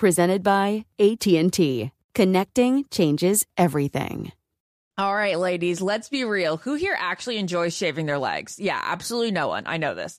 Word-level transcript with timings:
Presented 0.00 0.42
by 0.42 0.86
AT&T. 0.98 1.92
Connecting 2.14 2.84
changes 2.90 3.46
everything. 3.58 4.32
All 4.96 5.14
right, 5.14 5.38
ladies, 5.38 5.80
let's 5.80 6.08
be 6.08 6.24
real. 6.24 6.56
Who 6.56 6.74
here 6.74 6.96
actually 6.98 7.36
enjoys 7.36 7.76
shaving 7.76 8.06
their 8.06 8.18
legs? 8.18 8.58
Yeah, 8.58 8.80
absolutely 8.82 9.30
no 9.30 9.48
one. 9.48 9.64
I 9.66 9.76
know 9.76 9.94
this. 9.94 10.18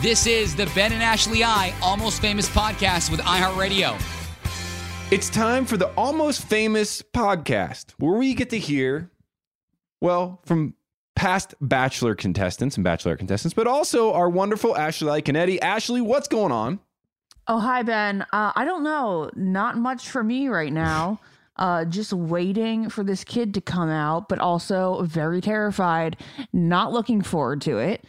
This 0.00 0.26
is 0.26 0.56
the 0.56 0.64
Ben 0.74 0.94
and 0.94 1.02
Ashley 1.02 1.44
I 1.44 1.74
Almost 1.82 2.22
Famous 2.22 2.48
podcast 2.48 3.10
with 3.10 3.20
iHeartRadio. 3.20 4.00
It's 5.12 5.28
time 5.28 5.66
for 5.66 5.76
the 5.76 5.88
Almost 5.88 6.42
Famous 6.44 7.02
podcast, 7.02 7.90
where 7.98 8.16
we 8.16 8.32
get 8.32 8.48
to 8.48 8.58
hear, 8.58 9.10
well, 10.00 10.40
from 10.46 10.72
past 11.16 11.54
Bachelor 11.60 12.14
contestants 12.14 12.78
and 12.78 12.84
Bachelor 12.84 13.14
contestants, 13.18 13.52
but 13.52 13.66
also 13.66 14.14
our 14.14 14.30
wonderful 14.30 14.74
Ashley 14.74 15.20
Iaconetti. 15.20 15.58
Ashley, 15.60 16.00
what's 16.00 16.28
going 16.28 16.50
on? 16.50 16.80
Oh, 17.46 17.58
hi, 17.58 17.82
Ben. 17.82 18.22
Uh, 18.32 18.52
I 18.56 18.64
don't 18.64 18.82
know. 18.82 19.30
Not 19.36 19.76
much 19.76 20.08
for 20.08 20.24
me 20.24 20.48
right 20.48 20.72
now. 20.72 21.20
Uh, 21.60 21.84
just 21.84 22.12
waiting 22.12 22.88
for 22.90 23.04
this 23.04 23.22
kid 23.22 23.54
to 23.54 23.60
come 23.60 23.88
out, 23.90 24.28
but 24.28 24.38
also 24.40 25.02
very 25.02 25.40
terrified, 25.40 26.16
not 26.52 26.92
looking 26.92 27.22
forward 27.22 27.60
to 27.62 27.78
it. 27.78 28.02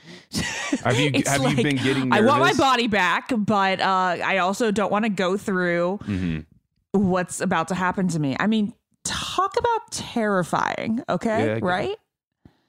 Have 0.84 0.98
you 1.00 1.12
have 1.28 1.42
like, 1.42 1.58
you 1.58 1.64
been 1.64 1.76
getting? 1.76 2.12
I 2.12 2.22
want 2.22 2.40
my 2.40 2.54
body 2.54 2.88
back, 2.88 3.32
but 3.38 3.80
uh, 3.82 4.18
I 4.24 4.38
also 4.40 4.72
don't 4.72 4.92
want 4.92 5.06
to 5.06 5.10
go 5.10 5.38
through 5.38 6.00
Mhm. 6.04 6.46
what's 6.94 7.42
about 7.42 7.68
to 7.68 7.76
happen 7.76 8.08
to 8.08 8.20
me. 8.20 8.36
I 8.40 8.48
mean, 8.48 8.74
talk 9.04 9.56
about 9.60 9.92
terrifying, 9.92 11.04
okay? 11.10 11.30
Yeah, 11.30 11.36
I 11.36 11.48
get 11.48 11.58
it. 11.58 11.64
right? 11.64 11.98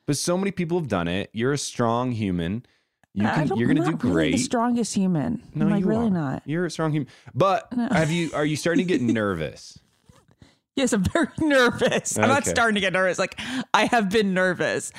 But 0.06 0.16
so 0.16 0.36
many 0.36 0.50
people 0.50 0.78
have 0.78 0.88
done 0.88 1.06
it. 1.08 1.30
You're 1.32 1.52
a 1.52 1.58
strong 1.58 2.10
human. 2.12 2.66
You 3.14 3.24
can, 3.28 3.56
you're 3.56 3.68
gonna 3.68 3.84
do 3.84 3.90
not 3.92 4.02
really 4.02 4.14
great. 4.14 4.32
the 4.32 4.38
strongest 4.38 4.94
human. 4.94 5.42
no, 5.54 5.66
I'm 5.66 5.70
like 5.70 5.80
you 5.82 5.86
really 5.86 6.06
are. 6.06 6.10
not. 6.10 6.42
You're 6.46 6.64
a 6.66 6.70
strong 6.70 6.92
human. 6.92 7.08
But 7.34 7.68
have 7.92 8.10
you? 8.10 8.30
Are 8.34 8.44
you 8.44 8.56
starting 8.56 8.86
to 8.86 8.98
get 8.98 9.02
nervous? 9.22 9.78
Yes, 10.74 10.92
I'm 10.94 11.04
very 11.04 11.26
nervous. 11.38 12.18
I'm 12.18 12.28
not 12.28 12.46
starting 12.46 12.76
to 12.76 12.80
get 12.80 12.92
nervous. 12.94 13.18
Like 13.18 13.38
I 13.74 13.84
have 13.86 14.08
been 14.08 14.32
nervous. 14.32 14.90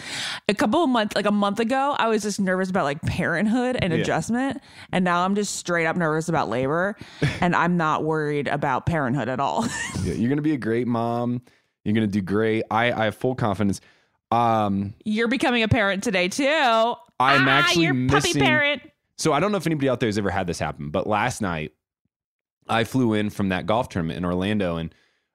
A 0.48 0.54
couple 0.54 0.84
of 0.84 0.90
months, 0.90 1.16
like 1.16 1.26
a 1.26 1.32
month 1.32 1.60
ago, 1.60 1.96
I 1.98 2.08
was 2.10 2.22
just 2.22 2.40
nervous 2.40 2.70
about 2.70 2.84
like 2.84 3.02
parenthood 3.02 3.78
and 3.82 3.92
Yeah. 3.92 4.00
adjustment, 4.00 4.62
and 4.92 5.04
now 5.04 5.26
I'm 5.26 5.34
just 5.34 5.56
straight 5.56 5.86
up 5.88 5.96
nervous 5.98 6.30
about 6.30 6.48
labor, 6.50 6.96
and 7.42 7.56
I'm 7.56 7.76
not 7.78 8.04
worried 8.04 8.48
about 8.48 8.86
parenthood 8.86 9.30
at 9.30 9.40
all. 9.40 9.66
Yeah, 10.04 10.14
you're 10.14 10.30
gonna 10.30 10.42
be 10.44 10.54
a 10.54 10.58
great 10.58 10.86
mom. 10.88 11.42
You're 11.84 11.96
gonna 11.96 12.08
do 12.08 12.22
great. 12.22 12.64
I 12.70 12.92
I 12.92 13.06
have 13.06 13.16
full 13.16 13.34
confidence. 13.36 13.82
Um, 14.32 14.94
You're 15.06 15.28
becoming 15.28 15.62
a 15.64 15.68
parent 15.68 16.04
today 16.04 16.28
too. 16.28 16.46
I'm 16.46 16.96
ah, 17.20 17.50
actually 17.50 17.86
you're 17.86 17.94
puppy 18.08 18.30
missing- 18.30 18.42
parent. 18.44 18.82
So 19.18 19.32
I 19.32 19.40
don't 19.40 19.52
know 19.52 19.58
if 19.60 19.68
anybody 19.68 19.90
out 19.90 20.00
there 20.00 20.08
has 20.08 20.18
ever 20.18 20.32
had 20.32 20.48
this 20.48 20.58
happen, 20.60 20.90
but 20.90 21.06
last 21.08 21.40
night 21.42 21.72
I 22.68 22.84
flew 22.84 23.14
in 23.14 23.30
from 23.30 23.50
that 23.50 23.66
golf 23.68 23.90
tournament 23.90 24.18
in 24.18 24.26
Orlando 24.26 24.78
and 24.78 24.94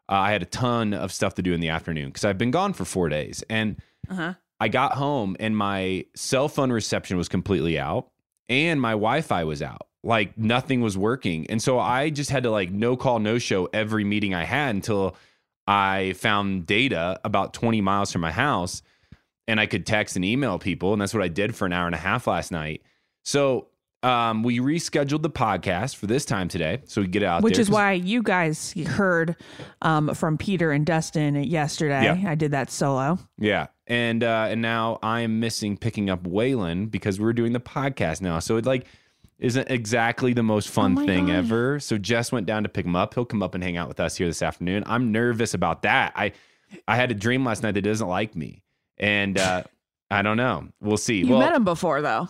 uh, 0.08 0.14
I 0.14 0.32
had 0.32 0.42
a 0.42 0.46
ton 0.46 0.94
of 0.94 1.12
stuff 1.12 1.34
to 1.34 1.42
do 1.42 1.52
in 1.52 1.60
the 1.60 1.68
afternoon 1.68 2.06
because 2.06 2.24
I've 2.24 2.38
been 2.38 2.50
gone 2.50 2.72
for 2.72 2.84
four 2.84 3.08
days. 3.08 3.42
And 3.50 3.76
Uh-huh. 4.10 4.34
I 4.60 4.68
got 4.68 4.94
home 4.94 5.36
and 5.38 5.56
my 5.56 6.04
cell 6.16 6.48
phone 6.48 6.72
reception 6.72 7.16
was 7.16 7.28
completely 7.28 7.78
out 7.78 8.08
and 8.48 8.80
my 8.80 8.92
Wi 8.92 9.20
Fi 9.20 9.44
was 9.44 9.62
out. 9.62 9.86
Like 10.02 10.36
nothing 10.38 10.80
was 10.80 10.96
working. 10.98 11.46
And 11.50 11.60
so 11.62 11.78
I 11.78 12.10
just 12.10 12.30
had 12.30 12.42
to 12.44 12.50
like 12.50 12.70
no 12.70 12.96
call, 12.96 13.18
no 13.20 13.38
show 13.38 13.68
every 13.72 14.04
meeting 14.04 14.34
I 14.34 14.44
had 14.44 14.74
until 14.74 15.16
I 15.66 16.14
found 16.14 16.66
data 16.66 17.20
about 17.24 17.52
20 17.52 17.80
miles 17.82 18.10
from 18.10 18.22
my 18.22 18.32
house 18.32 18.82
and 19.46 19.60
I 19.60 19.66
could 19.66 19.86
text 19.86 20.16
and 20.16 20.24
email 20.24 20.58
people. 20.58 20.92
And 20.92 21.00
that's 21.02 21.14
what 21.14 21.22
I 21.22 21.28
did 21.28 21.54
for 21.54 21.66
an 21.66 21.72
hour 21.72 21.86
and 21.86 21.94
a 21.94 21.98
half 21.98 22.26
last 22.26 22.50
night. 22.50 22.82
So 23.24 23.68
um, 24.02 24.42
we 24.42 24.60
rescheduled 24.60 25.22
the 25.22 25.30
podcast 25.30 25.96
for 25.96 26.06
this 26.06 26.24
time 26.24 26.48
today. 26.48 26.82
So 26.86 27.00
we 27.00 27.08
get 27.08 27.22
out 27.22 27.42
Which 27.42 27.54
there. 27.54 27.62
is 27.62 27.70
why 27.70 27.92
you 27.92 28.22
guys 28.22 28.72
heard 28.72 29.34
um, 29.82 30.14
from 30.14 30.38
Peter 30.38 30.70
and 30.70 30.86
Dustin 30.86 31.34
yesterday. 31.42 32.04
Yeah. 32.04 32.30
I 32.30 32.34
did 32.34 32.52
that 32.52 32.70
solo. 32.70 33.18
Yeah. 33.38 33.66
And 33.86 34.22
uh, 34.22 34.46
and 34.50 34.62
now 34.62 34.98
I 35.02 35.20
am 35.22 35.40
missing 35.40 35.76
picking 35.76 36.10
up 36.10 36.22
Waylon 36.24 36.90
because 36.90 37.18
we're 37.18 37.32
doing 37.32 37.52
the 37.52 37.60
podcast 37.60 38.20
now. 38.20 38.38
So 38.38 38.56
it 38.56 38.66
like 38.66 38.86
isn't 39.38 39.70
exactly 39.70 40.32
the 40.32 40.42
most 40.42 40.68
fun 40.68 40.98
Oh 40.98 41.06
thing 41.06 41.26
God. 41.26 41.36
ever. 41.36 41.80
So 41.80 41.96
Jess 41.98 42.30
went 42.30 42.46
down 42.46 42.64
to 42.64 42.68
pick 42.68 42.84
him 42.84 42.94
up. 42.96 43.14
He'll 43.14 43.24
come 43.24 43.42
up 43.42 43.54
and 43.54 43.64
hang 43.64 43.76
out 43.76 43.88
with 43.88 43.98
us 44.00 44.16
here 44.16 44.26
this 44.26 44.42
afternoon. 44.42 44.82
I'm 44.86 45.10
nervous 45.10 45.54
about 45.54 45.82
that. 45.82 46.12
I 46.14 46.32
I 46.86 46.96
had 46.96 47.10
a 47.10 47.14
dream 47.14 47.44
last 47.44 47.62
night 47.62 47.72
that 47.72 47.82
doesn't 47.82 48.06
like 48.08 48.36
me. 48.36 48.62
And 48.98 49.38
uh, 49.38 49.62
I 50.10 50.22
don't 50.22 50.36
know. 50.36 50.68
We'll 50.80 50.96
see. 50.98 51.18
You 51.18 51.28
well, 51.28 51.38
met 51.40 51.54
him 51.54 51.64
before 51.64 52.02
though. 52.02 52.28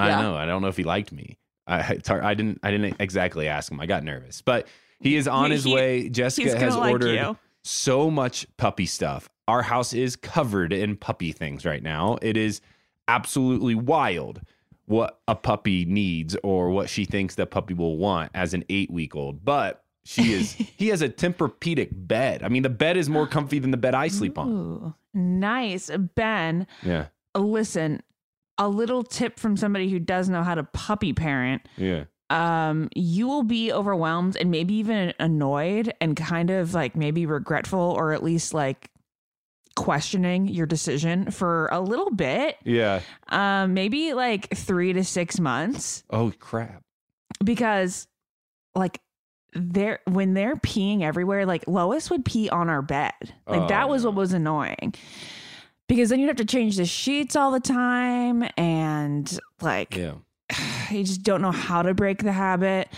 I 0.00 0.08
Yeah. 0.08 0.22
know. 0.22 0.34
I 0.36 0.46
don't 0.46 0.62
know 0.62 0.68
if 0.68 0.76
he 0.76 0.84
liked 0.84 1.12
me. 1.12 1.38
I 1.66 1.80
it's 1.94 2.08
hard- 2.08 2.22
I 2.24 2.34
didn't 2.34 2.60
I 2.62 2.70
didn't 2.70 2.96
exactly 3.00 3.48
ask 3.48 3.70
him. 3.72 3.80
I 3.80 3.86
got 3.86 4.04
nervous. 4.04 4.40
But 4.42 4.68
he 5.00 5.16
is 5.16 5.26
on 5.28 5.50
his 5.50 5.64
He- 5.64 5.74
way. 5.74 6.08
Jessica 6.08 6.58
has 6.58 6.76
like 6.76 6.92
ordered 6.92 7.14
you. 7.14 7.36
so 7.62 8.10
much 8.10 8.46
puppy 8.56 8.86
stuff. 8.86 9.28
Our 9.48 9.62
house 9.62 9.92
is 9.92 10.16
covered 10.16 10.72
in 10.72 10.96
puppy 10.96 11.32
things 11.32 11.64
right 11.64 11.82
now. 11.82 12.18
It 12.22 12.36
is 12.36 12.60
absolutely 13.08 13.74
wild 13.74 14.40
what 14.86 15.20
a 15.26 15.34
puppy 15.34 15.84
needs 15.84 16.36
or 16.42 16.70
what 16.70 16.88
she 16.88 17.04
thinks 17.04 17.34
that 17.34 17.50
puppy 17.50 17.74
will 17.74 17.96
want 17.96 18.30
as 18.34 18.54
an 18.54 18.64
8-week-old. 18.68 19.44
But 19.44 19.82
she 20.04 20.32
is 20.32 20.52
he 20.76 20.88
has 20.88 21.02
a 21.02 21.08
Tempur-Pedic 21.08 21.88
bed. 21.92 22.42
I 22.44 22.48
mean, 22.48 22.62
the 22.62 22.68
bed 22.70 22.96
is 22.96 23.08
more 23.08 23.26
comfy 23.26 23.58
than 23.58 23.72
the 23.72 23.76
bed 23.76 23.94
I 23.94 24.06
sleep 24.08 24.38
on. 24.38 24.94
Nice. 25.12 25.90
Ben, 26.14 26.66
Yeah. 26.84 27.06
listen, 27.36 28.02
a 28.58 28.68
little 28.68 29.02
tip 29.02 29.38
from 29.38 29.56
somebody 29.56 29.90
who 29.90 29.98
does 29.98 30.28
know 30.28 30.42
how 30.42 30.54
to 30.54 30.64
puppy 30.64 31.12
parent. 31.12 31.62
Yeah. 31.76 32.04
Um, 32.30 32.88
you 32.96 33.28
will 33.28 33.42
be 33.44 33.72
overwhelmed 33.72 34.36
and 34.36 34.50
maybe 34.50 34.74
even 34.74 35.12
annoyed 35.20 35.94
and 36.00 36.16
kind 36.16 36.50
of 36.50 36.74
like 36.74 36.96
maybe 36.96 37.24
regretful 37.26 37.78
or 37.78 38.12
at 38.12 38.22
least 38.24 38.52
like 38.54 38.90
questioning 39.76 40.48
your 40.48 40.66
decision 40.66 41.30
for 41.30 41.68
a 41.70 41.80
little 41.80 42.10
bit. 42.10 42.56
Yeah. 42.64 43.00
Um, 43.28 43.74
maybe 43.74 44.14
like 44.14 44.54
three 44.56 44.92
to 44.94 45.04
six 45.04 45.38
months 45.38 46.02
Oh 46.10 46.32
crap. 46.38 46.82
because 47.44 48.08
like 48.74 49.00
they're 49.52 50.00
when 50.06 50.34
they're 50.34 50.56
peeing 50.56 51.02
everywhere 51.02 51.46
like 51.46 51.66
lois 51.68 52.10
would 52.10 52.24
pee 52.24 52.48
on 52.50 52.68
our 52.68 52.82
bed 52.82 53.12
like 53.46 53.62
Oh, 53.62 53.68
that 53.68 53.88
was 53.88 54.02
no. 54.04 54.10
what 54.10 54.16
was 54.18 54.32
annoying 54.34 54.92
because 55.88 56.08
then 56.10 56.20
you'd 56.20 56.28
have 56.28 56.36
to 56.36 56.44
change 56.44 56.76
the 56.76 56.84
sheets 56.86 57.36
all 57.36 57.50
the 57.50 57.60
time 57.60 58.48
and 58.56 59.38
like 59.60 59.96
Yeah. 59.96 60.14
you 60.90 61.04
just 61.04 61.22
don't 61.22 61.42
know 61.42 61.52
how 61.52 61.82
to 61.82 61.94
break 61.94 62.22
the 62.22 62.32
habit 62.32 62.88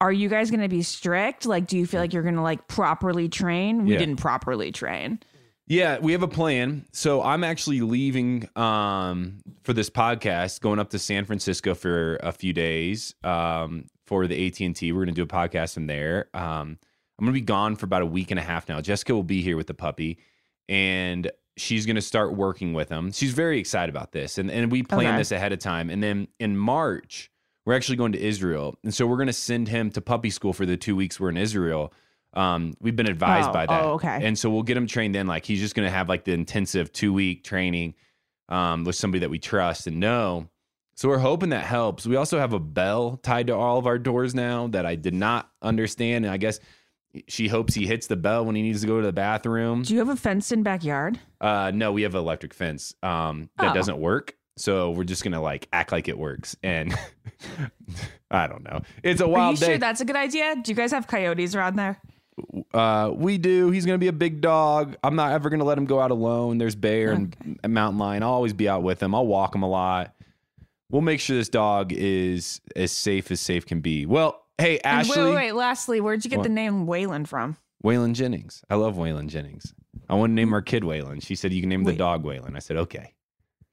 are 0.00 0.12
you 0.12 0.28
guys 0.28 0.50
going 0.50 0.60
to 0.60 0.68
be 0.68 0.82
strict 0.82 1.46
like 1.46 1.66
do 1.66 1.78
you 1.78 1.86
feel 1.86 2.00
like 2.00 2.12
you're 2.12 2.22
going 2.22 2.34
to 2.34 2.42
like 2.42 2.68
properly 2.68 3.28
train 3.28 3.84
we 3.86 3.92
Yeah. 3.92 3.98
didn't 3.98 4.16
properly 4.16 4.70
train 4.72 5.20
Yeah, 5.68 5.98
we 5.98 6.12
have 6.12 6.22
a 6.22 6.28
plan. 6.28 6.86
So 6.92 7.22
I'm 7.22 7.42
actually 7.42 7.80
leaving 7.80 8.48
um, 8.54 9.38
for 9.64 9.72
this 9.72 9.90
podcast, 9.90 10.60
going 10.60 10.78
up 10.78 10.90
to 10.90 10.98
San 11.00 11.24
Francisco 11.24 11.74
for 11.74 12.16
a 12.22 12.30
few 12.30 12.52
days 12.52 13.16
um, 13.24 13.86
for 14.06 14.28
the 14.28 14.46
AT 14.46 14.60
and 14.60 14.76
T. 14.76 14.92
We're 14.92 15.04
going 15.04 15.14
to 15.16 15.20
do 15.20 15.24
a 15.24 15.26
podcast 15.26 15.74
from 15.74 15.88
there. 15.88 16.28
Um, 16.34 16.78
I'm 17.18 17.24
going 17.24 17.32
to 17.34 17.40
be 17.40 17.40
gone 17.40 17.74
for 17.74 17.84
about 17.86 18.02
a 18.02 18.06
week 18.06 18.30
and 18.30 18.38
a 18.38 18.44
half 18.44 18.68
now. 18.68 18.80
Jessica 18.80 19.12
will 19.12 19.24
be 19.24 19.42
here 19.42 19.56
with 19.56 19.66
the 19.66 19.74
puppy, 19.74 20.18
and 20.68 21.28
she's 21.56 21.86
going 21.86 21.96
to 21.96 22.02
start 22.02 22.34
working 22.34 22.72
with 22.74 22.88
him. 22.88 23.12
She's 23.12 23.32
very 23.32 23.58
excited 23.58 23.94
about 23.94 24.12
this, 24.12 24.38
and 24.38 24.50
and 24.50 24.70
we 24.70 24.82
planned 24.82 25.08
Okay. 25.08 25.16
this 25.18 25.32
ahead 25.32 25.52
of 25.52 25.58
time. 25.58 25.90
And 25.90 26.02
then 26.02 26.28
in 26.38 26.56
March, 26.56 27.30
we're 27.64 27.74
actually 27.74 27.96
going 27.96 28.12
to 28.12 28.20
Israel, 28.20 28.76
and 28.84 28.94
so 28.94 29.06
we're 29.06 29.16
going 29.16 29.26
to 29.28 29.32
send 29.32 29.68
him 29.68 29.90
to 29.90 30.00
puppy 30.00 30.30
school 30.30 30.52
for 30.52 30.66
the 30.66 30.76
two 30.76 30.94
weeks 30.96 31.18
we're 31.18 31.30
in 31.30 31.36
Israel. 31.36 31.92
Um, 32.34 32.74
we've 32.80 32.94
been 32.96 33.08
advised 33.08 33.48
Oh, 33.48 33.52
by 33.52 33.66
that. 33.66 33.82
oh, 33.84 33.92
okay. 33.94 34.20
And 34.22 34.38
so 34.38 34.50
we'll 34.50 34.62
get 34.62 34.76
him 34.76 34.86
trained 34.86 35.16
in. 35.16 35.26
Like 35.26 35.46
he's 35.46 35.60
just 35.60 35.74
going 35.74 35.86
to 35.86 35.90
have 35.90 36.08
like 36.08 36.24
the 36.24 36.32
intensive 36.32 36.92
two 36.92 37.12
week 37.14 37.44
training 37.44 37.94
um, 38.50 38.84
with 38.84 38.94
somebody 38.94 39.20
that 39.20 39.30
we 39.30 39.38
trust 39.38 39.86
and 39.86 39.98
know. 39.98 40.48
So 40.96 41.08
we're 41.08 41.18
hoping 41.18 41.48
that 41.50 41.64
helps. 41.64 42.06
We 42.06 42.16
also 42.16 42.38
have 42.38 42.52
a 42.52 42.58
bell 42.58 43.18
tied 43.22 43.46
to 43.48 43.54
all 43.54 43.78
of 43.78 43.86
our 43.86 43.98
doors 43.98 44.34
now 44.34 44.66
that 44.68 44.84
I 44.84 44.96
did 44.96 45.14
not 45.14 45.50
understand. 45.62 46.26
And 46.26 46.32
I 46.32 46.36
guess 46.36 46.60
she 47.28 47.48
hopes 47.48 47.74
he 47.74 47.86
hits 47.86 48.06
the 48.06 48.16
bell 48.16 48.44
when 48.44 48.54
he 48.56 48.62
needs 48.62 48.80
to 48.82 48.86
go 48.86 49.00
to 49.00 49.06
the 49.06 49.12
bathroom. 49.12 49.82
do 49.82 49.92
you 49.94 49.98
have 50.00 50.08
a 50.08 50.16
fenced 50.16 50.52
in 50.52 50.62
backyard 50.62 51.18
Uh, 51.40 51.70
no, 51.74 51.92
we 51.92 52.02
have 52.02 52.14
an 52.14 52.20
electric 52.20 52.52
fence 52.54 52.94
um, 53.02 53.48
that 53.58 53.70
Oh. 53.70 53.74
doesn't 53.74 53.98
work. 53.98 54.34
So 54.58 54.90
we're 54.92 55.04
just 55.04 55.22
gonna 55.22 55.40
like 55.42 55.68
act 55.72 55.92
like 55.92 56.08
it 56.08 56.18
works, 56.18 56.56
and 56.62 56.94
I 58.30 58.46
don't 58.46 58.64
know. 58.64 58.80
It's 59.02 59.20
a 59.20 59.28
wild. 59.28 59.48
are 59.48 59.50
you 59.52 59.56
day. 59.58 59.66
sure 59.66 59.78
that's 59.78 60.00
a 60.00 60.04
good 60.04 60.16
idea 60.16 60.56
do 60.62 60.70
you 60.72 60.74
guys 60.76 60.92
have 60.92 61.06
coyotes 61.06 61.54
around 61.54 61.76
there 61.76 62.00
Uh, 62.74 63.10
we 63.14 63.38
do. 63.38 63.70
He's 63.70 63.86
gonna 63.86 63.98
be 63.98 64.08
a 64.08 64.12
big 64.12 64.40
dog. 64.40 64.96
I'm 65.02 65.16
not 65.16 65.32
ever 65.32 65.48
gonna 65.50 65.64
let 65.64 65.78
him 65.78 65.84
go 65.86 66.00
out 66.00 66.10
alone. 66.10 66.58
There's 66.58 66.74
bear 66.74 67.12
and 67.12 67.58
a 67.64 67.68
mountain 67.68 67.98
lion. 67.98 68.22
I'll 68.22 68.30
always 68.32 68.52
be 68.52 68.68
out 68.68 68.82
with 68.82 69.02
him. 69.02 69.14
I'll 69.14 69.26
walk 69.26 69.54
him 69.54 69.62
a 69.62 69.68
lot. 69.68 70.14
We'll 70.90 71.02
make 71.02 71.18
sure 71.20 71.36
this 71.36 71.48
dog 71.48 71.92
is 71.92 72.60
as 72.76 72.92
safe 72.92 73.30
as 73.30 73.40
safe 73.40 73.66
can 73.66 73.80
be. 73.80 74.06
Well, 74.06 74.40
hey 74.58 74.78
Ashley, 74.84 75.16
wait, 75.22 75.28
wait, 75.28 75.34
wait. 75.34 75.52
Lastly, 75.52 76.00
where'd 76.00 76.24
you 76.24 76.30
get 76.30 76.38
What? 76.38 76.44
the 76.44 76.48
name 76.48 76.86
Waylon 76.86 77.26
from? 77.26 77.56
Waylon 77.84 78.14
Jennings. 78.14 78.62
I 78.70 78.74
love 78.76 78.96
Waylon 78.96 79.28
Jennings. 79.28 79.74
I 80.08 80.14
want 80.14 80.30
to 80.30 80.34
name 80.34 80.52
our 80.52 80.62
kid 80.62 80.82
Waylon. 80.82 81.22
She 81.22 81.34
said 81.34 81.52
you 81.52 81.60
can 81.60 81.68
name 81.68 81.84
the 81.84 81.92
dog 81.92 82.24
Waylon. 82.24 82.56
I 82.56 82.60
said 82.60 82.76
okay. 82.78 83.12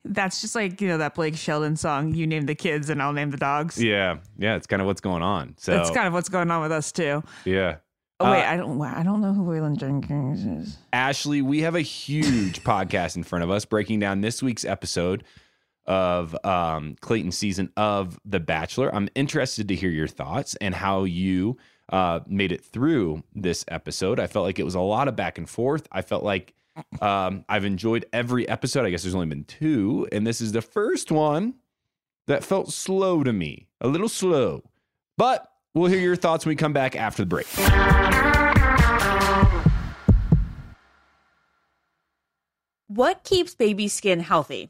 That's 0.06 0.42
just 0.42 0.54
like 0.56 0.82
you 0.82 0.88
know 0.90 0.98
that 0.98 1.16
Blake 1.16 1.36
Shelton 1.36 1.78
song. 1.78 2.14
You 2.14 2.28
name 2.28 2.46
the 2.46 2.56
kids, 2.56 2.90
and 2.90 3.02
I'll 3.02 3.14
name 3.14 3.32
the 3.32 3.38
dogs. 3.38 3.82
Yeah, 3.82 4.18
yeah. 4.38 4.56
It's 4.56 4.68
kind 4.68 4.82
of 4.82 4.86
what's 4.86 5.00
going 5.02 5.24
on. 5.24 5.56
So 5.58 5.72
That's 5.72 5.92
kind 5.92 6.08
of 6.08 6.14
what's 6.14 6.28
going 6.30 6.52
on 6.52 6.62
with 6.62 6.72
us 6.74 6.92
too. 6.92 7.24
yeah. 7.46 7.78
Oh 8.20 8.32
wait, 8.32 8.44
Uh, 8.46 8.52
I 8.54 8.58
don't. 8.58 8.82
I 8.82 9.02
don't 9.04 9.22
know 9.22 9.34
who 9.34 9.44
Waylon 9.46 9.78
Jenkins 9.78 10.46
is. 10.46 10.78
Ashley, 10.92 11.42
we 11.42 11.62
have 11.62 11.76
a 11.76 11.82
huge 11.82 12.62
podcast 12.66 13.16
in 13.16 13.24
front 13.24 13.44
of 13.44 13.50
us 13.50 13.66
breaking 13.66 14.00
down 14.00 14.22
this 14.22 14.44
week's 14.44 14.66
episode 14.66 15.24
of 15.86 16.36
um, 16.46 16.96
season 17.32 17.72
of 17.78 18.20
The 18.26 18.40
Bachelor. 18.40 18.94
I'm 18.94 19.10
interested 19.16 19.68
to 19.68 19.76
hear 19.76 19.90
your 19.90 20.08
thoughts 20.08 20.56
and 20.56 20.74
how 20.74 21.04
you 21.04 21.58
uh, 21.90 22.22
made 22.28 22.52
it 22.52 22.64
through 22.64 23.24
this 23.36 23.66
episode. 23.68 24.20
I 24.20 24.28
felt 24.28 24.46
like 24.46 24.60
it 24.60 24.64
was 24.64 24.76
a 24.76 24.82
lot 24.82 25.08
of 25.08 25.16
back 25.16 25.38
and 25.38 25.50
forth. 25.50 25.88
I 25.92 26.02
felt 26.02 26.24
like 26.24 26.54
um, 27.02 27.46
I've 27.48 27.66
enjoyed 27.66 28.06
every 28.14 28.48
episode. 28.48 28.86
I 28.86 28.90
guess 28.90 29.04
there's 29.04 29.16
only 29.16 29.28
been 29.28 29.44
two, 29.44 30.08
and 30.12 30.26
this 30.26 30.42
is 30.42 30.52
the 30.52 30.62
first 30.62 31.12
one 31.12 31.56
that 32.28 32.44
felt 32.44 32.72
slow 32.72 33.24
to 33.24 33.34
me, 33.34 33.68
a 33.82 33.88
little 33.88 34.10
slow. 34.10 34.64
But 35.18 35.48
we'll 35.74 35.92
hear 35.92 36.00
your 36.00 36.16
thoughts 36.16 36.46
when 36.46 36.52
we 36.52 36.56
come 36.56 36.74
back 36.74 36.96
after 36.96 37.24
the 37.24 37.28
break. 37.28 37.48
What 42.88 43.24
keeps 43.24 43.56
baby 43.56 43.88
skin 43.88 44.20
healthy? 44.20 44.70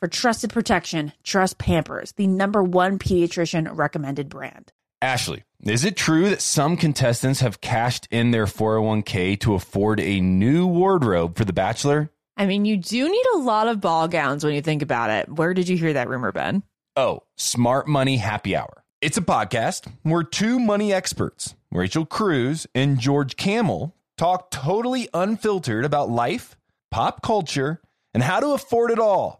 For 0.00 0.08
trusted 0.08 0.50
protection, 0.50 1.12
trust 1.24 1.58
Pampers, 1.58 2.12
the 2.12 2.26
number 2.26 2.62
one 2.62 2.98
pediatrician 2.98 3.68
recommended 3.76 4.30
brand. 4.30 4.72
Ashley, 5.02 5.44
is 5.62 5.84
it 5.84 5.94
true 5.94 6.30
that 6.30 6.40
some 6.40 6.78
contestants 6.78 7.40
have 7.40 7.60
cashed 7.60 8.08
in 8.10 8.30
their 8.30 8.46
401k 8.46 9.38
to 9.40 9.52
afford 9.52 10.00
a 10.00 10.22
new 10.22 10.66
wardrobe 10.66 11.36
for 11.36 11.44
The 11.44 11.52
Bachelor? 11.52 12.08
I 12.38 12.46
mean, 12.46 12.64
you 12.64 12.78
do 12.78 13.10
need 13.10 13.24
a 13.34 13.38
lot 13.40 13.68
of 13.68 13.82
ball 13.82 14.08
gowns 14.08 14.42
when 14.42 14.54
you 14.54 14.62
think 14.62 14.80
about 14.80 15.10
it. 15.10 15.28
Where 15.28 15.52
did 15.52 15.68
you 15.68 15.76
hear 15.76 15.92
that 15.92 16.08
rumor, 16.08 16.32
Ben? 16.32 16.62
Oh, 16.96 17.24
Smart 17.36 17.86
Money 17.86 18.16
Happy 18.16 18.56
Hour. 18.56 18.82
It's 19.02 19.18
a 19.18 19.22
podcast 19.22 19.86
where 20.02 20.22
two 20.22 20.58
money 20.58 20.94
experts, 20.94 21.56
Rachel 21.70 22.06
Cruz 22.06 22.66
and 22.74 22.98
George 22.98 23.36
Kamel, 23.36 23.94
talk 24.16 24.50
totally 24.50 25.10
unfiltered 25.12 25.84
about 25.84 26.08
life, 26.08 26.56
pop 26.90 27.20
culture, 27.20 27.82
and 28.14 28.22
how 28.22 28.40
to 28.40 28.52
afford 28.52 28.90
it 28.90 28.98
all 28.98 29.39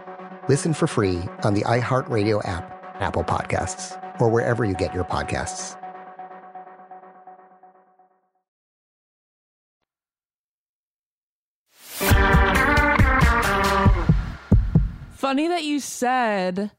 Listen 0.49 0.73
for 0.73 0.87
free 0.87 1.19
on 1.43 1.53
the 1.53 1.61
iHeartRadio 1.61 2.45
app, 2.47 2.95
Apple 2.99 3.23
Podcasts, 3.23 3.97
or 4.19 4.29
wherever 4.29 4.65
you 4.65 4.73
get 4.73 4.93
your 4.93 5.03
podcasts. 5.03 5.77
Funny 15.13 15.47
that 15.47 15.63
you 15.63 15.79
said 15.79 16.71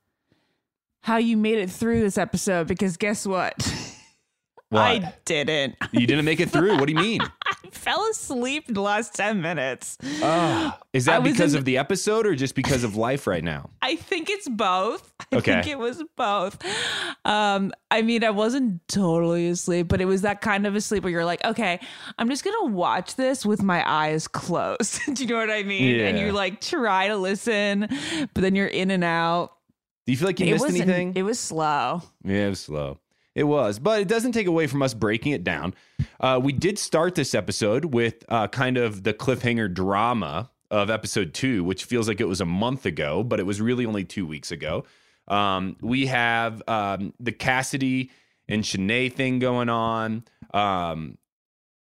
how 1.03 1.17
you 1.17 1.37
made 1.37 1.59
it 1.59 1.71
through 1.71 2.01
this 2.01 2.19
episode 2.19 2.67
because 2.67 2.97
guess 2.97 3.25
what? 3.25 3.55
What? 4.69 4.81
I 4.81 5.15
didn't. 5.25 5.77
You 5.93 6.07
didn't 6.07 6.25
make 6.25 6.41
it 6.41 6.51
through. 6.51 6.77
What 6.79 6.87
do 6.87 6.93
you 6.93 6.99
mean? 6.99 7.21
Fell 7.71 8.07
asleep 8.11 8.65
the 8.69 8.81
last 8.83 9.15
10 9.15 9.41
minutes. 9.41 9.97
Oh, 10.23 10.77
is 10.93 11.07
that 11.07 11.23
because 11.23 11.55
in- 11.55 11.59
of 11.59 11.65
the 11.65 11.79
episode 11.79 12.27
or 12.27 12.35
just 12.35 12.55
because 12.55 12.85
of 12.85 12.97
life 12.97 13.27
right 13.27 13.43
now? 13.43 13.71
I 13.83 13.97
think 13.97 14.29
it's 14.29 14.49
both. 14.49 15.13
I 15.33 15.37
Okay. 15.37 15.53
think 15.55 15.67
it 15.69 15.79
was 15.79 16.03
both. 16.17 16.59
Um, 17.25 17.73
I 17.91 18.03
mean, 18.03 18.25
I 18.25 18.31
wasn't 18.31 18.87
totally 18.89 19.49
asleep, 19.49 19.89
but 19.89 20.01
it 20.01 20.05
was 20.07 20.23
that 20.23 20.41
kind 20.41 20.67
of 20.67 20.75
asleep 20.75 21.03
where 21.05 21.13
you're 21.13 21.25
like, 21.25 21.45
okay, 21.45 21.81
I'm 22.19 22.29
just 22.29 22.45
gonna 22.45 22.73
watch 22.73 23.17
this 23.17 23.47
with 23.47 23.63
my 23.63 23.83
eyes 23.91 24.29
closed. 24.29 25.01
Do 25.15 25.23
you 25.25 25.29
know 25.31 25.39
what 25.39 25.51
I 25.51 25.63
mean? 25.63 26.01
And 26.01 26.19
you 26.19 26.33
like 26.33 26.61
try 26.61 27.09
to 27.09 27.17
listen, 27.17 27.89
but 28.35 28.41
then 28.43 28.55
you're 28.55 28.67
in 28.67 28.91
and 28.91 29.05
out. 29.05 29.53
Do 30.05 30.13
you 30.13 30.19
feel 30.19 30.29
like 30.29 30.41
you 30.41 30.47
it 30.47 30.53
missed 30.53 30.67
anything? 30.69 31.13
It 31.15 31.23
was 31.23 31.39
slow. 31.39 32.03
Yeah, 32.25 32.47
it 32.47 32.51
was 32.51 32.61
slow. 32.61 32.99
It 33.35 33.45
was, 33.45 33.79
but 33.79 34.01
it 34.01 34.09
doesn't 34.09 34.33
take 34.33 34.47
away 34.47 34.67
from 34.67 34.83
us 34.83 34.93
breaking 34.93 35.33
it 35.33 35.43
down. 35.43 35.75
Uh, 36.21 36.39
we 36.43 36.53
did 36.53 36.79
start 36.79 37.15
this 37.15 37.35
episode 37.35 37.87
with 37.87 38.25
uh, 38.29 38.49
kind 38.49 38.77
of 38.77 39.05
the 39.05 39.15
cliffhanger 39.15 39.73
drama 39.73 40.51
of 40.71 40.91
episode 40.91 41.33
two, 41.33 41.65
which 41.65 41.85
feels 41.85 42.09
like 42.09 42.21
it 42.21 42.29
was 42.29 42.41
a 42.41 42.47
month 42.47 42.85
ago, 42.85 43.23
but 43.23 43.41
it 43.41 43.45
was 43.45 43.61
really 43.61 43.87
only 43.87 44.05
two 44.05 44.27
weeks 44.27 44.51
ago. 44.51 44.85
Um, 45.29 45.77
we 45.81 46.07
have 46.07 46.63
um, 46.69 47.15
the 47.21 47.33
Cassidy 47.33 48.11
and 48.49 48.63
Shanae 48.63 49.13
thing 49.13 49.39
going 49.39 49.69
on. 49.69 50.25
Um, 50.53 51.17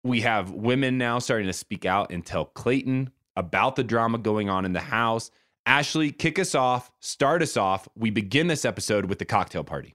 we 0.04 0.20
have 0.20 0.50
women 0.52 0.98
now 0.98 1.18
starting 1.18 1.46
to 1.46 1.52
speak 1.52 1.84
out 1.84 2.12
and 2.12 2.24
tell 2.24 2.44
Clayton 2.44 3.10
about 3.36 3.76
the 3.76 3.84
drama 3.84 4.18
going 4.18 4.48
on 4.48 4.64
in 4.64 4.72
the 4.72 4.80
house. 4.80 5.30
Ashley, 5.66 6.10
kick 6.12 6.38
us 6.38 6.54
off, 6.54 6.90
start 7.00 7.42
us 7.42 7.56
off. 7.56 7.88
We 7.96 8.10
begin 8.10 8.46
this 8.46 8.64
episode 8.64 9.06
with 9.06 9.18
the 9.18 9.24
cocktail 9.24 9.64
party. 9.64 9.94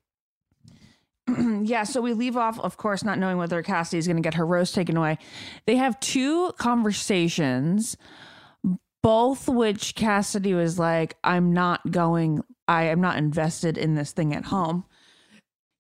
yeah, 1.63 1.83
so 1.83 2.01
we 2.01 2.13
leave 2.13 2.37
off, 2.37 2.59
of 2.59 2.77
course, 2.77 3.03
not 3.03 3.17
knowing 3.17 3.37
whether 3.37 3.61
Cassidy 3.63 3.97
is 3.97 4.07
going 4.07 4.17
to 4.17 4.21
get 4.21 4.35
her 4.35 4.45
rose 4.45 4.71
taken 4.71 4.95
away. 4.95 5.17
They 5.65 5.75
have 5.75 5.99
two 5.99 6.51
conversations, 6.57 7.97
both 9.01 9.47
which 9.47 9.95
Cassidy 9.95 10.53
was 10.53 10.77
like, 10.77 11.17
I'm 11.23 11.53
not 11.53 11.91
going, 11.91 12.43
I 12.67 12.83
am 12.85 13.01
not 13.01 13.17
invested 13.17 13.77
in 13.77 13.95
this 13.95 14.11
thing 14.11 14.33
at 14.33 14.45
home. 14.45 14.85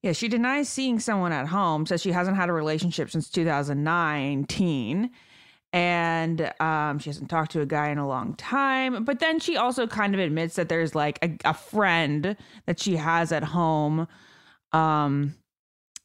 Yeah, 0.01 0.13
she 0.13 0.27
denies 0.27 0.69
seeing 0.69 0.99
someone 0.99 1.31
at 1.31 1.47
home, 1.47 1.85
says 1.85 2.01
she 2.01 2.11
hasn't 2.11 2.37
had 2.37 2.49
a 2.49 2.53
relationship 2.53 3.09
since 3.09 3.29
2019. 3.29 5.09
And 5.73 6.53
um, 6.61 6.99
she 6.99 7.09
hasn't 7.09 7.29
talked 7.29 7.51
to 7.51 7.61
a 7.61 7.65
guy 7.65 7.89
in 7.89 7.97
a 7.97 8.07
long 8.07 8.35
time. 8.35 9.03
But 9.03 9.19
then 9.19 9.39
she 9.39 9.57
also 9.57 9.87
kind 9.87 10.13
of 10.13 10.21
admits 10.21 10.55
that 10.55 10.69
there's 10.69 10.95
like 10.95 11.19
a, 11.23 11.35
a 11.49 11.53
friend 11.53 12.37
that 12.65 12.79
she 12.79 12.95
has 12.95 13.31
at 13.31 13.43
home 13.43 14.07
um, 14.75 15.33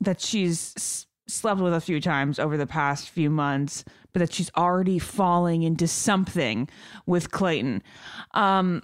that 0.01 0.21
she's 0.21 0.73
s- 0.77 1.07
slept 1.29 1.61
with 1.61 1.75
a 1.75 1.81
few 1.81 2.01
times 2.01 2.39
over 2.39 2.57
the 2.57 2.67
past 2.67 3.11
few 3.11 3.29
months, 3.29 3.85
but 4.13 4.21
that 4.21 4.33
she's 4.33 4.51
already 4.57 4.99
falling 4.99 5.63
into 5.65 5.89
something 5.89 6.69
with 7.05 7.33
Clayton. 7.33 7.83
Um, 8.33 8.83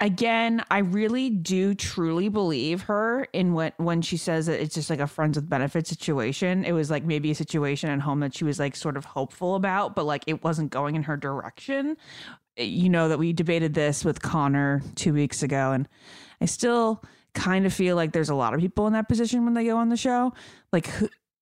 again, 0.00 0.62
I 0.70 0.78
really 0.78 1.30
do 1.30 1.74
truly 1.74 2.28
believe 2.28 2.82
her 2.82 3.28
in 3.32 3.52
what 3.52 3.74
when 3.78 4.02
she 4.02 4.16
says 4.16 4.46
that 4.46 4.60
it's 4.60 4.74
just 4.74 4.90
like 4.90 5.00
a 5.00 5.06
friends 5.06 5.36
with 5.36 5.48
benefits 5.48 5.88
situation. 5.88 6.64
It 6.64 6.72
was 6.72 6.90
like 6.90 7.04
maybe 7.04 7.30
a 7.30 7.34
situation 7.34 7.90
at 7.90 8.00
home 8.00 8.20
that 8.20 8.34
she 8.34 8.44
was 8.44 8.58
like 8.58 8.74
sort 8.74 8.96
of 8.96 9.04
hopeful 9.04 9.54
about, 9.54 9.94
but 9.94 10.04
like 10.04 10.24
it 10.26 10.42
wasn't 10.42 10.70
going 10.70 10.96
in 10.96 11.04
her 11.04 11.16
direction. 11.16 11.96
You 12.56 12.88
know 12.88 13.08
that 13.08 13.18
we 13.20 13.32
debated 13.32 13.74
this 13.74 14.04
with 14.04 14.20
Connor 14.20 14.82
two 14.96 15.12
weeks 15.12 15.44
ago, 15.44 15.72
and 15.72 15.88
I 16.40 16.46
still 16.46 17.04
kind 17.36 17.66
of 17.66 17.72
feel 17.72 17.94
like 17.94 18.12
there's 18.12 18.30
a 18.30 18.34
lot 18.34 18.54
of 18.54 18.60
people 18.60 18.86
in 18.88 18.94
that 18.94 19.08
position 19.08 19.44
when 19.44 19.54
they 19.54 19.64
go 19.64 19.76
on 19.76 19.90
the 19.90 19.96
show. 19.96 20.32
Like, 20.72 20.88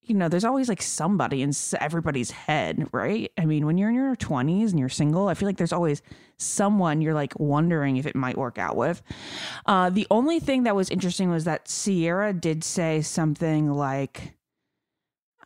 you 0.03 0.15
know, 0.15 0.29
there's 0.29 0.45
always 0.45 0.69
like 0.69 0.83
somebody 0.83 1.41
in 1.41 1.53
everybody's 1.81 2.31
head, 2.31 2.89
right? 2.93 3.33
I 3.39 3.47
mean, 3.47 3.65
when 3.65 3.79
you're 3.79 3.89
in 3.89 3.95
your 3.95 4.17
20s 4.17 4.71
and 4.71 4.79
you're 4.79 4.91
single, 4.91 5.29
I 5.29 5.35
feel 5.35 5.47
like 5.47 5.57
there's 5.57 5.73
always 5.73 6.03
someone 6.37 7.01
you're 7.01 7.15
like 7.15 7.39
wondering 7.39 7.97
if 7.97 8.05
it 8.05 8.15
might 8.15 8.37
work 8.37 8.59
out 8.59 8.77
with. 8.77 9.03
Uh, 9.65 9.89
the 9.89 10.07
only 10.11 10.41
thing 10.41 10.65
that 10.65 10.77
was 10.77 10.91
interesting 10.91 11.31
was 11.31 11.45
that 11.45 11.69
Sierra 11.69 12.33
did 12.35 12.65
say 12.65 13.01
something 13.01 13.73
like, 13.73 14.35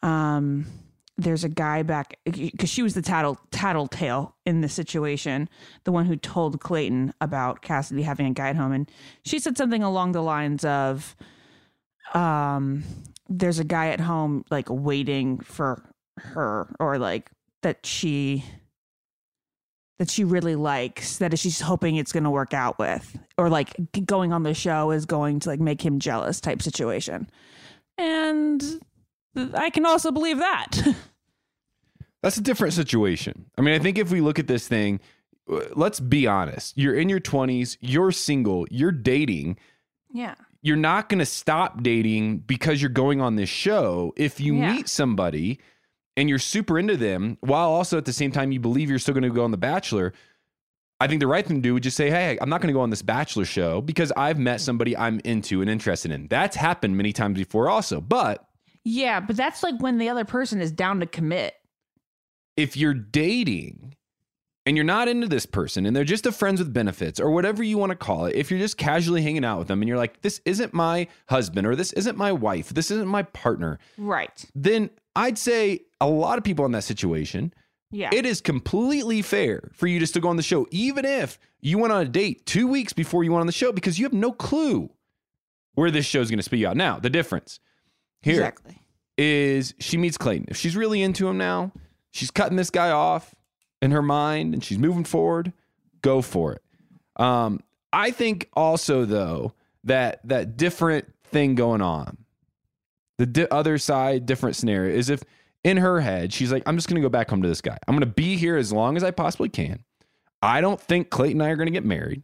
um, 0.02 0.66
there's 1.18 1.42
a 1.42 1.48
guy 1.48 1.82
back 1.82 2.16
because 2.24 2.70
she 2.70 2.82
was 2.82 2.94
the 2.94 3.02
tattle 3.02 3.38
tattletale 3.50 4.36
in 4.46 4.60
the 4.60 4.68
situation, 4.68 5.48
the 5.84 5.92
one 5.92 6.06
who 6.06 6.16
told 6.16 6.60
Clayton 6.60 7.12
about 7.20 7.60
Cassidy 7.60 8.02
having 8.02 8.26
a 8.26 8.30
guy 8.30 8.48
at 8.48 8.56
home, 8.56 8.72
and 8.72 8.90
she 9.24 9.40
said 9.40 9.58
something 9.58 9.82
along 9.82 10.12
the 10.12 10.22
lines 10.22 10.64
of, 10.64 11.16
um, 12.14 12.84
there's 13.28 13.58
a 13.58 13.64
guy 13.64 13.88
at 13.88 14.00
home 14.00 14.44
like 14.50 14.68
waiting 14.70 15.40
for 15.40 15.82
her, 16.18 16.74
or 16.78 16.98
like 16.98 17.30
that 17.62 17.84
she 17.84 18.44
that 19.98 20.08
she 20.08 20.22
really 20.22 20.54
likes 20.54 21.18
that 21.18 21.36
she's 21.36 21.60
hoping 21.60 21.96
it's 21.96 22.12
going 22.12 22.22
to 22.22 22.30
work 22.30 22.54
out 22.54 22.78
with. 22.78 23.18
Or 23.36 23.48
like 23.48 23.74
going 24.06 24.32
on 24.32 24.44
the 24.44 24.54
show 24.54 24.92
is 24.92 25.04
going 25.04 25.40
to 25.40 25.48
like 25.48 25.58
make 25.58 25.84
him 25.84 25.98
jealous 25.98 26.40
type 26.40 26.62
situation. 26.62 27.28
And 27.98 28.62
i 29.54 29.70
can 29.70 29.84
also 29.86 30.10
believe 30.10 30.38
that 30.38 30.78
That's 32.22 32.36
a 32.36 32.40
different 32.42 32.74
situation. 32.74 33.46
I 33.56 33.60
mean, 33.60 33.74
I 33.74 33.78
think 33.78 33.96
if 33.96 34.10
we 34.10 34.20
look 34.20 34.40
at 34.40 34.48
this 34.48 34.66
thing, 34.66 34.98
uh, 35.48 35.60
let's 35.76 36.00
be 36.00 36.26
honest. 36.26 36.76
You're 36.76 36.96
in 36.96 37.08
your 37.08 37.20
20s, 37.20 37.76
you're 37.80 38.10
single, 38.10 38.66
you're 38.72 38.90
dating. 38.90 39.56
yeah 40.12 40.34
You're 40.60 40.76
not 40.76 41.08
going 41.08 41.20
to 41.20 41.24
stop 41.26 41.80
dating 41.84 42.38
because 42.38 42.82
you're 42.82 42.88
going 42.90 43.20
on 43.20 43.36
this 43.36 43.48
show. 43.48 44.12
If 44.16 44.40
you 44.40 44.56
Yeah. 44.56 44.72
meet 44.72 44.88
somebody 44.88 45.60
and 46.16 46.28
you're 46.28 46.40
super 46.40 46.76
into 46.76 46.96
them, 46.96 47.38
while 47.40 47.68
also 47.70 47.96
at 47.98 48.04
the 48.04 48.12
same 48.12 48.32
time 48.32 48.50
you 48.50 48.58
believe 48.58 48.90
you're 48.90 48.98
still 48.98 49.14
going 49.14 49.22
to 49.22 49.30
go 49.30 49.44
on 49.44 49.52
The 49.52 49.56
Bachelor, 49.56 50.12
I 51.00 51.06
think 51.06 51.20
the 51.20 51.28
right 51.28 51.46
thing 51.46 51.58
to 51.58 51.62
do 51.62 51.74
would 51.74 51.84
just 51.84 51.96
say, 51.96 52.10
hey, 52.10 52.36
I'm 52.40 52.48
not 52.50 52.60
going 52.60 52.66
to 52.72 52.76
go 52.76 52.80
on 52.80 52.90
this 52.90 53.02
Bachelor 53.02 53.44
show 53.44 53.80
because 53.80 54.10
I've 54.16 54.40
met 54.40 54.60
somebody 54.60 54.96
I'm 54.96 55.20
into 55.24 55.60
and 55.60 55.70
interested 55.70 56.10
in. 56.10 56.26
That's 56.26 56.56
happened 56.56 56.96
many 56.96 57.12
times 57.12 57.38
before, 57.38 57.68
also. 57.68 58.00
But 58.00 58.44
yeah 58.88 59.20
but 59.20 59.36
that's 59.36 59.62
like 59.62 59.80
when 59.80 59.98
the 59.98 60.08
other 60.08 60.24
person 60.24 60.60
is 60.60 60.72
down 60.72 61.00
to 61.00 61.06
commit. 61.06 61.54
If 62.56 62.76
you're 62.76 62.94
dating 62.94 63.94
and 64.66 64.76
you're 64.76 64.84
not 64.84 65.08
into 65.08 65.28
this 65.28 65.46
person 65.46 65.86
and 65.86 65.94
they're 65.94 66.04
just 66.04 66.26
a 66.26 66.32
friends 66.32 66.58
with 66.58 66.72
benefits 66.72 67.20
or 67.20 67.30
whatever 67.30 67.62
you 67.62 67.78
want 67.78 67.90
to 67.90 67.96
call 67.96 68.26
it, 68.26 68.34
if 68.34 68.50
you're 68.50 68.60
just 68.60 68.76
casually 68.76 69.22
hanging 69.22 69.44
out 69.44 69.58
with 69.58 69.68
them 69.68 69.80
and 69.80 69.88
you're 69.88 69.96
like, 69.96 70.20
this 70.22 70.40
isn't 70.44 70.74
my 70.74 71.06
husband 71.28 71.66
or 71.66 71.76
this 71.76 71.92
isn't 71.92 72.18
my 72.18 72.32
wife, 72.32 72.70
this 72.70 72.90
isn't 72.90 73.08
my 73.08 73.22
partner, 73.22 73.78
right. 73.96 74.44
then 74.54 74.90
I'd 75.14 75.38
say 75.38 75.82
a 76.00 76.08
lot 76.08 76.36
of 76.38 76.44
people 76.44 76.66
in 76.66 76.72
that 76.72 76.84
situation, 76.84 77.54
yeah. 77.90 78.10
it 78.12 78.26
is 78.26 78.40
completely 78.40 79.22
fair 79.22 79.70
for 79.72 79.86
you 79.86 80.00
just 80.00 80.14
to 80.14 80.20
go 80.20 80.28
on 80.28 80.36
the 80.36 80.42
show, 80.42 80.66
even 80.70 81.04
if 81.04 81.38
you 81.60 81.78
went 81.78 81.92
on 81.92 82.02
a 82.02 82.08
date 82.08 82.44
two 82.44 82.66
weeks 82.66 82.92
before 82.92 83.24
you 83.24 83.32
went 83.32 83.40
on 83.40 83.46
the 83.46 83.52
show 83.52 83.72
because 83.72 83.98
you 83.98 84.04
have 84.04 84.12
no 84.12 84.32
clue 84.32 84.90
where 85.74 85.90
this 85.90 86.04
show's 86.04 86.28
going 86.28 86.38
to 86.38 86.42
spit 86.42 86.58
you 86.58 86.68
out. 86.68 86.76
Now, 86.76 86.98
the 86.98 87.10
difference 87.10 87.60
here 88.22 88.34
is 88.34 88.38
exactly 88.38 88.78
she 89.80 89.96
meets 89.96 90.16
Clayton. 90.16 90.46
If 90.48 90.56
she's 90.56 90.76
really 90.76 91.02
into 91.02 91.28
him 91.28 91.38
now, 91.38 91.72
she's 92.10 92.30
cutting 92.30 92.56
this 92.56 92.70
guy 92.70 92.90
off 92.90 93.34
in 93.82 93.90
her 93.90 94.02
mind 94.02 94.54
and 94.54 94.62
she's 94.62 94.78
moving 94.78 95.04
forward, 95.04 95.52
go 96.02 96.22
for 96.22 96.52
it. 96.52 96.62
Um, 97.16 97.60
I 97.92 98.10
think 98.10 98.48
also 98.54 99.04
though 99.04 99.54
that 99.84 100.20
that 100.24 100.56
different 100.56 101.12
thing 101.24 101.54
going 101.54 101.82
on, 101.82 102.18
the 103.18 103.26
di- 103.26 103.48
other 103.50 103.78
side, 103.78 104.26
different 104.26 104.56
scenario 104.56 104.94
is 104.94 105.10
if 105.10 105.22
in 105.64 105.78
her 105.78 106.00
head 106.00 106.32
she's 106.32 106.52
like, 106.52 106.62
I'm 106.66 106.76
just 106.76 106.88
gonna 106.88 107.00
go 107.00 107.08
back 107.08 107.30
home 107.30 107.42
to 107.42 107.48
this 107.48 107.60
guy. 107.60 107.78
I'm 107.88 107.94
gonna 107.94 108.06
be 108.06 108.36
here 108.36 108.56
as 108.56 108.72
long 108.72 108.96
as 108.96 109.02
I 109.02 109.10
possibly 109.10 109.48
can. 109.48 109.84
I 110.40 110.60
don't 110.60 110.80
think 110.80 111.10
Clayton 111.10 111.40
and 111.40 111.48
I 111.48 111.50
are 111.50 111.56
gonna 111.56 111.70
get 111.72 111.84
married. 111.84 112.22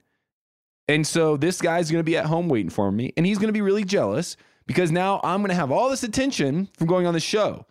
And 0.87 1.07
so 1.07 1.37
this 1.37 1.61
guy's 1.61 1.91
going 1.91 2.01
to 2.01 2.05
be 2.05 2.17
at 2.17 2.27
home 2.27 2.49
waiting 2.49 2.71
for 2.71 2.93
me 2.93 3.13
and 3.17 3.25
he's 3.25 3.39
going 3.39 3.49
to 3.49 3.55
be 3.55 3.63
really 3.63 3.85
jealous 3.85 4.37
because 4.67 4.91
now 4.93 5.21
I'm 5.23 5.41
going 5.41 5.51
to 5.51 5.55
have 5.55 5.71
all 5.71 5.91
this 5.91 6.03
attention 6.03 6.69
from 6.77 6.87
going 6.87 7.07
on 7.07 7.15
the 7.15 7.21
show. 7.21 7.67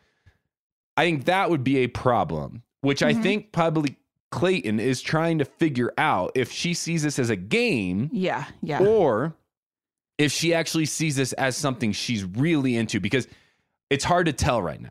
I 0.98 1.04
think 1.06 1.26
that 1.26 1.50
would 1.50 1.64
be 1.64 1.78
a 1.78 1.88
problem, 1.88 2.64
which 2.82 3.02
I 3.02 3.14
Mhm. 3.14 3.24
think 3.24 3.52
probably 3.52 3.98
Clayton 4.32 4.80
is 4.80 5.02
trying 5.02 5.40
to 5.40 5.46
figure 5.46 5.92
out 5.98 6.32
if 6.36 6.52
she 6.52 6.74
sees 6.74 7.04
this 7.04 7.20
as 7.20 7.30
a 7.30 7.36
game 7.36 8.10
yeah 8.12 8.46
yeah 8.64 8.80
or 8.82 9.36
if 10.18 10.32
she 10.32 10.54
actually 10.56 10.86
sees 10.88 11.16
this 11.16 11.34
as 11.34 11.56
something 11.56 11.92
she's 11.92 12.24
really 12.24 12.76
into 12.76 13.00
because 13.00 13.28
it's 13.92 14.04
hard 14.04 14.26
to 14.26 14.34
tell 14.34 14.60
right 14.62 14.82
now. 14.82 14.90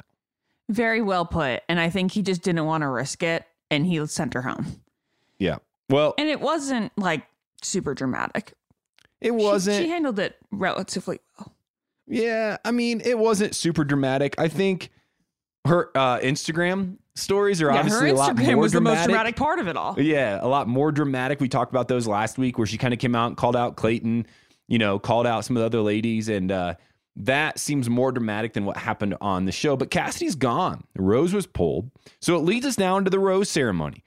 very 0.68 1.02
well 1.02 1.26
put 1.26 1.60
and 1.68 1.80
i 1.80 1.90
think 1.90 2.12
he 2.12 2.22
just 2.22 2.42
didn't 2.42 2.64
want 2.66 2.82
to 2.82 2.88
risk 2.88 3.22
it 3.24 3.44
and 3.68 3.84
he 3.84 4.04
sent 4.06 4.32
her 4.34 4.42
home 4.42 4.80
Yeah. 5.40 5.56
Well, 5.90 6.14
and 6.18 6.28
it 6.28 6.40
wasn't 6.40 6.92
like 6.96 7.22
super 7.62 7.94
dramatic 7.94 8.54
it 9.20 9.34
wasn't 9.34 9.82
she 9.82 9.88
handled 9.90 10.20
it 10.20 10.36
relatively 10.52 11.18
well 11.36 11.51
Yeah, 12.12 12.58
I 12.64 12.70
mean, 12.70 13.00
it 13.04 13.18
wasn't 13.18 13.54
super 13.54 13.84
dramatic. 13.84 14.34
I 14.38 14.48
think 14.48 14.90
her 15.66 15.90
uh, 15.96 16.18
Instagram 16.18 16.98
stories 17.14 17.62
are 17.62 17.66
yeah, 17.66 17.72
her 17.72 17.78
obviously 17.78 18.10
a 18.10 18.14
lot 18.14 18.36
Instagram 18.36 18.54
more 18.54 18.56
was 18.58 18.72
the 18.72 18.78
dramatic. 18.78 18.98
most 18.98 19.06
dramatic 19.06 19.36
part 19.36 19.58
of 19.58 19.68
it 19.68 19.76
all. 19.76 20.00
Yeah, 20.00 20.38
a 20.40 20.48
lot 20.48 20.68
more 20.68 20.92
dramatic. 20.92 21.40
We 21.40 21.48
talked 21.48 21.72
about 21.72 21.88
those 21.88 22.06
last 22.06 22.38
week 22.38 22.58
where 22.58 22.66
she 22.66 22.78
kind 22.78 22.94
of 22.94 23.00
came 23.00 23.14
out 23.14 23.28
and 23.28 23.36
called 23.36 23.56
out 23.56 23.76
Clayton 23.76 24.26
you 24.72 24.78
know, 24.78 24.98
called 24.98 25.26
out 25.26 25.44
some 25.44 25.54
of 25.54 25.60
the 25.60 25.66
other 25.66 25.82
ladies, 25.82 26.30
and 26.30 26.50
uh, 26.50 26.74
that 27.16 27.58
seems 27.58 27.90
more 27.90 28.10
dramatic 28.10 28.54
than 28.54 28.64
what 28.64 28.78
happened 28.78 29.14
on 29.20 29.44
the 29.44 29.52
show. 29.52 29.76
But 29.76 29.90
Cassidy's 29.90 30.34
gone. 30.34 30.84
Rose 30.96 31.34
was 31.34 31.46
pulled. 31.46 31.90
So 32.22 32.36
it 32.36 32.40
leads 32.40 32.64
us 32.64 32.78
now 32.78 32.96
into 32.96 33.10
the 33.10 33.18
rose 33.18 33.50
ceremony. 33.50 34.02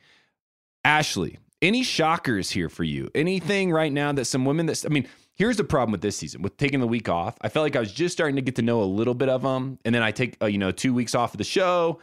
Ashley, 0.84 1.38
any 1.62 1.84
shockers 1.84 2.50
here 2.50 2.68
for 2.68 2.84
you? 2.84 3.10
Anything 3.14 3.72
right 3.72 3.94
now 3.94 4.12
that 4.14 4.26
some 4.26 4.44
women 4.44 4.66
that, 4.66 4.84
I 4.86 4.90
mean, 4.90 5.08
here's 5.36 5.58
the 5.58 5.64
problem 5.64 5.92
with 5.92 6.02
this 6.02 6.18
season 6.18 6.42
with 6.42 6.58
taking 6.58 6.80
the 6.80 6.88
week 6.88 7.08
off. 7.08 7.38
I 7.42 7.50
felt 7.50 7.64
like 7.64 7.76
I 7.76 7.80
was 7.80 7.92
just 7.92 8.14
starting 8.14 8.38
to 8.38 8.42
get 8.42 8.56
to 8.56 8.62
know 8.62 8.82
a 8.82 8.86
little 8.86 9.14
bit 9.14 9.30
of 9.30 9.44
them. 9.44 9.78
And 9.86 9.94
then 9.94 10.02
I 10.02 10.12
take, 10.12 10.38
uh, 10.42 10.48
you 10.48 10.58
know, 10.58 10.72
two 10.72 10.94
weeks 10.94 11.14
off 11.14 11.34
of 11.34 11.38
the 11.38 11.44
show 11.44 12.00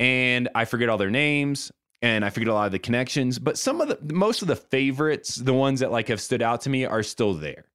and 0.00 0.48
I 0.54 0.64
forget 0.64 0.88
all 0.88 0.98
their 0.98 1.10
names 1.10 1.70
and 2.00 2.24
I 2.24 2.30
forget 2.30 2.48
a 2.48 2.54
lot 2.54 2.66
of 2.66 2.72
the 2.72 2.78
connections. 2.78 3.38
But 3.38 3.56
some 3.56 3.80
of 3.80 3.88
the, 3.88 4.14
most 4.14 4.42
of 4.42 4.48
the 4.48 4.56
favorites, 4.56 5.36
the 5.36 5.54
ones 5.54 5.80
that 5.80 5.92
like 5.92 6.08
have 6.08 6.20
stood 6.20 6.42
out 6.42 6.62
to 6.62 6.70
me 6.70 6.84
are 6.84 7.02
still 7.02 7.34
there. 7.34 7.66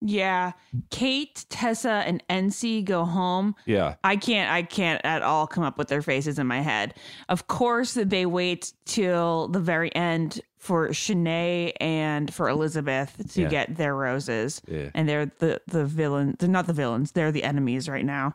Yeah. 0.00 0.52
Kate, 0.90 1.46
Tessa, 1.48 2.02
and 2.06 2.22
Ency 2.28 2.82
go 2.82 3.06
home. 3.06 3.54
Yeah. 3.64 3.94
I 4.04 4.16
can't 4.16 4.50
I 4.50 4.62
can't 4.62 5.00
at 5.02 5.22
all 5.22 5.46
come 5.46 5.64
up 5.64 5.78
with 5.78 5.88
their 5.88 6.02
faces 6.02 6.38
in 6.38 6.46
my 6.46 6.60
head. 6.60 6.94
Of 7.30 7.46
course 7.46 7.94
they 7.94 8.26
wait 8.26 8.74
till 8.84 9.48
the 9.48 9.60
very 9.60 9.94
end 9.94 10.42
for 10.64 10.88
Shanae 10.88 11.72
and 11.78 12.32
for 12.32 12.48
Elizabeth 12.48 13.32
to 13.34 13.42
Yeah. 13.42 13.48
get 13.48 13.76
their 13.76 13.94
roses. 13.94 14.62
Yeah. 14.66 14.88
And 14.94 15.06
they're 15.08 15.26
the 15.38 15.60
the 15.66 15.84
villain 15.84 16.36
they're 16.38 16.48
not 16.48 16.66
the 16.66 16.72
villains, 16.72 17.12
they're 17.12 17.30
the 17.32 17.44
enemies 17.44 17.88
right 17.88 18.04
now. 18.04 18.34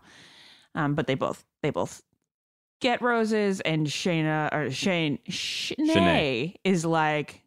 Um, 0.75 0.93
but 0.93 1.07
they 1.07 1.15
both 1.15 1.43
they 1.63 1.71
both 1.71 2.03
get 2.81 3.01
roses 3.01 3.61
and 3.61 3.87
Shana 3.87 4.53
or 4.53 4.69
Shane 4.71 5.17
Shanae, 5.27 5.75
Shanae. 5.95 6.55
is 6.63 6.85
like, 6.85 7.41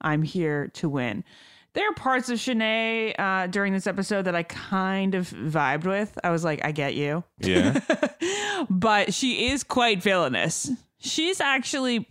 I'm 0.00 0.22
here 0.22 0.68
to 0.74 0.88
win. 0.88 1.24
There 1.72 1.88
are 1.90 1.94
parts 1.94 2.28
of 2.28 2.38
Shanae 2.38 3.14
uh, 3.18 3.46
during 3.48 3.72
this 3.72 3.86
episode 3.86 4.22
that 4.26 4.34
I 4.34 4.42
kind 4.44 5.14
of 5.14 5.28
vibed 5.30 5.84
with. 5.84 6.16
I 6.22 6.30
was 6.30 6.44
like, 6.44 6.64
I 6.64 6.72
get 6.72 6.94
you. 6.94 7.24
Yeah. 7.40 7.80
but 8.70 9.12
she 9.12 9.48
is 9.48 9.64
quite 9.64 10.02
villainous. 10.02 10.70
She's 10.98 11.40
actually 11.40 12.08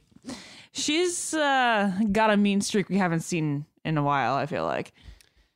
she's 0.76 1.34
uh, 1.34 1.92
got 2.12 2.30
a 2.30 2.38
mean 2.38 2.62
streak 2.62 2.90
we 2.90 2.98
haven't 2.98 3.22
seen 3.22 3.66
in 3.84 3.98
a 3.98 4.04
while, 4.04 4.36
I 4.36 4.46
feel 4.46 4.66
like. 4.66 4.94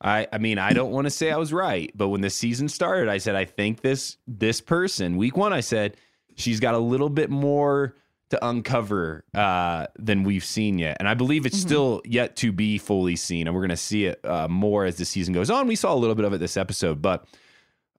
I, 0.02 0.26
I 0.32 0.38
mean, 0.38 0.58
I 0.58 0.72
don't 0.72 0.90
want 0.92 1.04
to 1.06 1.10
say 1.10 1.30
I 1.30 1.36
was 1.36 1.52
right, 1.52 1.92
but 1.94 2.08
when 2.08 2.22
the 2.22 2.30
season 2.30 2.68
started, 2.68 3.08
I 3.10 3.18
said 3.18 3.34
I 3.36 3.44
think 3.44 3.82
this 3.82 4.16
this 4.26 4.60
person 4.60 5.16
week 5.18 5.36
one. 5.36 5.52
I 5.52 5.60
said 5.60 5.96
she's 6.36 6.58
got 6.58 6.74
a 6.74 6.78
little 6.78 7.10
bit 7.10 7.28
more 7.28 7.94
to 8.30 8.46
uncover 8.46 9.24
uh, 9.34 9.86
than 9.98 10.22
we've 10.24 10.44
seen 10.44 10.78
yet, 10.78 10.96
and 11.00 11.08
I 11.08 11.12
believe 11.14 11.44
it's 11.44 11.58
Mm-hmm. 11.58 11.68
still 11.68 12.02
yet 12.06 12.36
to 12.36 12.50
be 12.50 12.78
fully 12.78 13.14
seen, 13.16 13.46
and 13.46 13.54
we're 13.54 13.60
going 13.60 13.70
to 13.70 13.76
see 13.76 14.06
it 14.06 14.24
uh, 14.24 14.48
more 14.48 14.86
as 14.86 14.96
the 14.96 15.04
season 15.04 15.34
goes 15.34 15.50
on. 15.50 15.66
We 15.66 15.76
saw 15.76 15.92
a 15.92 15.96
little 15.96 16.14
bit 16.14 16.24
of 16.24 16.32
it 16.32 16.38
this 16.38 16.56
episode, 16.56 17.02
but 17.02 17.26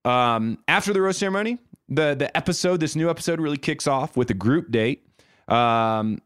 um, 0.03 0.57
after 0.67 0.93
the 0.93 1.01
rose 1.01 1.17
ceremony, 1.17 1.59
the 1.87 2.15
the 2.15 2.35
episode, 2.35 2.79
this 2.79 2.95
new 2.95 3.09
episode, 3.11 3.39
really 3.39 3.57
kicks 3.57 3.85
off 3.85 4.17
with 4.17 4.29
a 4.31 4.33
group 4.33 4.71
date. 4.71 5.05
Um, 5.47 6.19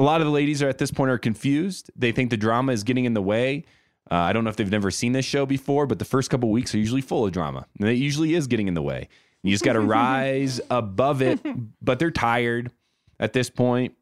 a 0.00 0.02
lot 0.02 0.22
of 0.22 0.26
the 0.26 0.32
ladies 0.32 0.62
are 0.62 0.68
at 0.68 0.78
this 0.78 0.90
point 0.90 1.10
are 1.10 1.18
confused. 1.18 1.90
They 1.94 2.10
think 2.10 2.30
the 2.30 2.38
drama 2.38 2.72
is 2.72 2.82
getting 2.82 3.04
in 3.04 3.12
the 3.12 3.20
way. 3.20 3.66
Uh, 4.10 4.14
I 4.14 4.32
don't 4.32 4.44
know 4.44 4.50
if 4.50 4.56
they've 4.56 4.70
never 4.70 4.90
seen 4.90 5.12
this 5.12 5.26
show 5.26 5.44
before, 5.44 5.86
but 5.86 5.98
the 5.98 6.06
first 6.06 6.30
couple 6.30 6.50
weeks 6.50 6.74
are 6.74 6.78
usually 6.78 7.02
full 7.02 7.26
of 7.26 7.32
drama, 7.32 7.66
and 7.78 7.88
it 7.88 7.98
usually 7.98 8.34
is 8.34 8.46
getting 8.46 8.66
in 8.66 8.74
the 8.74 8.82
way. 8.82 9.08
You 9.42 9.52
just 9.52 9.62
got 9.62 9.74
to 9.74 9.80
rise 9.80 10.58
above 10.70 11.20
it, 11.20 11.38
but 11.82 11.98
they're 11.98 12.10
tired 12.10 12.72
at 13.20 13.34
this 13.34 13.50
point. 13.50 13.94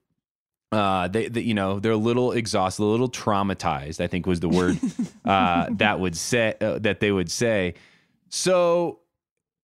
Uh, 0.71 1.09
they, 1.09 1.29
they, 1.29 1.41
you 1.41 1.55
know, 1.55 1.81
they're 1.81 1.93
a 1.93 1.97
little 1.97 2.31
exhausted, 2.31 2.83
a 2.83 2.85
little 2.85 3.11
traumatized. 3.11 4.01
I 4.01 4.07
think 4.07 4.25
was 4.25 4.39
the 4.39 4.49
word 4.49 4.79
uh, 5.25 5.67
that 5.73 5.99
would 5.99 6.17
say 6.17 6.55
uh, 6.61 6.79
that 6.79 7.01
they 7.01 7.11
would 7.11 7.31
say. 7.31 7.75
So 8.29 9.01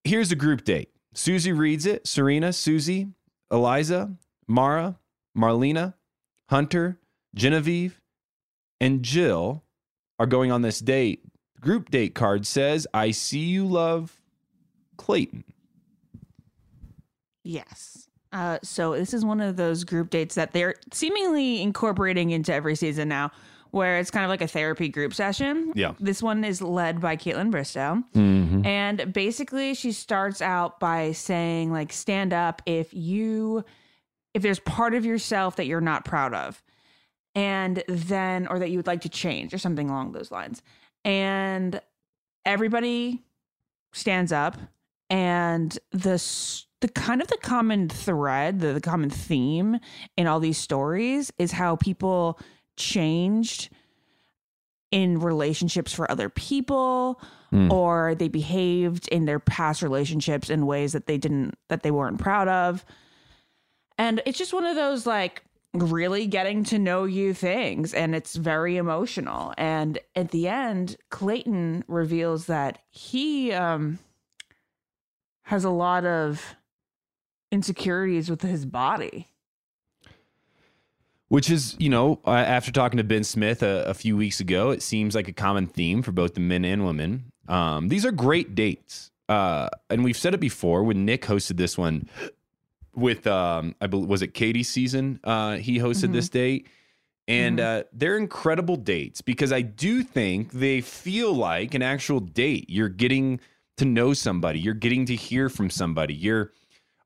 here's 0.03 0.33
a 0.33 0.37
group 0.37 0.65
date. 0.65 0.91
Susie 1.13 1.53
reads 1.53 1.87
it. 1.87 2.09
Serena, 2.09 2.53
Susie, 2.53 3.09
Eliza, 3.53 4.13
Mara, 4.49 4.99
Marlena, 5.37 5.95
Hunter, 6.55 7.01
Genevieve, 7.35 8.01
and 8.81 9.03
Jill 9.03 9.65
are 10.21 10.27
going 10.27 10.53
on 10.53 10.63
this 10.63 10.79
date. 10.79 11.25
Group 11.61 11.91
date 11.91 12.15
card 12.15 12.47
says, 12.47 12.87
I 12.95 13.11
see 13.11 13.41
you 13.41 13.67
love 13.67 14.21
Clayton. 14.97 15.43
Yes. 17.43 18.09
Uh, 18.33 18.61
so 18.63 18.93
this 18.93 19.13
is 19.13 19.25
one 19.25 19.41
of 19.41 19.57
those 19.57 19.83
group 19.83 20.11
dates 20.11 20.37
that 20.37 20.53
they're 20.53 20.77
seemingly 20.93 21.61
incorporating 21.61 22.31
into 22.31 22.55
every 22.55 22.77
season 22.77 23.09
now, 23.09 23.33
where 23.73 23.99
it's 23.99 24.13
kind 24.13 24.25
of 24.25 24.29
like 24.29 24.41
a 24.41 24.47
therapy 24.47 24.89
group 24.89 25.13
session. 25.13 25.73
Yeah. 25.75 25.95
This 25.99 26.23
one 26.23 26.45
is 26.45 26.63
led 26.63 27.01
by 27.01 27.17
Kaitlyn 27.17 27.51
Bristowe. 27.51 28.05
Mhm. 28.15 28.65
And 28.65 29.13
basically, 29.13 29.75
she 29.75 29.91
starts 29.91 30.41
out 30.41 30.79
by 30.79 31.11
saying, 31.11 31.73
like, 31.73 31.93
stand 31.93 32.33
up 32.33 32.63
if 32.65 32.95
you, 32.95 33.65
if 34.35 34.43
there's 34.43 34.61
part 34.61 34.95
of 34.95 35.05
yourself 35.05 35.57
that 35.57 35.67
you're 35.67 35.81
not 35.81 36.05
proud 36.05 36.35
of. 36.35 36.63
And 37.37 37.83
then, 37.89 38.47
or 38.47 38.61
that 38.61 38.71
you 38.71 38.79
would 38.79 38.87
like 38.87 39.01
to 39.01 39.09
change 39.09 39.53
or 39.53 39.59
something 39.59 39.91
along 39.91 40.13
those 40.13 40.31
lines. 40.31 40.63
And 41.05 41.81
everybody 42.45 43.25
stands 43.93 44.33
up 44.33 44.57
and 45.11 45.79
the 45.91 46.23
the 46.81 46.89
kind 46.89 47.23
of 47.23 47.29
the 47.29 47.39
common 47.39 47.89
thread 47.89 48.61
the, 48.61 48.73
the 48.73 48.81
common 48.81 49.09
theme 49.09 49.79
in 50.17 50.27
all 50.27 50.41
these 50.41 50.59
stories 50.59 51.33
is 51.39 51.53
how 51.53 51.77
people 51.77 52.39
changed 52.77 53.71
in 54.91 55.19
relationships 55.21 55.93
for 55.93 56.11
other 56.11 56.29
people 56.29 57.21
Hmm. 57.51 57.71
or 57.71 58.17
they 58.17 58.27
behaved 58.27 59.07
in 59.09 59.27
their 59.27 59.39
past 59.39 59.81
relationships 59.81 60.51
in 60.51 60.67
ways 60.67 60.93
that 60.93 61.07
they 61.07 61.19
didn't 61.19 61.57
that 61.69 61.85
they 61.85 61.93
weren't 61.93 62.19
proud 62.19 62.49
of 62.49 62.85
and 63.99 64.23
it's 64.27 64.39
just 64.39 64.53
one 64.53 64.65
of 64.65 64.77
those 64.77 65.07
like 65.07 65.43
really 65.73 66.27
getting 66.27 66.63
to 66.65 66.79
know 66.79 67.05
you 67.05 67.35
things 67.35 67.93
and 67.95 68.15
it's 68.15 68.37
very 68.37 68.77
emotional 68.77 69.53
and 69.59 69.99
at 70.15 70.31
the 70.31 70.47
end 70.47 70.97
clayton 71.11 71.85
reveals 71.89 72.47
that 72.47 72.79
he 72.91 73.53
um 73.53 73.99
has 75.43 75.65
a 75.65 75.71
lot 75.71 76.05
of 76.07 76.55
insecurities 77.51 78.31
with 78.31 78.43
his 78.43 78.65
body 78.67 79.27
Which 81.29 81.51
is, 81.51 81.75
you 81.81 81.89
know, 81.89 82.21
after 82.27 82.71
talking 82.71 82.99
to 82.99 83.05
Ben 83.05 83.25
Smith 83.25 83.63
a, 83.63 83.85
a 83.87 83.95
few 83.95 84.17
weeks 84.17 84.39
ago, 84.41 84.71
it 84.71 84.83
seems 84.83 85.15
like 85.17 85.27
a 85.27 85.33
common 85.33 85.67
theme 85.67 86.03
for 86.03 86.13
both 86.13 86.35
the 86.35 86.41
men 86.41 86.65
and 86.65 86.85
women. 86.85 87.33
Um, 87.49 87.89
these 87.89 88.05
are 88.07 88.13
great 88.13 88.55
dates. 88.55 89.11
Uh, 89.29 89.69
and 89.89 90.05
we've 90.05 90.17
said 90.19 90.35
it 90.35 90.41
before 90.41 90.85
when 90.85 91.05
Nick 91.05 91.23
hosted 91.23 91.57
this 91.57 91.79
one 91.79 92.09
with, 92.97 93.27
um, 93.27 93.75
I 93.81 93.87
believe, 93.87 94.09
was 94.09 94.23
it 94.23 94.35
Katie's 94.35 94.69
season? 94.69 95.21
Uh, 95.25 95.57
he 95.57 95.79
hosted 95.79 96.13
this 96.13 96.29
date. 96.29 96.69
And 97.27 97.59
uh, 97.59 97.85
they're 97.93 98.19
incredible 98.19 98.77
dates 98.77 99.23
because 99.23 99.51
I 99.51 99.63
do 99.63 100.03
think 100.03 100.53
they 100.53 100.83
feel 100.83 101.33
like 101.33 101.73
an 101.75 101.81
actual 101.81 102.21
date. 102.21 102.69
You're 102.69 102.91
getting 102.91 103.41
to 103.79 103.85
know 103.85 104.13
somebody, 104.13 104.61
you're 104.61 104.75
getting 104.75 105.07
to 105.07 105.17
hear 105.17 105.49
from 105.49 105.71
somebody, 105.71 106.15
you're 106.15 106.53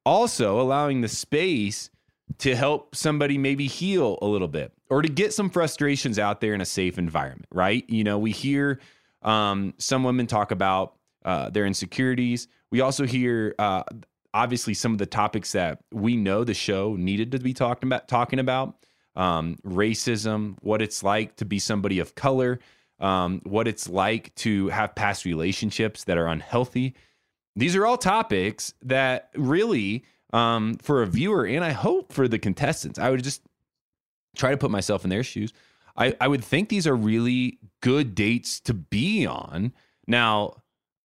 also 0.05 0.61
allowing 0.61 1.01
the 1.03 1.09
space 1.09 1.90
to 2.38 2.55
help 2.55 2.94
somebody 2.94 3.38
maybe 3.38 3.66
heal 3.66 4.18
a 4.20 4.27
little 4.27 4.48
bit 4.48 4.72
or 4.90 5.03
to 5.03 5.09
get 5.09 5.33
some 5.33 5.51
frustrations 5.51 6.18
out 6.18 6.40
there 6.40 6.53
in 6.53 6.61
a 6.61 6.66
safe 6.66 6.98
environment, 6.98 7.46
right? 7.53 7.88
You 7.88 8.05
know, 8.05 8.18
we 8.18 8.33
hear 8.33 8.81
um, 9.22 9.74
some 9.79 10.05
women 10.05 10.27
talk 10.27 10.51
about 10.51 10.94
uh, 11.24 11.51
their 11.51 11.64
insecurities. 11.64 12.48
We 12.70 12.81
also 12.81 13.07
hear, 13.07 13.55
uh, 13.59 13.85
obviously, 14.34 14.74
some 14.74 14.92
of 14.92 14.98
the 14.98 15.06
topics 15.06 15.52
that 15.52 15.80
we 15.92 16.16
know 16.16 16.44
the 16.44 16.54
show 16.54 16.96
needed 16.96 17.32
to 17.32 17.38
be 17.38 17.54
talking 17.54 17.88
about. 17.88 18.08
Talking 18.08 18.38
about 18.38 18.76
um, 19.16 19.56
racism, 19.64 20.56
what 20.60 20.80
it's 20.82 21.02
like 21.02 21.36
to 21.36 21.44
be 21.44 21.58
somebody 21.58 21.98
of 21.98 22.14
color, 22.14 22.60
um, 23.00 23.40
what 23.44 23.66
it's 23.68 23.88
like 23.88 24.34
to 24.36 24.68
have 24.68 24.94
past 24.94 25.24
relationships 25.24 26.04
that 26.04 26.18
are 26.18 26.26
unhealthy. 26.26 26.94
These 27.56 27.74
are 27.74 27.86
all 27.86 27.98
topics 27.98 28.72
that 28.82 29.30
really, 29.34 30.04
um, 30.32 30.76
for 30.76 31.02
a 31.02 31.06
viewer, 31.06 31.44
and 31.44 31.64
I 31.64 31.72
hope 31.72 32.12
for 32.12 32.28
the 32.28 32.38
contestants, 32.38 32.98
I 32.98 33.10
would 33.10 33.24
just 33.24 33.42
try 34.36 34.52
to 34.52 34.56
put 34.56 34.70
myself 34.70 35.02
in 35.02 35.10
their 35.10 35.24
shoes. 35.24 35.52
I, 35.96 36.14
I 36.20 36.28
would 36.28 36.44
think 36.44 36.68
these 36.68 36.86
are 36.86 36.94
really 36.94 37.58
good 37.82 38.14
dates 38.14 38.60
to 38.60 38.74
be 38.74 39.26
on. 39.26 39.72
Now, 40.06 40.62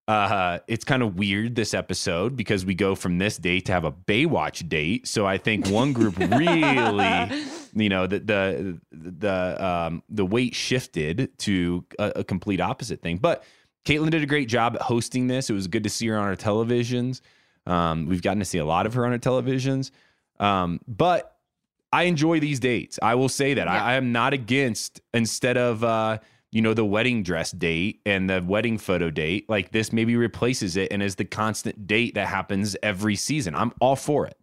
uh, 0.07 0.59
it's 0.67 0.83
kind 0.83 1.01
of 1.01 1.15
weird 1.17 1.55
this 1.55 1.73
episode 1.73 2.35
because 2.35 2.65
we 2.65 2.75
go 2.75 2.93
from 2.93 3.19
this 3.19 3.37
date 3.37 3.65
to 3.65 3.71
have 3.71 3.85
a 3.85 3.91
Baywatch 3.91 4.67
date. 4.67 5.07
So 5.07 5.25
I 5.25 5.37
think 5.37 5.67
one 5.67 5.93
group 5.93 6.17
really, 6.17 7.03
you 7.73 7.89
know, 7.89 8.05
the 8.07 8.19
the 8.19 8.79
the 8.91 9.65
um, 9.65 10.03
the 10.09 10.25
weight 10.25 10.55
shifted 10.55 11.37
to 11.39 11.85
a, 11.99 12.11
a 12.17 12.23
complete 12.23 12.59
opposite 12.59 13.01
thing. 13.01 13.17
But 13.17 13.43
Kaitlyn 13.85 14.09
did 14.09 14.23
a 14.23 14.25
great 14.25 14.49
job 14.49 14.75
at 14.75 14.81
hosting 14.81 15.27
this. 15.27 15.49
It 15.49 15.53
was 15.53 15.67
good 15.67 15.83
to 15.83 15.89
see 15.89 16.07
her 16.07 16.17
on 16.17 16.25
our 16.25 16.35
televisions. 16.35 17.21
Um, 17.65 18.07
we've 18.07 18.21
gotten 18.21 18.39
to 18.39 18.45
see 18.45 18.57
a 18.57 18.65
lot 18.65 18.85
of 18.85 18.93
her 18.95 19.05
on 19.05 19.13
our 19.13 19.19
televisions. 19.19 19.91
Um, 20.39 20.81
but 20.87 21.37
I 21.93 22.03
enjoy 22.03 22.39
these 22.39 22.59
dates. 22.59 22.99
I 23.01 23.15
will 23.15 23.29
say 23.29 23.53
that 23.53 23.67
I, 23.67 23.77
I 23.77 23.93
am 23.93 24.11
not 24.11 24.33
against 24.33 24.99
instead 25.13 25.57
of 25.57 25.83
uh, 25.83 26.17
you 26.53 26.61
know, 26.61 26.73
the 26.73 26.85
wedding 26.85 27.23
dress 27.23 27.51
date 27.51 28.01
and 28.05 28.29
the 28.29 28.43
wedding 28.45 28.77
photo 28.77 29.09
date. 29.09 29.49
Like 29.49 29.71
this 29.71 29.91
maybe 29.91 30.15
replaces 30.15 30.77
it 30.77 30.91
and 30.91 31.01
is 31.01 31.15
the 31.15 31.25
constant 31.25 31.87
date 31.87 32.13
that 32.15 32.27
happens 32.27 32.75
every 32.83 33.15
season. 33.15 33.55
I'm 33.55 33.73
all 33.81 33.95
for 33.95 34.25
it. 34.27 34.37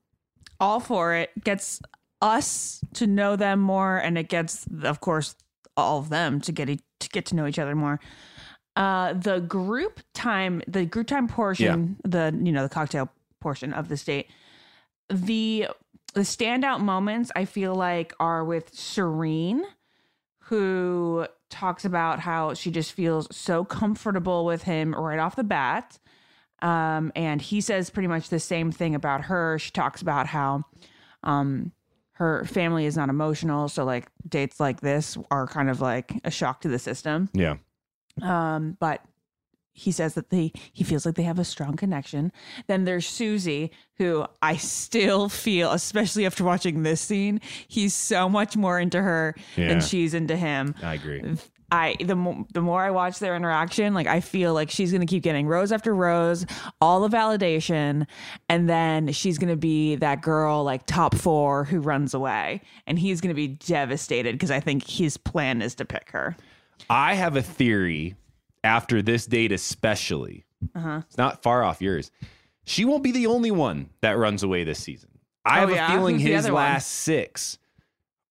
all 0.58 0.80
for 0.80 1.14
it. 1.14 1.30
Gets 1.44 1.80
us 2.20 2.80
to 2.94 3.06
know 3.06 3.36
them 3.36 3.60
more, 3.60 3.96
and 3.96 4.18
it 4.18 4.28
gets, 4.28 4.66
of 4.82 5.00
course, 5.00 5.34
all 5.76 6.00
of 6.00 6.08
them 6.10 6.40
to 6.42 6.52
get 6.52 6.68
e- 6.68 6.80
to 6.98 7.08
get 7.08 7.24
to 7.26 7.36
know 7.36 7.46
each 7.46 7.58
other 7.58 7.74
more. 7.74 8.00
Uh, 8.76 9.12
the 9.14 9.40
group 9.40 10.00
time, 10.14 10.62
the 10.66 10.84
group 10.84 11.06
time 11.06 11.28
portion, 11.28 11.96
the 12.04 12.38
you 12.42 12.52
know 12.52 12.62
the 12.62 12.68
cocktail 12.68 13.08
portion 13.40 13.72
of 13.72 13.88
this 13.88 14.04
date, 14.04 14.26
the 15.08 15.68
the 16.14 16.20
standout 16.20 16.80
moments 16.80 17.30
I 17.36 17.44
feel 17.44 17.74
like 17.74 18.12
are 18.20 18.44
with 18.44 18.74
Serene, 18.74 19.64
who 20.44 21.26
talks 21.50 21.84
about 21.84 22.20
how 22.20 22.54
she 22.54 22.70
just 22.70 22.92
feels 22.92 23.28
so 23.34 23.64
comfortable 23.64 24.44
with 24.44 24.62
him 24.62 24.94
right 24.94 25.18
off 25.18 25.36
the 25.36 25.44
bat. 25.44 25.98
Um, 26.62 27.12
and 27.16 27.40
he 27.40 27.60
says 27.60 27.90
pretty 27.90 28.08
much 28.08 28.28
the 28.28 28.40
same 28.40 28.70
thing 28.70 28.94
about 28.94 29.22
her. 29.22 29.58
She 29.58 29.70
talks 29.70 30.02
about 30.02 30.26
how 30.26 30.62
um, 31.22 31.72
her 32.12 32.44
family 32.44 32.86
is 32.86 32.96
not 32.96 33.08
emotional. 33.08 33.68
So, 33.68 33.84
like, 33.84 34.08
dates 34.28 34.60
like 34.60 34.80
this 34.80 35.16
are 35.30 35.46
kind 35.46 35.70
of 35.70 35.80
like 35.80 36.12
a 36.24 36.30
shock 36.30 36.60
to 36.62 36.68
the 36.68 36.78
system. 36.78 37.30
Yeah. 37.32 37.56
Um, 38.22 38.76
but 38.78 39.02
he 39.72 39.92
says 39.92 40.14
that 40.14 40.30
they 40.30 40.52
he 40.72 40.84
feels 40.84 41.06
like 41.06 41.14
they 41.14 41.22
have 41.22 41.38
a 41.38 41.44
strong 41.44 41.76
connection. 41.76 42.32
Then 42.66 42.84
there's 42.84 43.06
Susie, 43.06 43.70
who 43.96 44.26
I 44.42 44.56
still 44.56 45.28
feel, 45.28 45.72
especially 45.72 46.26
after 46.26 46.44
watching 46.44 46.82
this 46.82 47.00
scene, 47.00 47.40
he's 47.68 47.94
so 47.94 48.28
much 48.28 48.56
more 48.56 48.78
into 48.78 49.00
her 49.00 49.34
Yeah. 49.56 49.68
than 49.68 49.80
she's 49.80 50.14
into 50.14 50.36
him. 50.36 50.74
I 50.82 50.94
agree. 50.94 51.22
I 51.72 51.94
the 52.04 52.16
mo- 52.16 52.48
the 52.52 52.60
more 52.60 52.82
I 52.82 52.90
watch 52.90 53.20
their 53.20 53.36
interaction, 53.36 53.94
like 53.94 54.08
I 54.08 54.18
feel 54.18 54.52
like 54.54 54.70
she's 54.70 54.90
gonna 54.90 55.06
keep 55.06 55.22
getting 55.22 55.46
rose 55.46 55.70
after 55.70 55.94
rose, 55.94 56.44
all 56.80 57.06
the 57.06 57.16
validation, 57.16 58.06
and 58.48 58.68
then 58.68 59.12
she's 59.12 59.38
gonna 59.38 59.54
be 59.56 59.94
that 59.96 60.20
girl 60.20 60.64
like 60.64 60.84
top 60.86 61.14
four 61.14 61.62
who 61.64 61.78
runs 61.78 62.12
away, 62.12 62.60
and 62.88 62.98
he's 62.98 63.20
gonna 63.20 63.34
be 63.34 63.46
devastated 63.46 64.32
because 64.34 64.50
I 64.50 64.58
think 64.58 64.84
his 64.84 65.16
plan 65.16 65.62
is 65.62 65.76
to 65.76 65.84
pick 65.84 66.10
her. 66.10 66.36
I 66.88 67.14
have 67.14 67.36
a 67.36 67.42
theory 67.42 68.16
after 68.64 69.02
this 69.02 69.26
date, 69.26 69.52
especially. 69.52 70.44
Uh 70.74 70.80
huh. 70.80 71.02
It's 71.06 71.16
not 71.18 71.42
far 71.42 71.62
off 71.62 71.80
yours. 71.80 72.10
She 72.64 72.84
won't 72.84 73.02
be 73.02 73.12
the 73.12 73.26
only 73.26 73.50
one 73.50 73.90
that 74.02 74.18
runs 74.18 74.42
away 74.42 74.64
this 74.64 74.78
season. 74.78 75.10
I 75.44 75.58
Oh, 75.58 75.60
have 75.66 75.70
yeah? 75.70 75.86
a 75.92 75.96
feeling 75.96 76.14
Who's 76.20 76.28
his 76.28 76.44
other 76.44 76.54
one? 76.54 76.62
last 76.64 76.90
six, 76.90 77.58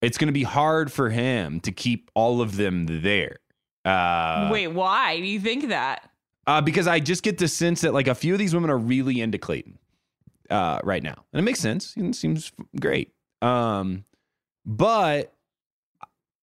it's 0.01 0.17
going 0.17 0.27
to 0.27 0.33
be 0.33 0.43
hard 0.43 0.91
for 0.91 1.09
him 1.09 1.59
to 1.61 1.71
keep 1.71 2.11
all 2.13 2.41
of 2.41 2.55
them 2.55 2.85
there. 3.01 3.37
Uh, 3.83 4.49
Wait, 4.51 4.67
why 4.67 5.17
do 5.17 5.25
you 5.25 5.39
think 5.39 5.69
that? 5.69 6.09
uh, 6.47 6.61
because 6.61 6.87
I 6.87 6.99
just 6.99 7.23
get 7.23 7.37
the 7.37 7.47
sense 7.47 7.81
that 7.81 7.93
like 7.93 8.07
a 8.07 8.15
few 8.15 8.33
of 8.33 8.39
these 8.39 8.53
women 8.53 8.69
are 8.69 8.77
really 8.77 9.21
into 9.21 9.37
Clayton 9.37 9.77
uh, 10.49 10.79
right 10.83 11.01
now, 11.03 11.25
and 11.33 11.39
it 11.39 11.43
makes 11.43 11.59
sense. 11.59 11.93
It 11.97 12.15
seems 12.15 12.51
great. 12.79 13.11
Um, 13.41 14.05
but 14.65 15.33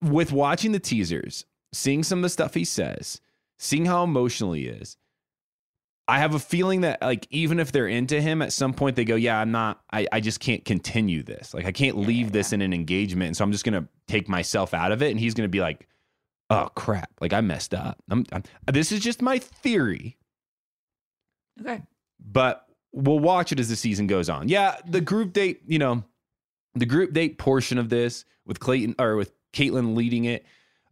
with 0.02 0.32
watching 0.32 0.72
the 0.72 0.78
teasers, 0.80 1.44
seeing 1.72 2.02
some 2.02 2.18
of 2.18 2.22
the 2.24 2.28
stuff 2.28 2.54
he 2.54 2.64
says, 2.64 3.20
seeing 3.58 3.86
how 3.86 4.04
emotional 4.04 4.52
he 4.52 4.66
is, 4.66 4.96
I 6.08 6.18
have 6.18 6.34
a 6.34 6.38
feeling 6.38 6.82
that 6.82 7.02
like 7.02 7.26
even 7.30 7.58
if 7.58 7.72
they're 7.72 7.88
into 7.88 8.20
him, 8.20 8.40
at 8.40 8.52
some 8.52 8.72
point 8.72 8.94
they 8.96 9.04
go, 9.04 9.16
"Yeah, 9.16 9.40
I'm 9.40 9.50
not. 9.50 9.80
I, 9.92 10.06
I 10.12 10.20
just 10.20 10.38
can't 10.38 10.64
continue 10.64 11.22
this. 11.22 11.52
Like 11.52 11.64
I 11.64 11.72
can't 11.72 11.96
leave 11.96 12.30
this 12.30 12.52
in 12.52 12.62
an 12.62 12.72
engagement, 12.72 13.28
and 13.28 13.36
so 13.36 13.42
I'm 13.44 13.52
just 13.52 13.64
gonna 13.64 13.88
take 14.06 14.28
myself 14.28 14.72
out 14.72 14.92
of 14.92 15.02
it." 15.02 15.10
And 15.10 15.18
he's 15.18 15.34
gonna 15.34 15.48
be 15.48 15.60
like, 15.60 15.88
"Oh 16.48 16.68
crap! 16.76 17.10
Like 17.20 17.32
I 17.32 17.40
messed 17.40 17.74
up. 17.74 18.00
I'm, 18.08 18.24
I'm 18.30 18.44
this 18.72 18.92
is 18.92 19.00
just 19.00 19.20
my 19.20 19.38
theory." 19.38 20.16
Okay. 21.60 21.82
but 22.20 22.66
we'll 22.92 23.18
watch 23.18 23.52
it 23.52 23.58
as 23.58 23.68
the 23.68 23.76
season 23.76 24.06
goes 24.06 24.28
on. 24.28 24.48
Yeah, 24.48 24.76
the 24.86 25.00
group 25.00 25.32
date, 25.32 25.62
you 25.66 25.78
know, 25.78 26.04
the 26.74 26.86
group 26.86 27.12
date 27.12 27.38
portion 27.38 27.78
of 27.78 27.88
this 27.88 28.24
with 28.46 28.60
Clayton 28.60 28.94
or 28.98 29.16
with 29.16 29.32
Kaitlyn 29.52 29.96
leading 29.96 30.24
it 30.26 30.44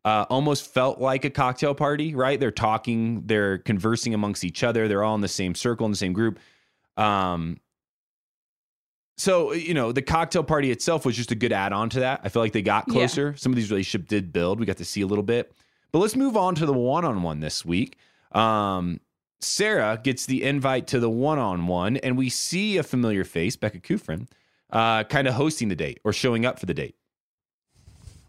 uh, 0.05 0.27
almost 0.29 0.73
felt 0.73 1.01
like 1.01 1.25
a 1.25 1.31
cocktail 1.31 1.75
party, 1.75 2.14
right? 2.14 2.38
They're 2.38 2.51
talking, 2.51 3.23
they're 3.27 3.59
conversing 3.59 4.12
amongst 4.14 4.45
each 4.45 4.62
other, 4.62 4.87
they're 4.88 5.03
all 5.03 5.14
in 5.14 5.21
the 5.21 5.29
same 5.29 5.55
circle 5.55 5.87
in 5.87 5.93
the 5.93 5.97
same 5.99 6.12
group. 6.12 6.38
Um, 6.97 7.59
so 9.17 9.53
you 9.53 9.75
know, 9.75 9.93
the 9.93 10.03
cocktail 10.03 10.43
party 10.43 10.71
itself 10.71 11.07
was 11.07 11.17
just 11.17 11.31
a 11.31 11.35
good 11.35 11.53
add-on 11.53 11.88
to 11.90 12.01
that. 12.01 12.21
I 12.25 12.29
feel 12.29 12.43
like 12.43 12.53
they 12.53 12.62
got 12.62 12.85
Yeah. 12.88 12.95
closer. 12.95 13.35
Some 13.37 13.53
of 13.53 13.57
these 13.57 13.71
relationships 13.71 14.09
did 14.09 14.33
build. 14.33 14.59
We 14.61 14.67
got 14.67 14.77
to 14.79 14.85
see 14.85 15.01
a 15.03 15.07
little 15.07 15.25
bit. 15.25 15.53
But 15.93 16.01
let's 16.01 16.17
move 16.17 16.37
on 16.37 16.57
to 16.57 16.67
the 16.67 16.73
one-on-one 16.73 17.40
this 17.40 17.64
week. 17.64 17.97
Um, 18.33 19.01
Sarah 19.40 20.01
gets 20.03 20.27
the 20.27 20.43
invite 20.43 20.87
to 20.88 20.99
the 20.99 21.11
one-on-one, 21.11 21.99
and 21.99 22.17
we 22.19 22.29
see 22.29 22.77
a 22.79 22.83
familiar 22.83 23.23
face, 23.25 23.55
Becca 23.57 23.79
Kufrin, 23.79 24.27
uh, 24.71 25.05
kind 25.05 25.29
of 25.29 25.35
hosting 25.35 25.69
the 25.69 25.77
date 25.77 26.01
or 26.03 26.12
showing 26.12 26.45
up 26.45 26.59
for 26.59 26.67
the 26.67 26.75
date. 26.75 26.97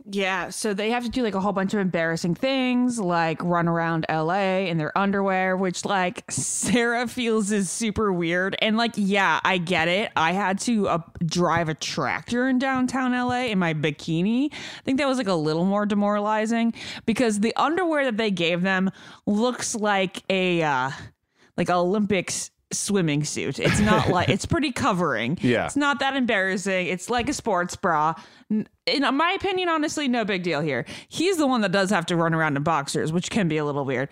Yeah, 0.08 0.50
so 0.50 0.76
they 0.76 0.92
have 0.92 1.04
to 1.04 1.10
do 1.10 1.24
like 1.24 1.34
a 1.34 1.40
whole 1.40 1.52
bunch 1.52 1.74
of 1.74 1.80
embarrassing 1.80 2.36
things, 2.36 3.00
like 3.00 3.44
run 3.44 3.68
around 3.68 4.06
LA 4.08 4.60
in 4.68 4.78
their 4.78 4.96
underwear, 4.96 5.58
which 5.58 5.84
like 5.84 6.24
Sarah 6.30 7.08
feels 7.08 7.52
is 7.52 7.72
super 7.72 8.14
weird. 8.14 8.56
And 8.62 8.78
like, 8.78 8.92
yeah, 8.98 9.40
I 9.44 9.58
get 9.58 9.88
it. 9.88 10.12
I 10.16 10.34
had 10.34 10.60
to 10.60 10.88
uh, 10.90 11.00
drive 11.26 11.70
a 11.70 11.74
tractor 11.74 12.48
in 12.48 12.60
downtown 12.60 13.14
LA 13.14 13.46
in 13.46 13.58
my 13.58 13.74
bikini. 13.74 14.54
I 14.54 14.82
think 14.84 15.00
that 15.00 15.08
was 15.08 15.18
like 15.18 15.28
a 15.28 15.34
little 15.34 15.66
more 15.66 15.88
demoralizing 15.88 16.76
because 17.08 17.40
the 17.40 17.56
underwear 17.56 18.06
that 18.06 18.18
they 18.18 18.30
gave 18.30 18.62
them 18.62 18.92
looks 19.26 19.74
like 19.74 20.22
a 20.30 20.62
uh 20.62 20.92
like 21.58 21.70
Olympics 21.70 22.52
swimming 22.72 23.24
suit. 23.24 23.60
It's 23.60 23.80
not 23.80 24.10
like 24.10 24.30
it's 24.30 24.46
pretty 24.46 24.72
covering. 24.72 25.38
Yeah. 25.42 25.66
It's 25.66 25.76
not 25.76 26.00
that 26.00 26.16
embarrassing. 26.16 26.88
It's 26.88 27.10
like 27.10 27.30
a 27.30 27.34
sports 27.34 27.76
bra. 27.76 28.16
In 28.50 28.68
my 29.16 29.32
opinion, 29.32 29.70
honestly, 29.70 30.08
no 30.08 30.26
big 30.26 30.44
deal 30.44 30.62
here. 30.62 30.86
He's 31.10 31.38
the 31.38 31.48
one 31.48 31.62
that 31.62 31.72
does 31.72 31.90
have 31.90 32.06
to 32.08 32.16
run 32.16 32.34
around 32.34 32.58
in 32.58 32.64
boxers, 32.64 33.12
which 33.12 33.30
can 33.30 33.48
be 33.48 33.58
a 33.58 33.66
little 33.66 33.86
weird. 33.86 34.10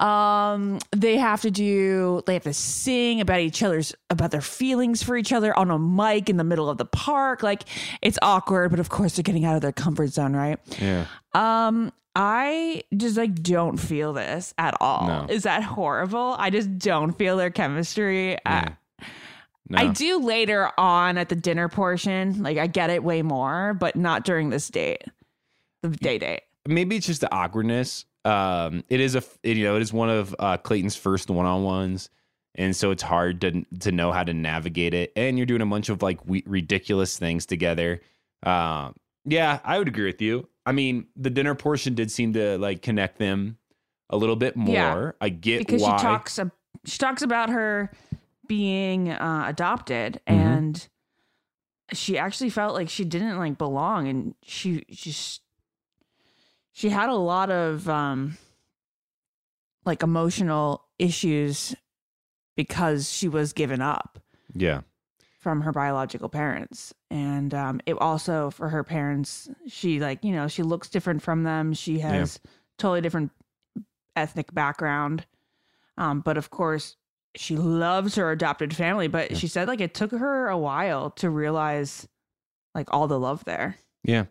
Um, 0.00 0.80
they 0.94 1.16
have 1.16 1.42
to 1.42 1.50
do, 1.50 2.22
they 2.26 2.34
have 2.34 2.42
to 2.42 2.52
sing 2.52 3.20
about 3.20 3.38
each 3.38 3.62
other's, 3.62 3.94
about 4.10 4.32
their 4.32 4.40
feelings 4.40 5.02
for 5.02 5.16
each 5.16 5.32
other 5.32 5.56
on 5.56 5.70
a 5.70 5.78
mic 5.78 6.28
in 6.28 6.38
the 6.38 6.44
middle 6.44 6.68
of 6.68 6.76
the 6.76 6.84
park. 6.84 7.42
Like 7.42 7.62
it's 8.02 8.18
awkward, 8.20 8.70
but 8.70 8.80
of 8.80 8.88
course 8.88 9.14
they're 9.14 9.22
getting 9.22 9.44
out 9.44 9.54
of 9.54 9.62
their 9.62 9.72
comfort 9.72 10.08
zone, 10.08 10.34
right? 10.34 10.58
Yeah. 10.80 11.06
Um, 11.34 11.92
I 12.14 12.82
just 12.96 13.16
like 13.16 13.42
don't 13.42 13.78
feel 13.78 14.12
this 14.12 14.52
at 14.58 14.74
all. 14.80 15.06
No. 15.06 15.26
Is 15.28 15.44
that 15.44 15.62
horrible? 15.62 16.36
I 16.38 16.50
just 16.50 16.78
don't 16.78 17.12
feel 17.16 17.36
their 17.36 17.50
chemistry. 17.50 18.36
I- 18.46 18.76
No. 19.68 19.78
I 19.78 19.86
do 19.86 20.18
later 20.18 20.70
on 20.78 21.16
at 21.16 21.30
the 21.30 21.36
dinner 21.36 21.68
portion. 21.68 22.42
Like 22.42 22.58
I 22.58 22.66
get 22.66 22.90
it 22.90 23.02
way 23.02 23.22
more, 23.22 23.72
but 23.72 23.96
not 23.96 24.24
during 24.24 24.50
this 24.50 24.68
date. 24.68 25.04
The 25.82 25.88
day 25.88 26.18
date. 26.18 26.42
maybe 26.68 26.96
it's 26.96 27.06
just 27.06 27.22
the 27.22 27.32
awkwardness. 27.34 28.04
Um, 28.26 28.84
it 28.90 29.00
is 29.00 29.14
a 29.14 29.22
it, 29.42 29.56
you 29.56 29.64
know 29.64 29.76
it 29.76 29.82
is 29.82 29.92
one 29.92 30.10
of 30.10 30.34
uh, 30.38 30.56
Clayton's 30.58 30.94
first 30.96 31.30
one 31.30 31.46
on 31.46 31.62
ones, 31.64 32.10
and 32.54 32.76
so 32.76 32.90
it's 32.90 33.02
hard 33.02 33.40
to 33.40 33.64
to 33.80 33.90
know 33.92 34.12
how 34.12 34.22
to 34.24 34.34
navigate 34.34 34.92
it. 34.94 35.12
And 35.16 35.38
you're 35.38 35.46
doing 35.46 35.62
a 35.62 35.66
bunch 35.66 35.88
of 35.88 36.02
like 36.02 36.20
we, 36.26 36.42
ridiculous 36.46 37.16
things 37.18 37.46
together. 37.46 38.00
Um, 38.42 38.94
yeah, 39.24 39.60
I 39.64 39.78
would 39.78 39.88
agree 39.88 40.06
with 40.06 40.20
you. 40.20 40.48
I 40.64 40.72
mean, 40.72 41.06
the 41.16 41.30
dinner 41.30 41.54
portion 41.54 41.94
did 41.94 42.10
seem 42.10 42.32
to 42.34 42.56
like 42.58 42.82
connect 42.82 43.18
them 43.18 43.58
a 44.10 44.16
little 44.16 44.36
bit 44.36 44.56
more. 44.56 44.72
Yeah, 44.74 45.10
I 45.20 45.28
get 45.28 45.58
because 45.58 45.82
why. 45.82 45.96
she 45.96 46.02
talks 46.02 46.38
she 46.84 46.98
talks 46.98 47.22
about 47.22 47.50
her 47.50 47.90
being 48.46 49.10
uh, 49.10 49.44
adopted 49.46 50.20
Mhm. 50.28 50.34
and 50.34 50.88
she 51.92 52.16
actually 52.18 52.50
felt 52.50 52.74
like 52.74 52.88
she 52.88 53.04
didn't 53.04 53.38
like 53.38 53.58
belong 53.58 54.08
and 54.08 54.34
she 54.42 54.84
just 54.90 55.42
she 56.72 56.88
had 56.90 57.08
a 57.08 57.14
lot 57.14 57.50
of 57.50 57.88
um 57.88 58.36
like 59.84 60.02
emotional 60.02 60.84
issues 60.98 61.74
because 62.56 63.10
she 63.10 63.28
was 63.28 63.52
given 63.52 63.80
up 63.80 64.18
yeah, 64.54 64.82
from 65.42 65.60
her 65.60 65.72
biological 65.72 66.28
parents 66.28 66.94
and 67.10 67.52
um 67.52 67.80
it 67.84 67.94
also 68.00 68.48
for 68.50 68.68
her 68.68 68.84
parents 68.84 69.50
she 69.66 69.98
like 69.98 70.22
you 70.22 70.30
know 70.32 70.46
she 70.46 70.62
looks 70.62 70.88
different 70.88 71.20
from 71.20 71.42
them 71.42 71.72
she 71.74 71.98
has 71.98 72.38
totally 72.78 73.00
different 73.00 73.32
ethnic 74.14 74.54
background 74.54 75.26
um 75.98 76.20
but 76.20 76.36
of 76.36 76.50
course 76.50 76.96
she 77.34 77.56
loves 77.56 78.14
her 78.14 78.30
adopted 78.30 78.74
family 78.76 79.08
but 79.08 79.36
she 79.36 79.48
said 79.48 79.66
like 79.66 79.80
it 79.80 79.94
took 79.94 80.12
her 80.12 80.48
a 80.48 80.56
while 80.56 81.10
to 81.10 81.28
realize 81.28 82.06
like 82.74 82.86
all 82.92 83.08
the 83.08 83.18
love 83.18 83.44
there 83.44 83.76
Yeah. 84.04 84.26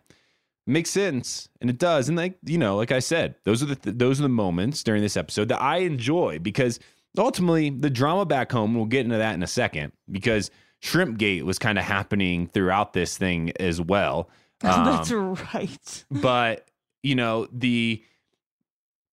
Makes 0.64 0.90
sense. 0.90 1.48
And 1.60 1.68
it 1.68 1.76
does. 1.76 2.08
And 2.08 2.16
like, 2.16 2.38
you 2.44 2.56
know, 2.56 2.76
like 2.76 2.92
I 2.92 3.00
said, 3.00 3.34
those 3.44 3.64
are 3.64 3.66
the 3.66 3.74
th- 3.74 3.96
those 3.98 4.20
are 4.20 4.22
the 4.22 4.28
moments 4.28 4.84
during 4.84 5.02
this 5.02 5.16
episode 5.16 5.48
that 5.48 5.60
I 5.60 5.78
enjoy 5.78 6.38
because 6.38 6.78
ultimately 7.18 7.68
the 7.70 7.90
drama 7.90 8.24
back 8.24 8.52
home, 8.52 8.72
we'll 8.72 8.84
get 8.86 9.04
into 9.04 9.18
that 9.18 9.34
in 9.34 9.42
a 9.42 9.48
second, 9.48 9.90
because 10.08 10.52
Shrimp 10.82 11.16
Gate 11.16 11.46
was 11.46 11.58
kind 11.58 11.78
of 11.78 11.84
happening 11.84 12.48
throughout 12.48 12.92
this 12.92 13.16
thing 13.16 13.52
as 13.60 13.80
well. 13.80 14.28
that's 14.60 15.10
Um, 15.12 15.34
right 15.54 16.04
but 16.10 16.68
you 17.02 17.14
know, 17.14 17.46
the 17.52 18.02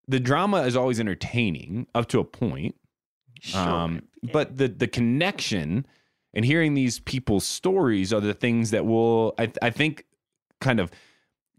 the 0.07 0.19
drama 0.19 0.63
is 0.63 0.75
always 0.75 0.99
entertaining 0.99 1.87
up 1.93 2.07
to 2.09 2.19
a 2.19 2.23
point. 2.23 2.75
Um, 3.53 4.03
but 4.33 4.57
the 4.57 4.67
the 4.67 4.87
connection 4.87 5.85
and 6.33 6.43
hearing 6.43 6.73
these 6.73 6.99
people's 6.99 7.45
stories 7.45 8.11
are 8.13 8.19
the 8.19 8.33
things 8.33 8.71
that 8.71 8.85
will 8.85 9.33
I, 9.37 9.51
I 9.61 9.69
think 9.69 10.05
kind 10.59 10.79
of 10.79 10.91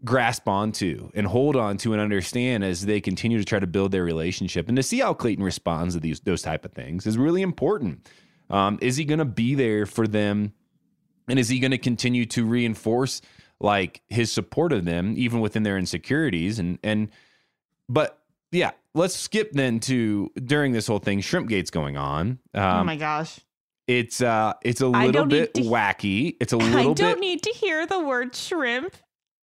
grasp 0.03 0.47
onto 0.47 1.09
and 1.13 1.27
hold 1.27 1.55
on 1.55 1.77
to 1.77 1.93
and 1.93 2.01
understand 2.01 2.63
as 2.63 2.85
they 2.85 2.99
continue 2.99 3.37
to 3.37 3.45
try 3.45 3.59
to 3.59 3.67
build 3.67 3.91
their 3.91 4.03
relationship 4.03 4.67
and 4.67 4.75
to 4.75 4.83
see 4.83 4.99
how 4.99 5.13
Clayton 5.13 5.43
responds 5.43 5.93
to 5.95 5.99
these 6.01 6.19
those 6.21 6.41
type 6.41 6.65
of 6.65 6.73
things 6.73 7.07
is 7.07 7.17
really 7.17 7.41
important. 7.41 8.09
Um, 8.51 8.77
is 8.81 8.97
he 8.97 9.05
going 9.05 9.19
to 9.19 9.25
be 9.25 9.55
there 9.55 9.85
for 9.85 10.07
them, 10.07 10.53
and 11.27 11.39
is 11.39 11.49
he 11.49 11.59
going 11.59 11.71
to 11.71 11.77
continue 11.77 12.25
to 12.27 12.45
reinforce 12.45 13.21
like 13.59 14.01
his 14.09 14.31
support 14.31 14.73
of 14.73 14.85
them 14.85 15.13
even 15.17 15.39
within 15.39 15.61
their 15.63 15.77
insecurities 15.77 16.57
and 16.57 16.79
and 16.83 17.09
but 17.87 18.17
yeah, 18.51 18.71
let's 18.95 19.15
skip 19.15 19.51
then 19.51 19.79
to 19.81 20.31
during 20.43 20.71
this 20.73 20.87
whole 20.87 20.99
thing, 20.99 21.21
Shrimp 21.21 21.47
Gate's 21.47 21.69
going 21.69 21.95
on. 21.95 22.39
Um, 22.53 22.63
oh 22.79 22.83
my 22.83 22.95
gosh. 22.97 23.39
It's 23.87 24.21
uh 24.21 24.53
it's 24.63 24.81
a 24.81 24.87
little 24.87 25.25
bit 25.25 25.53
to- 25.55 25.61
wacky. 25.61 26.35
It's 26.39 26.53
a 26.53 26.57
little 26.57 26.91
I 26.91 26.93
don't 26.93 26.95
bit 26.95 27.19
need 27.19 27.43
to 27.43 27.51
hear 27.51 27.85
the 27.85 27.99
word 28.01 28.35
shrimp 28.35 28.95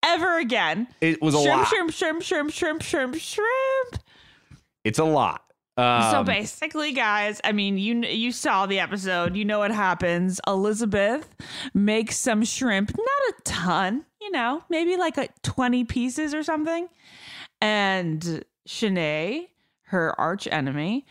ever 0.02 0.38
again. 0.38 0.88
It 1.00 1.20
was 1.22 1.34
a 1.34 1.42
shrimp, 1.42 1.58
lot. 1.58 1.68
shrimp, 1.68 1.92
shrimp, 1.92 2.22
shrimp, 2.22 2.50
shrimp, 2.52 2.82
shrimp, 2.82 3.14
shrimp. 3.16 4.02
it's 4.84 4.98
a 4.98 5.04
lot. 5.04 5.42
Um, 5.78 6.10
so 6.10 6.24
basically, 6.24 6.92
guys, 6.92 7.40
I 7.44 7.52
mean, 7.52 7.78
you 7.78 8.02
you 8.02 8.32
saw 8.32 8.66
the 8.66 8.80
episode. 8.80 9.36
You 9.36 9.44
know 9.44 9.60
what 9.60 9.70
happens. 9.70 10.40
Elizabeth 10.46 11.32
makes 11.72 12.16
some 12.16 12.44
shrimp, 12.44 12.90
not 12.90 13.38
a 13.38 13.42
ton, 13.44 14.04
you 14.20 14.32
know, 14.32 14.64
maybe 14.68 14.96
like 14.96 15.16
a 15.18 15.28
twenty 15.44 15.84
pieces 15.84 16.34
or 16.34 16.42
something. 16.42 16.88
And 17.60 18.44
Shanae, 18.68 19.48
her 19.82 20.18
arch 20.20 20.48
enemy, 20.50 21.06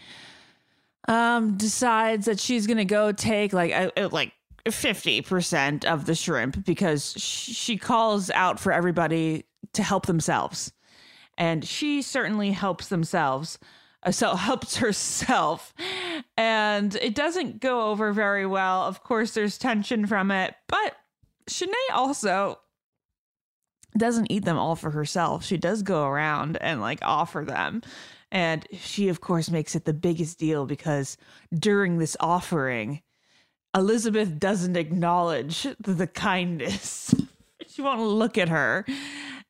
um, 1.07 1.55
decides 1.55 2.25
that 2.25 2.37
she's 2.37 2.67
gonna 2.67 2.83
go 2.83 3.13
take 3.13 3.53
like 3.53 3.71
a, 3.71 4.07
like 4.07 4.33
fifty 4.69 5.21
percent 5.21 5.85
of 5.85 6.05
the 6.05 6.13
shrimp 6.13 6.65
because 6.65 7.13
she 7.17 7.77
calls 7.77 8.29
out 8.31 8.59
for 8.59 8.73
everybody 8.73 9.45
to 9.71 9.81
help 9.81 10.07
themselves, 10.07 10.73
and 11.37 11.63
she 11.63 12.01
certainly 12.01 12.51
helps 12.51 12.89
themselves. 12.89 13.59
Uh, 14.03 14.11
so 14.11 14.35
helps 14.35 14.77
herself, 14.77 15.73
and 16.37 16.95
it 16.95 17.15
doesn't 17.15 17.59
go 17.59 17.89
over 17.89 18.13
very 18.13 18.45
well. 18.45 18.83
Of 18.83 19.03
course, 19.03 19.31
there's 19.31 19.57
tension 19.57 20.05
from 20.05 20.31
it, 20.31 20.55
but 20.67 20.95
Shanae 21.49 21.73
also 21.93 22.59
doesn't 23.97 24.31
eat 24.31 24.45
them 24.45 24.57
all 24.57 24.75
for 24.75 24.91
herself. 24.91 25.43
She 25.43 25.57
does 25.57 25.81
go 25.81 26.05
around 26.05 26.57
and 26.57 26.81
like 26.81 26.99
offer 27.01 27.43
them. 27.45 27.81
And 28.31 28.67
she, 28.73 29.07
of 29.07 29.21
course, 29.21 29.49
makes 29.49 29.75
it 29.75 29.85
the 29.85 29.93
biggest 29.93 30.37
deal 30.37 30.65
because 30.65 31.17
during 31.53 31.97
this 31.97 32.17
offering, 32.19 33.01
Elizabeth 33.75 34.39
doesn't 34.39 34.75
acknowledge 34.75 35.67
the 35.79 36.07
kindness. 36.07 37.13
she 37.67 37.81
won't 37.81 38.01
look 38.01 38.37
at 38.37 38.49
her. 38.49 38.85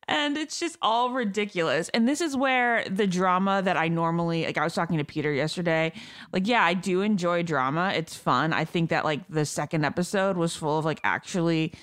And 0.07 0.37
it's 0.37 0.59
just 0.59 0.77
all 0.81 1.11
ridiculous. 1.11 1.89
And 1.89 2.07
this 2.07 2.21
is 2.21 2.35
where 2.35 2.85
the 2.89 3.07
drama 3.07 3.61
that 3.63 3.75
I 3.75 3.89
normally 3.89 4.45
like 4.45 4.57
I 4.57 4.63
was 4.63 4.73
talking 4.73 4.97
to 4.97 5.03
Peter 5.03 5.33
yesterday. 5.33 5.91
Like, 6.31 6.47
yeah, 6.47 6.63
I 6.63 6.73
do 6.73 7.01
enjoy 7.01 7.43
drama. 7.43 7.91
It's 7.95 8.15
fun. 8.15 8.53
I 8.53 8.63
think 8.63 8.89
that 8.89 9.03
like 9.03 9.27
the 9.27 9.45
second 9.45 9.83
episode 9.83 10.37
was 10.37 10.55
full 10.55 10.79
of 10.79 10.85
like 10.85 11.01
actually 11.03 11.73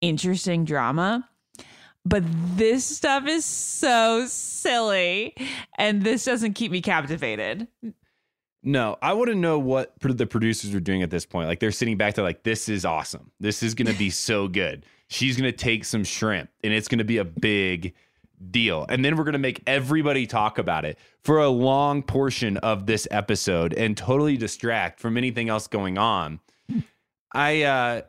interesting 0.00 0.64
drama. 0.64 1.28
But 2.06 2.22
this 2.54 2.84
stuff 2.84 3.26
is 3.26 3.44
so 3.44 4.26
silly. 4.28 5.34
And 5.76 6.02
this 6.02 6.24
doesn't 6.24 6.54
keep 6.54 6.70
me 6.70 6.80
captivated. 6.80 7.66
No, 8.66 8.98
I 9.00 9.12
want 9.12 9.30
to 9.30 9.36
know 9.36 9.60
what 9.60 9.92
the 10.00 10.26
producers 10.26 10.74
are 10.74 10.80
doing 10.80 11.04
at 11.04 11.08
this 11.08 11.24
point. 11.24 11.46
Like 11.46 11.60
they're 11.60 11.70
sitting 11.70 11.96
back, 11.96 12.14
they're 12.14 12.24
like, 12.24 12.42
"This 12.42 12.68
is 12.68 12.84
awesome. 12.84 13.30
This 13.38 13.62
is 13.62 13.76
going 13.76 13.86
to 13.86 13.96
be 13.96 14.10
so 14.10 14.48
good. 14.48 14.84
She's 15.06 15.36
going 15.36 15.48
to 15.48 15.56
take 15.56 15.84
some 15.84 16.02
shrimp, 16.02 16.50
and 16.64 16.72
it's 16.72 16.88
going 16.88 16.98
to 16.98 17.04
be 17.04 17.18
a 17.18 17.24
big 17.24 17.94
deal. 18.50 18.84
And 18.88 19.04
then 19.04 19.16
we're 19.16 19.22
going 19.22 19.34
to 19.34 19.38
make 19.38 19.62
everybody 19.68 20.26
talk 20.26 20.58
about 20.58 20.84
it 20.84 20.98
for 21.22 21.38
a 21.38 21.48
long 21.48 22.02
portion 22.02 22.56
of 22.56 22.86
this 22.86 23.06
episode 23.12 23.72
and 23.72 23.96
totally 23.96 24.36
distract 24.36 24.98
from 24.98 25.16
anything 25.16 25.48
else 25.48 25.68
going 25.68 25.96
on." 25.96 26.40
I, 27.32 27.62
uh, 27.62 28.02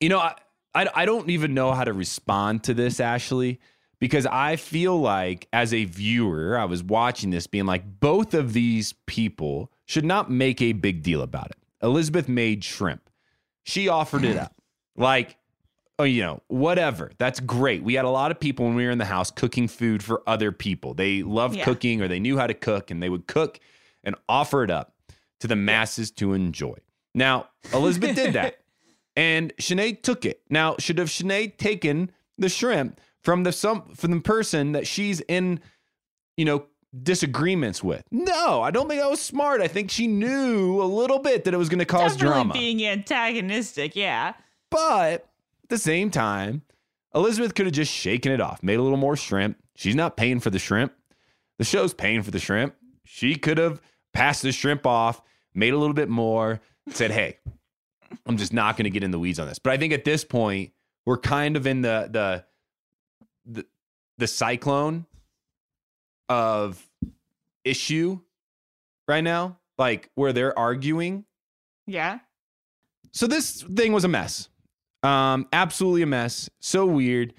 you 0.00 0.10
know, 0.10 0.18
I, 0.18 0.34
I, 0.74 0.88
I 0.94 1.04
don't 1.06 1.30
even 1.30 1.54
know 1.54 1.72
how 1.72 1.84
to 1.84 1.94
respond 1.94 2.64
to 2.64 2.74
this, 2.74 3.00
Ashley, 3.00 3.58
because 4.02 4.26
I 4.26 4.56
feel 4.56 5.00
like 5.00 5.46
as 5.52 5.72
a 5.72 5.84
viewer, 5.84 6.58
I 6.58 6.64
was 6.64 6.82
watching 6.82 7.30
this 7.30 7.46
being 7.46 7.66
like, 7.66 8.00
both 8.00 8.34
of 8.34 8.52
these 8.52 8.94
people 9.06 9.70
should 9.84 10.04
not 10.04 10.28
make 10.28 10.60
a 10.60 10.72
big 10.72 11.04
deal 11.04 11.22
about 11.22 11.52
it. 11.52 11.56
Elizabeth 11.84 12.28
made 12.28 12.64
shrimp, 12.64 13.08
she 13.62 13.86
offered 13.88 14.24
it 14.24 14.36
up. 14.36 14.56
Like, 14.96 15.36
oh, 16.00 16.02
you 16.04 16.20
know, 16.20 16.42
whatever. 16.48 17.12
That's 17.18 17.38
great. 17.38 17.84
We 17.84 17.94
had 17.94 18.04
a 18.04 18.08
lot 18.10 18.32
of 18.32 18.40
people 18.40 18.66
when 18.66 18.74
we 18.74 18.84
were 18.84 18.90
in 18.90 18.98
the 18.98 19.04
house 19.04 19.30
cooking 19.30 19.68
food 19.68 20.02
for 20.02 20.20
other 20.26 20.50
people. 20.50 20.94
They 20.94 21.22
loved 21.22 21.54
Yeah. 21.54 21.64
cooking 21.64 22.02
or 22.02 22.08
they 22.08 22.18
knew 22.18 22.36
how 22.36 22.48
to 22.48 22.54
cook 22.54 22.90
and 22.90 23.00
they 23.00 23.08
would 23.08 23.28
cook 23.28 23.60
and 24.02 24.16
offer 24.28 24.64
it 24.64 24.70
up 24.72 24.96
to 25.38 25.46
the 25.46 25.54
masses 25.54 26.10
to 26.10 26.32
enjoy. 26.32 26.74
Now, 27.14 27.50
Elizabeth 27.72 28.16
did 28.16 28.32
that. 28.32 28.58
And 29.14 29.54
Shanae 29.60 30.02
took 30.02 30.24
it. 30.24 30.40
Now, 30.48 30.74
should 30.78 30.96
have 30.98 31.08
Shanae 31.08 31.56
taken 31.58 32.10
the 32.38 32.48
shrimp 32.48 32.98
from 33.22 33.42
the 33.44 33.52
some 33.52 33.94
from 33.94 34.10
the 34.10 34.20
person 34.20 34.72
that 34.72 34.86
she's 34.86 35.20
in, 35.20 35.60
you 36.36 36.44
know, 36.44 36.66
disagreements 37.02 37.82
with? 37.82 38.04
No, 38.10 38.62
I 38.62 38.70
don't 38.70 38.88
think 38.88 39.00
that 39.00 39.10
was 39.10 39.20
smart. 39.20 39.60
I 39.60 39.68
think 39.68 39.90
she 39.90 40.06
knew 40.06 40.82
a 40.82 40.84
little 40.84 41.18
bit 41.18 41.44
that 41.44 41.54
it 41.54 41.56
was 41.56 41.68
going 41.68 41.78
to 41.78 41.84
cause 41.84 42.12
Definitely 42.12 42.34
drama. 42.34 42.52
being 42.54 42.84
antagonistic, 42.86 43.96
yeah. 43.96 44.34
But 44.70 45.26
at 45.64 45.68
the 45.68 45.78
same 45.78 46.10
time, 46.10 46.62
Elizabeth 47.14 47.54
could 47.54 47.66
have 47.66 47.74
just 47.74 47.92
shaken 47.92 48.32
it 48.32 48.40
off, 48.40 48.62
made 48.62 48.76
a 48.78 48.82
little 48.82 48.98
more 48.98 49.16
shrimp. 49.16 49.58
She's 49.74 49.94
not 49.94 50.16
paying 50.16 50.40
for 50.40 50.50
the 50.50 50.58
shrimp. 50.58 50.92
The 51.58 51.64
show's 51.64 51.94
paying 51.94 52.22
for 52.22 52.30
the 52.30 52.38
shrimp. 52.38 52.74
She 53.04 53.36
could 53.36 53.58
have 53.58 53.80
passed 54.14 54.42
the 54.42 54.52
shrimp 54.52 54.86
off, 54.86 55.20
made 55.54 55.74
a 55.74 55.78
little 55.78 55.94
bit 55.94 56.08
more, 56.08 56.60
said, 56.88 57.10
"Hey, 57.10 57.38
I'm 58.26 58.36
just 58.36 58.52
not 58.52 58.76
going 58.76 58.84
to 58.84 58.90
get 58.90 59.02
in 59.04 59.10
the 59.10 59.18
weeds 59.18 59.38
on 59.38 59.46
this." 59.46 59.58
But 59.58 59.72
I 59.74 59.76
think 59.76 59.92
at 59.92 60.04
this 60.04 60.24
point, 60.24 60.72
we're 61.06 61.18
kind 61.18 61.56
of 61.56 61.66
in 61.66 61.82
the 61.82 62.08
the 62.10 62.44
the, 63.46 63.64
the 64.18 64.26
cyclone 64.26 65.06
of 66.28 66.84
issue 67.64 68.18
right 69.08 69.22
now, 69.22 69.58
like 69.78 70.10
where 70.14 70.32
they're 70.32 70.56
arguing 70.58 71.24
Yeah. 71.86 72.20
so 73.12 73.26
this 73.26 73.62
thing 73.62 73.92
was 73.92 74.04
a 74.04 74.08
mess. 74.08 74.48
Um, 75.02 75.48
absolutely 75.52 76.02
a 76.02 76.06
mess. 76.06 76.48
So 76.60 76.86
weird, 76.86 77.34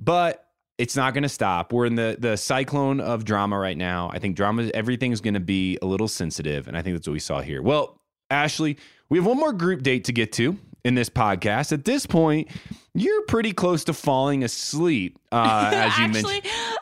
but 0.00 0.44
it's 0.78 0.96
not 0.96 1.14
going 1.14 1.22
to 1.22 1.28
stop. 1.28 1.72
We're 1.72 1.86
in 1.86 1.94
the 1.94 2.16
the 2.18 2.36
cyclone 2.36 3.00
of 3.00 3.24
drama 3.24 3.58
right 3.58 3.76
now. 3.76 4.10
I 4.12 4.18
think 4.18 4.36
drama, 4.36 4.70
everything's 4.74 5.20
going 5.20 5.34
to 5.34 5.40
be 5.40 5.78
a 5.82 5.86
little 5.86 6.08
sensitive, 6.08 6.66
and 6.68 6.76
I 6.76 6.82
think 6.82 6.96
that's 6.96 7.06
what 7.06 7.12
we 7.14 7.18
saw 7.20 7.40
here. 7.40 7.62
Well, 7.62 8.00
Ashley, 8.30 8.78
we 9.08 9.18
have 9.18 9.26
one 9.26 9.36
more 9.38 9.52
group 9.52 9.82
date 9.82 10.04
to 10.04 10.12
get 10.12 10.32
to 10.34 10.56
in 10.88 10.94
this 10.94 11.10
podcast. 11.10 11.70
At 11.70 11.84
this 11.84 12.06
point, 12.06 12.48
you're 12.94 13.22
pretty 13.26 13.52
close 13.52 13.84
to 13.84 13.92
falling 13.92 14.42
asleep, 14.42 15.18
uh, 15.30 15.70
as 15.74 15.98
you 15.98 16.04
Actually, 16.04 16.22
mentioned. 16.22 16.78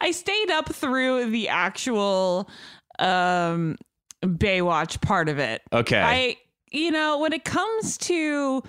I 0.00 0.10
stayed 0.10 0.50
up 0.50 0.74
through 0.74 1.30
the 1.30 1.48
actual 1.48 2.48
um 2.98 3.76
Baywatch 4.24 5.00
part 5.00 5.28
of 5.28 5.38
it. 5.38 5.62
Okay. 5.72 6.00
I 6.00 6.36
you 6.72 6.90
know, 6.90 7.18
when 7.18 7.32
it 7.32 7.44
comes 7.44 7.98
to 7.98 8.62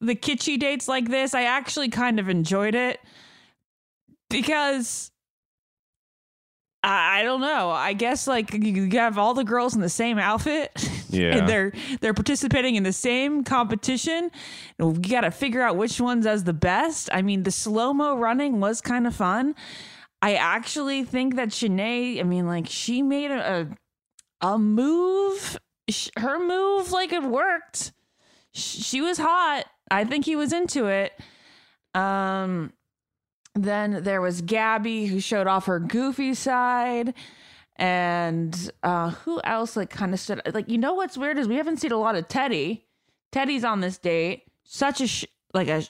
the 0.00 0.14
kitschy 0.14 0.58
dates 0.58 0.86
like 0.88 1.08
this, 1.08 1.34
I 1.34 1.42
actually 1.42 1.88
kind 1.88 2.20
of 2.20 2.28
enjoyed 2.28 2.74
it 2.74 3.00
because 4.30 5.10
I, 6.88 7.20
I 7.20 7.22
don't 7.22 7.40
know. 7.42 7.70
I 7.70 7.92
guess 7.92 8.26
like 8.26 8.52
you 8.54 8.88
have 8.92 9.18
all 9.18 9.34
the 9.34 9.44
girls 9.44 9.74
in 9.74 9.80
the 9.80 9.88
same 9.88 10.18
outfit. 10.18 10.72
Yeah. 11.10 11.38
and 11.38 11.48
they're 11.48 11.72
they're 12.02 12.12
participating 12.12 12.74
in 12.74 12.82
the 12.82 12.92
same 12.92 13.42
competition. 13.42 14.30
You 14.78 14.92
got 14.92 15.22
to 15.22 15.30
figure 15.30 15.62
out 15.62 15.74
which 15.74 15.98
one's 15.98 16.26
as 16.26 16.44
the 16.44 16.52
best. 16.52 17.08
I 17.10 17.22
mean, 17.22 17.44
the 17.44 17.50
slow 17.50 17.94
mo 17.94 18.18
running 18.18 18.60
was 18.60 18.82
kind 18.82 19.06
of 19.06 19.16
fun. 19.16 19.54
I 20.20 20.34
actually 20.34 21.04
think 21.04 21.36
that 21.36 21.48
Shanae. 21.48 22.20
I 22.20 22.24
mean, 22.24 22.46
like 22.46 22.66
she 22.68 23.00
made 23.00 23.30
a 23.30 23.68
a, 24.42 24.48
a 24.52 24.58
move. 24.58 25.58
Her 26.18 26.38
move, 26.38 26.92
like 26.92 27.14
it 27.14 27.22
worked. 27.22 27.92
She 28.52 29.00
was 29.00 29.16
hot. 29.16 29.64
I 29.90 30.04
think 30.04 30.26
he 30.26 30.36
was 30.36 30.52
into 30.52 30.88
it. 30.88 31.12
Um, 31.94 32.74
then 33.54 34.02
there 34.02 34.20
was 34.20 34.40
Gabby 34.42 35.06
who 35.06 35.20
showed 35.20 35.46
off 35.46 35.66
her 35.66 35.78
goofy 35.80 36.34
side. 36.34 37.14
And 37.76 38.72
uh 38.82 39.10
who 39.10 39.40
else 39.44 39.76
like 39.76 39.88
kind 39.90 40.12
of 40.12 40.18
stood 40.18 40.42
like 40.52 40.68
you 40.68 40.78
know 40.78 40.94
what's 40.94 41.16
weird 41.16 41.38
is 41.38 41.46
we 41.46 41.54
haven't 41.56 41.76
seen 41.76 41.92
a 41.92 41.96
lot 41.96 42.16
of 42.16 42.26
Teddy. 42.26 42.84
Teddy's 43.30 43.62
on 43.64 43.80
this 43.80 43.98
date. 43.98 44.42
Such 44.64 45.00
a 45.00 45.06
sh- 45.06 45.26
like 45.54 45.68
a 45.68 45.84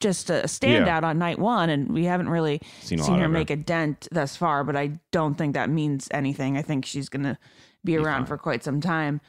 just 0.00 0.30
a 0.30 0.44
standout 0.44 1.02
on 1.02 1.18
night 1.18 1.38
one, 1.38 1.68
and 1.68 1.92
we 1.92 2.06
haven't 2.06 2.30
really 2.30 2.62
Seen 2.80 2.98
seen, 2.98 3.18
her 3.18 3.28
make 3.28 3.50
a 3.50 3.56
dent 3.56 4.08
thus 4.10 4.34
far. 4.34 4.64
But 4.64 4.76
I 4.76 4.98
don't 5.12 5.36
think 5.36 5.52
that 5.52 5.68
means 5.68 6.08
anything. 6.10 6.56
I 6.56 6.62
think 6.62 6.86
she's 6.86 7.10
gonna 7.10 7.38
be 7.84 7.98
around 7.98 8.24
for 8.24 8.38
quite 8.38 8.64
some 8.64 8.80
time. 8.80 9.20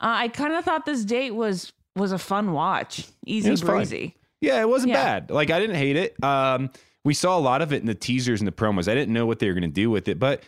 Uh, 0.00 0.14
I 0.16 0.28
kind 0.28 0.54
of 0.54 0.64
thought 0.64 0.86
this 0.86 1.04
date 1.04 1.32
was 1.32 1.74
was 1.94 2.10
a 2.10 2.18
fun 2.18 2.52
watch, 2.52 3.06
easy 3.26 3.48
It 3.48 3.50
was 3.50 3.60
fun. 3.60 3.76
breezy. 3.76 4.16
Yeah, 4.40 4.62
it 4.62 4.68
wasn't 4.68 4.92
Yeah. 4.92 5.04
bad. 5.20 5.30
Like 5.30 5.50
I 5.50 5.60
didn't 5.60 5.76
hate 5.76 5.96
it. 5.96 6.24
Um, 6.24 6.70
we 7.04 7.14
saw 7.14 7.36
a 7.36 7.40
lot 7.40 7.62
of 7.62 7.72
it 7.72 7.80
in 7.80 7.86
the 7.86 7.94
teasers 7.94 8.40
and 8.40 8.48
the 8.48 8.52
promos. 8.52 8.88
I 8.88 8.94
didn't 8.94 9.12
know 9.12 9.26
what 9.26 9.38
they 9.38 9.46
were 9.48 9.52
going 9.54 9.62
to 9.62 9.68
do 9.68 9.90
with 9.90 10.08
it, 10.08 10.18
but 10.18 10.40
it 10.40 10.46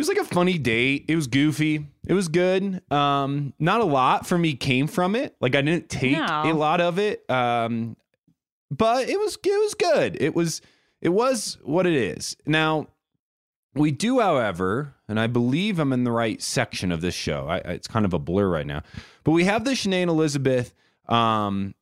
was 0.00 0.08
like 0.08 0.18
a 0.18 0.24
funny 0.24 0.58
date. 0.58 1.06
It 1.08 1.16
was 1.16 1.26
goofy. 1.26 1.86
It 2.06 2.12
was 2.12 2.28
good. 2.28 2.82
Um, 2.92 3.54
not 3.58 3.80
a 3.80 3.84
lot 3.84 4.26
for 4.26 4.38
me 4.38 4.54
came 4.54 4.86
from 4.86 5.16
it. 5.16 5.34
Like 5.40 5.56
I 5.56 5.62
didn't 5.62 5.88
take 5.88 6.12
No. 6.12 6.42
a 6.44 6.52
lot 6.52 6.80
of 6.80 6.98
it. 6.98 7.28
Um, 7.30 7.96
but 8.70 9.08
it 9.08 9.18
was 9.18 9.36
it 9.42 9.48
was 9.60 9.74
good. 9.74 10.16
It 10.20 10.34
was 10.34 10.60
it 11.00 11.08
was 11.08 11.58
what 11.62 11.86
it 11.86 11.94
is. 11.94 12.36
Now 12.46 12.88
we 13.74 13.90
do, 13.90 14.20
however, 14.20 14.94
and 15.08 15.18
I 15.18 15.26
believe 15.26 15.78
I'm 15.78 15.92
in 15.92 16.04
the 16.04 16.10
right 16.12 16.40
section 16.42 16.92
of 16.92 17.00
this 17.00 17.14
show. 17.14 17.46
I, 17.48 17.56
it's 17.58 17.88
kind 17.88 18.04
of 18.04 18.12
a 18.12 18.18
blur 18.18 18.48
right 18.48 18.66
now, 18.66 18.82
but 19.24 19.30
we 19.32 19.44
have 19.44 19.64
the 19.64 19.70
Shanae 19.72 20.02
and 20.02 20.10
Elizabeth 20.10 20.74
um, 21.08 21.74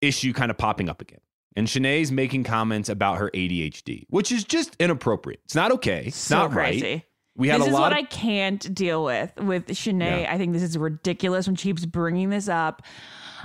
issue 0.00 0.32
kind 0.32 0.50
of 0.50 0.58
popping 0.58 0.88
up 0.88 1.00
again. 1.00 1.20
And 1.56 1.66
Shanae's 1.66 2.12
making 2.12 2.44
comments 2.44 2.88
about 2.88 3.18
her 3.18 3.30
ADHD, 3.32 4.04
which 4.10 4.30
is 4.30 4.44
just 4.44 4.76
inappropriate. 4.78 5.40
It's 5.46 5.54
not 5.54 5.72
okay. 5.72 6.04
It's 6.08 6.16
So 6.16 6.36
not 6.36 6.50
crazy. 6.52 6.92
right. 6.92 7.02
We 7.34 7.48
had 7.48 7.60
this 7.60 7.66
a 7.66 7.70
is 7.70 7.74
lot 7.74 7.80
what 7.82 7.92
of 7.92 7.98
I 7.98 8.02
can't 8.02 8.74
deal 8.74 9.04
with 9.04 9.34
with 9.36 9.66
Shanae. 9.68 10.22
Yeah. 10.22 10.32
I 10.32 10.38
think 10.38 10.52
this 10.52 10.62
is 10.62 10.76
ridiculous 10.78 11.46
when 11.46 11.56
she 11.56 11.68
keeps 11.68 11.84
bringing 11.86 12.30
this 12.30 12.48
up. 12.48 12.82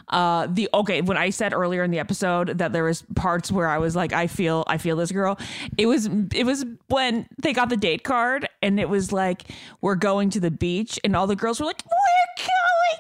Uh, 0.10 0.48
the 0.50 0.68
okay 0.74 1.02
when 1.02 1.16
I 1.16 1.30
said 1.30 1.54
earlier 1.54 1.84
in 1.84 1.92
the 1.92 2.00
episode 2.00 2.58
that 2.58 2.74
there 2.74 2.84
was 2.84 3.04
parts 3.16 3.52
where 3.52 3.68
I 3.68 3.78
was 3.78 3.96
like, 3.96 4.14
I 4.14 4.28
feel, 4.28 4.64
I 4.68 4.78
feel 4.78 4.96
this 4.96 5.12
girl. 5.12 5.38
It 5.78 5.86
was, 5.86 6.08
it 6.34 6.44
was 6.46 6.66
when 6.88 7.28
they 7.42 7.54
got 7.54 7.70
the 7.70 7.78
date 7.78 8.04
card 8.04 8.48
and 8.62 8.80
it 8.80 8.90
was 8.90 9.12
like, 9.12 9.44
we're 9.80 9.96
going 9.96 10.30
to 10.32 10.40
the 10.40 10.52
beach, 10.52 11.00
and 11.04 11.16
all 11.16 11.28
the 11.28 11.36
girls 11.36 11.60
were 11.60 11.66
like, 11.68 11.84
we're 11.86 12.46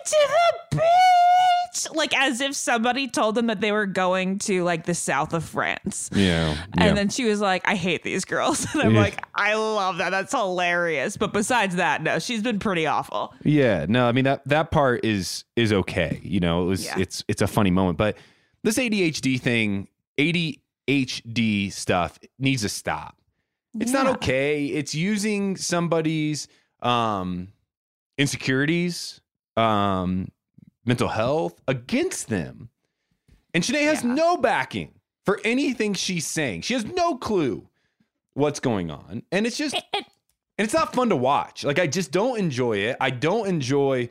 to 0.05 0.17
the 0.71 0.77
beach, 0.77 1.87
like 1.95 2.15
as 2.17 2.41
if 2.41 2.55
somebody 2.55 3.07
told 3.07 3.35
them 3.35 3.47
that 3.47 3.61
they 3.61 3.71
were 3.71 3.85
going 3.85 4.39
to 4.39 4.63
like 4.63 4.85
the 4.85 4.93
south 4.93 5.33
of 5.33 5.43
France. 5.43 6.09
yeah. 6.13 6.55
And 6.77 6.83
yeah. 6.85 6.93
then 6.93 7.09
she 7.09 7.25
was 7.25 7.39
like, 7.41 7.67
I 7.67 7.75
hate 7.75 8.03
these 8.03 8.25
girls. 8.25 8.65
And 8.73 8.83
I'm 8.83 8.95
Yeah. 8.95 9.01
like, 9.01 9.23
I 9.35 9.53
love 9.55 9.97
that. 9.97 10.09
That's 10.11 10.31
hilarious. 10.33 11.17
But 11.17 11.33
besides 11.33 11.75
that, 11.75 12.01
no, 12.03 12.19
she's 12.19 12.41
been 12.41 12.59
pretty 12.59 12.85
awful. 12.87 13.33
Yeah, 13.43 13.85
no, 13.87 14.07
I 14.07 14.11
mean 14.11 14.25
that 14.25 14.47
that 14.47 14.71
part 14.71 15.03
is 15.05 15.43
is 15.55 15.71
okay. 15.73 16.19
You 16.23 16.39
know, 16.39 16.63
it 16.63 16.67
was 16.67 16.85
Yeah. 16.85 16.99
it's 16.99 17.23
it's 17.27 17.41
a 17.41 17.47
funny 17.47 17.71
moment, 17.71 17.97
but 17.97 18.17
this 18.63 18.77
ADHD 18.77 19.39
thing, 19.39 19.87
ADHD 20.17 21.71
stuff 21.71 22.19
needs 22.39 22.61
to 22.63 22.69
stop. 22.69 23.17
It's 23.79 23.91
not 23.93 24.05
okay. 24.07 24.65
It's 24.65 24.93
using 24.93 25.55
somebody's 25.55 26.47
um 26.81 27.47
insecurities, 28.17 29.20
um 29.57 30.29
mental 30.85 31.07
health 31.07 31.61
against 31.67 32.27
them. 32.27 32.69
And 33.53 33.63
Shanae 33.63 33.83
has 33.83 34.03
no 34.03 34.37
backing 34.37 34.93
for 35.25 35.39
anything 35.43 35.93
she's 35.93 36.25
saying. 36.25 36.61
She 36.61 36.73
has 36.73 36.85
no 36.85 37.15
clue 37.15 37.67
what's 38.33 38.59
going 38.59 38.89
on. 38.89 39.23
And 39.31 39.45
it's 39.45 39.57
just 39.57 39.75
and 39.93 40.05
it's 40.57 40.73
not 40.73 40.93
fun 40.93 41.09
to 41.09 41.15
watch. 41.15 41.63
Like 41.63 41.79
I 41.79 41.87
just 41.87 42.11
don't 42.11 42.39
enjoy 42.39 42.77
it. 42.77 42.97
I 42.99 43.09
don't 43.09 43.47
enjoy 43.47 44.09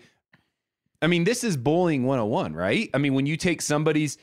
I 1.03 1.07
mean, 1.07 1.25
this 1.25 1.45
is 1.45 1.57
bullying 1.57 2.05
101, 2.05 2.55
right? 2.55 2.91
I 2.93 2.99
mean, 2.99 3.15
when 3.15 3.25
you 3.25 3.39
take 3.39 3.63
somebody's 3.63 4.19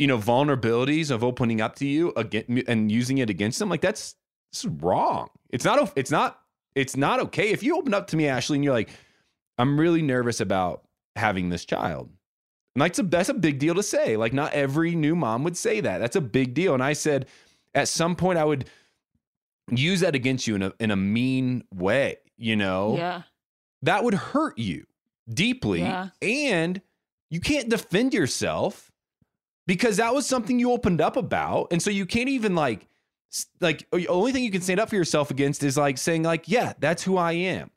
you 0.00 0.06
know, 0.06 0.16
vulnerabilities 0.16 1.10
of 1.10 1.22
opening 1.22 1.60
up 1.60 1.76
to 1.76 1.86
you 1.86 2.10
again 2.16 2.64
and 2.66 2.90
using 2.90 3.18
it 3.18 3.28
against 3.28 3.58
them, 3.58 3.68
like 3.68 3.82
that's 3.82 4.14
this 4.50 4.64
is 4.64 4.70
wrong. 4.80 5.28
It's 5.50 5.64
not 5.64 5.92
it's 5.94 6.10
not 6.10 6.40
it's 6.74 6.96
not 6.96 7.20
okay. 7.20 7.50
If 7.50 7.62
you 7.62 7.76
open 7.76 7.92
up 7.92 8.06
to 8.08 8.16
me, 8.16 8.26
Ashley, 8.26 8.56
and 8.56 8.64
you're 8.64 8.72
like, 8.72 8.88
I'm 9.60 9.78
really 9.78 10.02
nervous 10.02 10.40
about 10.40 10.84
having 11.16 11.48
this 11.50 11.64
child. 11.64 12.08
And 12.74 12.80
like, 12.80 12.92
that's 12.92 12.98
a, 13.00 13.02
that's 13.02 13.28
a 13.28 13.34
big 13.34 13.58
deal 13.58 13.74
to 13.74 13.82
say. 13.82 14.16
Like, 14.16 14.32
not 14.32 14.52
every 14.52 14.94
new 14.94 15.14
mom 15.16 15.44
would 15.44 15.56
say 15.56 15.80
that. 15.80 15.98
That's 15.98 16.16
a 16.16 16.20
big 16.20 16.54
deal. 16.54 16.74
And 16.74 16.82
I 16.82 16.92
said, 16.92 17.26
at 17.74 17.88
some 17.88 18.16
point, 18.16 18.38
I 18.38 18.44
would 18.44 18.66
use 19.70 20.00
that 20.00 20.14
against 20.14 20.46
you 20.46 20.54
in 20.56 20.62
a 20.62 20.72
in 20.80 20.90
a 20.90 20.96
mean 20.96 21.64
way. 21.74 22.16
You 22.36 22.56
know, 22.56 22.96
Yeah. 22.96 23.22
that 23.82 24.02
would 24.04 24.14
hurt 24.14 24.58
you 24.58 24.86
deeply, 25.28 25.80
Yeah. 25.80 26.08
and 26.22 26.80
you 27.30 27.38
can't 27.40 27.68
defend 27.68 28.14
yourself 28.14 28.90
because 29.66 29.98
that 29.98 30.14
was 30.14 30.26
something 30.26 30.58
you 30.58 30.72
opened 30.72 31.00
up 31.00 31.16
about, 31.16 31.68
and 31.70 31.80
so 31.82 31.90
you 31.90 32.06
can't 32.06 32.28
even 32.28 32.54
like 32.54 32.88
like 33.60 33.88
the 33.92 34.08
only 34.08 34.32
thing 34.32 34.42
you 34.42 34.50
can 34.50 34.62
stand 34.62 34.80
up 34.80 34.88
for 34.88 34.96
yourself 34.96 35.30
against 35.30 35.62
is 35.62 35.76
like 35.76 35.98
saying 35.98 36.22
like, 36.24 36.48
yeah, 36.48 36.72
that's 36.80 37.04
who 37.04 37.16
I 37.16 37.32
am. 37.32 37.70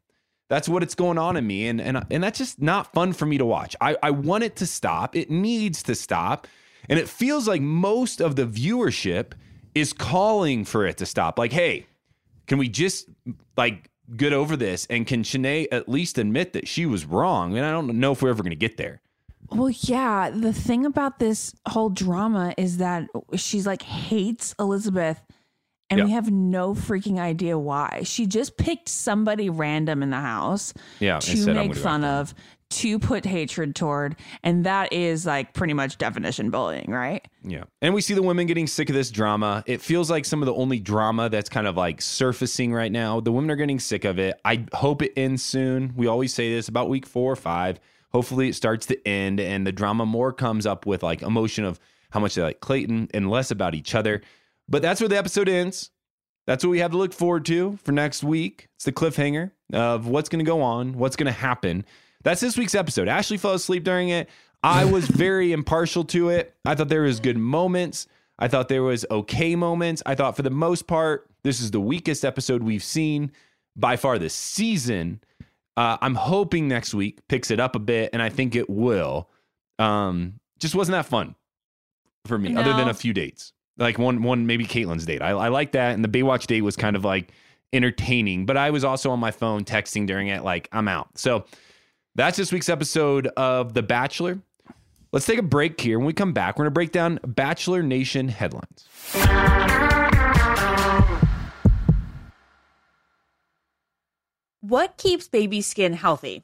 That's 0.49 0.69
what 0.69 0.83
it's 0.83 0.95
going 0.95 1.17
on 1.17 1.37
in 1.37 1.47
me, 1.47 1.67
and 1.67 1.81
and 1.81 2.05
and 2.11 2.23
that's 2.23 2.37
just 2.37 2.61
not 2.61 2.93
fun 2.93 3.13
for 3.13 3.25
me 3.25 3.37
to 3.37 3.45
watch. 3.45 3.75
I 3.81 3.97
I 4.03 4.11
want 4.11 4.43
it 4.43 4.55
to 4.57 4.65
stop. 4.65 5.15
It 5.15 5.31
needs 5.31 5.83
to 5.83 5.95
stop, 5.95 6.47
and 6.89 6.99
it 6.99 7.09
feels 7.09 7.47
like 7.47 7.61
most 7.61 8.21
of 8.21 8.35
the 8.35 8.45
viewership 8.45 9.33
is 9.75 9.93
calling 9.93 10.65
for 10.65 10.85
it 10.85 10.97
to 10.97 11.05
stop. 11.05 11.39
Like, 11.39 11.51
hey, 11.51 11.87
can 12.47 12.57
we 12.57 12.69
just 12.69 13.09
like 13.57 13.89
get 14.15 14.33
over 14.33 14.55
this? 14.55 14.85
And 14.89 15.07
can 15.07 15.23
Shanae 15.23 15.67
at 15.71 15.89
least 15.89 16.17
admit 16.17 16.53
that 16.53 16.67
she 16.67 16.85
was 16.85 17.05
wrong? 17.05 17.57
And 17.57 17.65
I 17.65 17.71
don't 17.71 17.87
know 17.99 18.11
if 18.11 18.21
we're 18.21 18.29
ever 18.29 18.43
going 18.43 18.51
to 18.51 18.55
get 18.55 18.77
there. 18.77 19.01
Well, 19.49 19.69
yeah. 19.69 20.29
The 20.29 20.53
thing 20.53 20.85
about 20.85 21.19
this 21.19 21.53
whole 21.67 21.89
drama 21.89 22.53
is 22.57 22.77
that 22.77 23.07
she's 23.35 23.67
like 23.67 23.81
hates 23.81 24.55
Elizabeth, 24.59 25.21
and 25.99 26.05
we 26.05 26.11
have 26.11 26.31
no 26.31 26.73
freaking 26.73 27.19
idea 27.19 27.57
why. 27.57 28.01
She 28.03 28.25
just 28.25 28.57
picked 28.57 28.89
somebody 28.89 29.49
random 29.49 30.03
in 30.03 30.09
the 30.09 30.19
house 30.19 30.73
Yeah, 30.99 31.19
to 31.19 31.37
said, 31.37 31.55
make 31.55 31.75
fun 31.75 32.03
of, 32.03 32.33
to 32.69 32.97
put 32.97 33.25
hatred 33.25 33.75
toward. 33.75 34.15
And 34.43 34.65
that 34.65 34.91
is 34.93 35.25
like 35.25 35.53
pretty 35.53 35.73
much 35.73 35.97
definition 35.97 36.49
bullying, 36.49 36.89
right? 36.89 37.25
Yeah. 37.43 37.63
And 37.81 37.93
we 37.93 38.01
see 38.01 38.13
the 38.13 38.23
women 38.23 38.47
getting 38.47 38.67
sick 38.67 38.89
of 38.89 38.95
this 38.95 39.11
drama. 39.11 39.63
It 39.67 39.81
feels 39.81 40.09
like 40.09 40.25
some 40.25 40.41
of 40.41 40.47
the 40.47 40.55
only 40.55 40.79
drama 40.79 41.29
that's 41.29 41.49
kind 41.49 41.67
of 41.67 41.77
like 41.77 42.01
surfacing 42.01 42.73
right 42.73 42.91
now. 42.91 43.19
The 43.19 43.31
women 43.31 43.51
are 43.51 43.55
getting 43.55 43.79
sick 43.79 44.05
of 44.05 44.17
it. 44.17 44.39
I 44.43 44.65
hope 44.73 45.01
it 45.01 45.13
ends 45.15 45.43
soon. 45.43 45.93
We 45.95 46.07
always 46.07 46.33
say 46.33 46.53
this 46.53 46.67
about 46.67 46.89
week 46.89 47.05
four 47.05 47.31
or 47.31 47.35
five. 47.35 47.79
Hopefully 48.11 48.49
it 48.49 48.55
starts 48.55 48.85
to 48.87 49.07
end 49.07 49.39
and 49.39 49.65
the 49.65 49.71
drama 49.71 50.05
more 50.05 50.33
comes 50.33 50.65
up 50.65 50.85
with 50.85 51.03
like 51.03 51.21
emotion 51.21 51.65
of 51.65 51.79
how 52.11 52.19
much 52.19 52.35
they 52.35 52.41
like 52.41 52.59
Clayton 52.59 53.09
and 53.13 53.29
less 53.29 53.51
about 53.51 53.75
each 53.75 53.95
other. 53.95 54.21
But 54.67 54.81
that's 54.81 55.01
where 55.01 55.09
the 55.09 55.17
episode 55.17 55.49
ends. 55.49 55.91
That's 56.45 56.63
what 56.63 56.71
we 56.71 56.79
have 56.79 56.91
to 56.91 56.97
look 56.97 57.13
forward 57.13 57.45
to 57.45 57.77
for 57.83 57.91
next 57.91 58.23
week. 58.23 58.67
It's 58.75 58.85
the 58.85 58.91
cliffhanger 58.91 59.51
of 59.71 60.07
what's 60.07 60.29
going 60.29 60.43
to 60.43 60.49
go 60.49 60.61
on, 60.61 60.97
what's 60.97 61.15
going 61.15 61.27
to 61.27 61.31
happen. 61.31 61.85
That's 62.23 62.41
this 62.41 62.57
week's 62.57 62.75
episode. 62.75 63.07
Ashley 63.07 63.37
fell 63.37 63.53
asleep 63.53 63.83
during 63.83 64.09
it. 64.09 64.29
I 64.61 64.85
was 64.85 65.05
very 65.07 65.51
impartial 65.51 66.03
to 66.05 66.29
it. 66.29 66.55
I 66.65 66.75
thought 66.75 66.89
there 66.89 67.03
was 67.03 67.19
good 67.19 67.37
moments. 67.37 68.07
I 68.39 68.47
thought 68.47 68.67
there 68.67 68.83
was 68.83 69.05
okay 69.09 69.55
moments. 69.55 70.01
I 70.05 70.15
thought 70.15 70.35
for 70.35 70.41
the 70.41 70.49
most 70.49 70.87
part, 70.87 71.29
this 71.43 71.61
is 71.61 71.71
the 71.71 71.79
weakest 71.79 72.25
episode 72.25 72.63
we've 72.63 72.83
seen 72.83 73.31
by 73.75 73.95
far 73.95 74.17
this 74.17 74.33
season. 74.33 75.21
Uh, 75.75 75.97
I'm 76.01 76.15
hoping 76.15 76.67
next 76.67 76.93
week 76.93 77.19
picks 77.27 77.51
it 77.51 77.59
up 77.59 77.75
a 77.75 77.79
bit, 77.79 78.11
and 78.13 78.21
I 78.21 78.29
think 78.29 78.55
it 78.55 78.69
will. 78.69 79.29
Um, 79.79 80.39
just 80.59 80.75
wasn't 80.75 80.93
that 80.93 81.05
fun 81.05 81.35
for 82.25 82.37
me, 82.37 82.55
other 82.55 82.73
than 82.73 82.87
a 82.89 82.93
few 82.93 83.13
dates. 83.13 83.53
Like 83.77 83.97
one, 83.97 84.21
one 84.21 84.45
maybe 84.45 84.65
Kaitlyn's 84.65 85.05
date. 85.05 85.21
I, 85.21 85.29
I 85.29 85.47
like 85.49 85.71
that, 85.71 85.93
and 85.93 86.03
the 86.03 86.09
Baywatch 86.09 86.47
date 86.47 86.61
was 86.61 86.75
kind 86.75 86.95
of 86.95 87.03
like 87.03 87.31
entertaining. 87.71 88.45
But 88.45 88.57
I 88.57 88.69
was 88.69 88.83
also 88.83 89.09
on 89.11 89.19
my 89.19 89.31
phone 89.31 89.63
texting 89.63 90.05
during 90.05 90.27
it, 90.27 90.43
like 90.43 90.69
I'm 90.71 90.87
out. 90.87 91.17
So 91.17 91.45
that's 92.15 92.37
this 92.37 92.51
week's 92.51 92.69
episode 92.69 93.27
of 93.27 93.73
The 93.73 93.81
Bachelor. 93.81 94.39
Let's 95.11 95.25
take 95.25 95.39
a 95.39 95.43
break 95.43 95.79
here. 95.79 95.99
When 95.99 96.07
we 96.07 96.13
come 96.13 96.33
back, 96.33 96.57
we're 96.57 96.65
to 96.65 96.71
break 96.71 96.91
down 96.91 97.19
Bachelor 97.25 97.83
Nation 97.83 98.27
headlines. 98.27 98.87
What 104.61 104.97
keeps 104.97 105.27
baby 105.27 105.61
skin 105.61 105.93
healthy? 105.93 106.43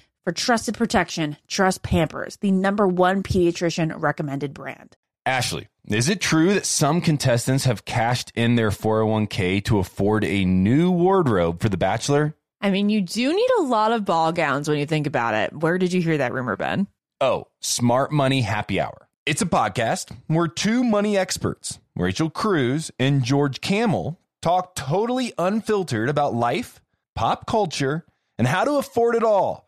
For 0.23 0.31
trusted 0.31 0.75
protection, 0.75 1.37
trust 1.47 1.81
Pampers, 1.81 2.37
the 2.41 2.51
number 2.51 2.87
one 2.87 3.23
pediatrician 3.23 3.91
recommended 3.99 4.53
brand. 4.53 4.95
Ashley, 5.25 5.67
is 5.87 6.09
it 6.09 6.21
true 6.21 6.53
that 6.53 6.67
some 6.67 7.01
contestants 7.01 7.65
have 7.65 7.85
cashed 7.85 8.31
in 8.35 8.53
their 8.53 8.69
401k 8.69 9.65
to 9.65 9.79
afford 9.79 10.23
a 10.23 10.45
new 10.45 10.91
wardrobe 10.91 11.59
for 11.59 11.69
The 11.69 11.77
Bachelor? 11.77 12.35
I 12.61 12.69
mean, 12.69 12.89
you 12.89 13.01
do 13.01 13.33
need 13.33 13.49
a 13.57 13.63
lot 13.63 13.93
of 13.93 14.05
ball 14.05 14.31
gowns 14.31 14.69
when 14.69 14.77
you 14.77 14.85
think 14.85 15.07
about 15.07 15.33
it. 15.33 15.53
Where 15.57 15.79
did 15.79 15.91
you 15.91 16.03
hear 16.03 16.19
that 16.19 16.33
rumor, 16.33 16.55
Ben? 16.55 16.85
Oh, 17.19 17.47
Smart 17.59 18.11
Money 18.11 18.41
Happy 18.41 18.79
Hour. 18.79 19.07
It's 19.25 19.41
a 19.41 19.47
podcast 19.47 20.15
where 20.27 20.47
two 20.47 20.83
money 20.83 21.17
experts, 21.17 21.79
Rachel 21.95 22.29
Cruz 22.29 22.91
and 22.99 23.23
George 23.23 23.59
Kamel, 23.59 24.19
talk 24.43 24.75
totally 24.75 25.33
unfiltered 25.39 26.09
about 26.09 26.35
life, 26.35 26.79
pop 27.15 27.47
culture, 27.47 28.05
and 28.37 28.47
how 28.47 28.63
to 28.65 28.73
afford 28.73 29.15
it 29.15 29.23
all 29.23 29.67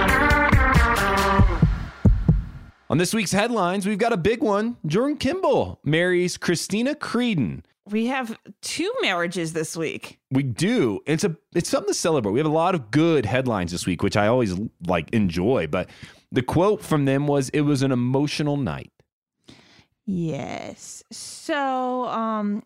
On 2.91 2.97
this 2.97 3.13
week's 3.13 3.31
headlines, 3.31 3.87
we've 3.87 3.97
got 3.97 4.11
a 4.11 4.17
big 4.17 4.43
one. 4.43 4.75
Jordan 4.85 5.15
Kimball 5.15 5.79
marries 5.85 6.35
Christina 6.35 6.93
Creedon. 6.93 7.63
We 7.89 8.07
have 8.07 8.37
two 8.61 8.93
marriages 9.01 9.53
this 9.53 9.77
week. 9.77 10.19
We 10.29 10.43
do. 10.43 10.99
It's 11.05 11.23
a 11.23 11.37
it's 11.55 11.69
something 11.69 11.87
to 11.87 11.97
celebrate. 11.97 12.33
We 12.33 12.39
have 12.39 12.47
a 12.47 12.49
lot 12.49 12.75
of 12.75 12.91
good 12.91 13.25
headlines 13.25 13.71
this 13.71 13.87
week, 13.87 14.03
which 14.03 14.17
I 14.17 14.27
always 14.27 14.59
like 14.85 15.09
enjoy. 15.11 15.67
But 15.67 15.89
the 16.33 16.41
quote 16.41 16.81
from 16.81 17.05
them 17.05 17.27
was, 17.27 17.47
"It 17.51 17.61
was 17.61 17.81
an 17.81 17.93
emotional 17.93 18.57
night." 18.57 18.91
Yes. 20.05 21.01
So, 21.13 22.09
um, 22.09 22.61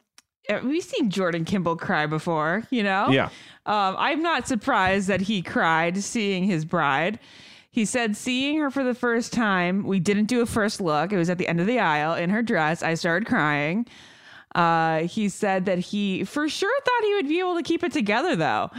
we've 0.63 0.83
seen 0.83 1.11
Jordan 1.11 1.45
Kimball 1.45 1.75
cry 1.75 2.07
before, 2.07 2.63
you 2.71 2.81
know? 2.81 3.09
Yeah. 3.09 3.25
Um, 3.67 3.95
I'm 3.99 4.23
not 4.23 4.47
surprised 4.47 5.07
that 5.07 5.21
he 5.21 5.43
cried 5.43 5.97
seeing 5.97 6.45
his 6.45 6.65
bride. 6.65 7.19
He 7.75 7.83
said, 7.83 8.15
seeing 8.15 8.57
her 8.59 8.71
for 8.71 8.85
the 8.85 8.93
first 8.93 9.33
time, 9.33 9.83
we 9.83 9.99
didn't 9.99 10.27
do 10.27 10.39
a 10.39 10.45
first 10.45 10.79
look. 10.79 11.11
It 11.11 11.17
was 11.17 11.29
at 11.29 11.37
the 11.37 11.45
end 11.45 11.59
of 11.59 11.67
the 11.67 11.77
aisle 11.77 12.13
in 12.13 12.29
her 12.29 12.41
dress. 12.41 12.81
I 12.81 12.93
started 12.93 13.27
crying. 13.27 13.85
Uh, 14.55 14.99
he 14.99 15.27
said 15.27 15.65
that 15.65 15.79
he 15.79 16.23
for 16.23 16.47
sure 16.47 16.81
thought 16.81 17.03
he 17.03 17.15
would 17.15 17.27
be 17.27 17.39
able 17.39 17.57
to 17.57 17.63
keep 17.63 17.83
it 17.83 17.91
together, 17.91 18.33
though. 18.37 18.71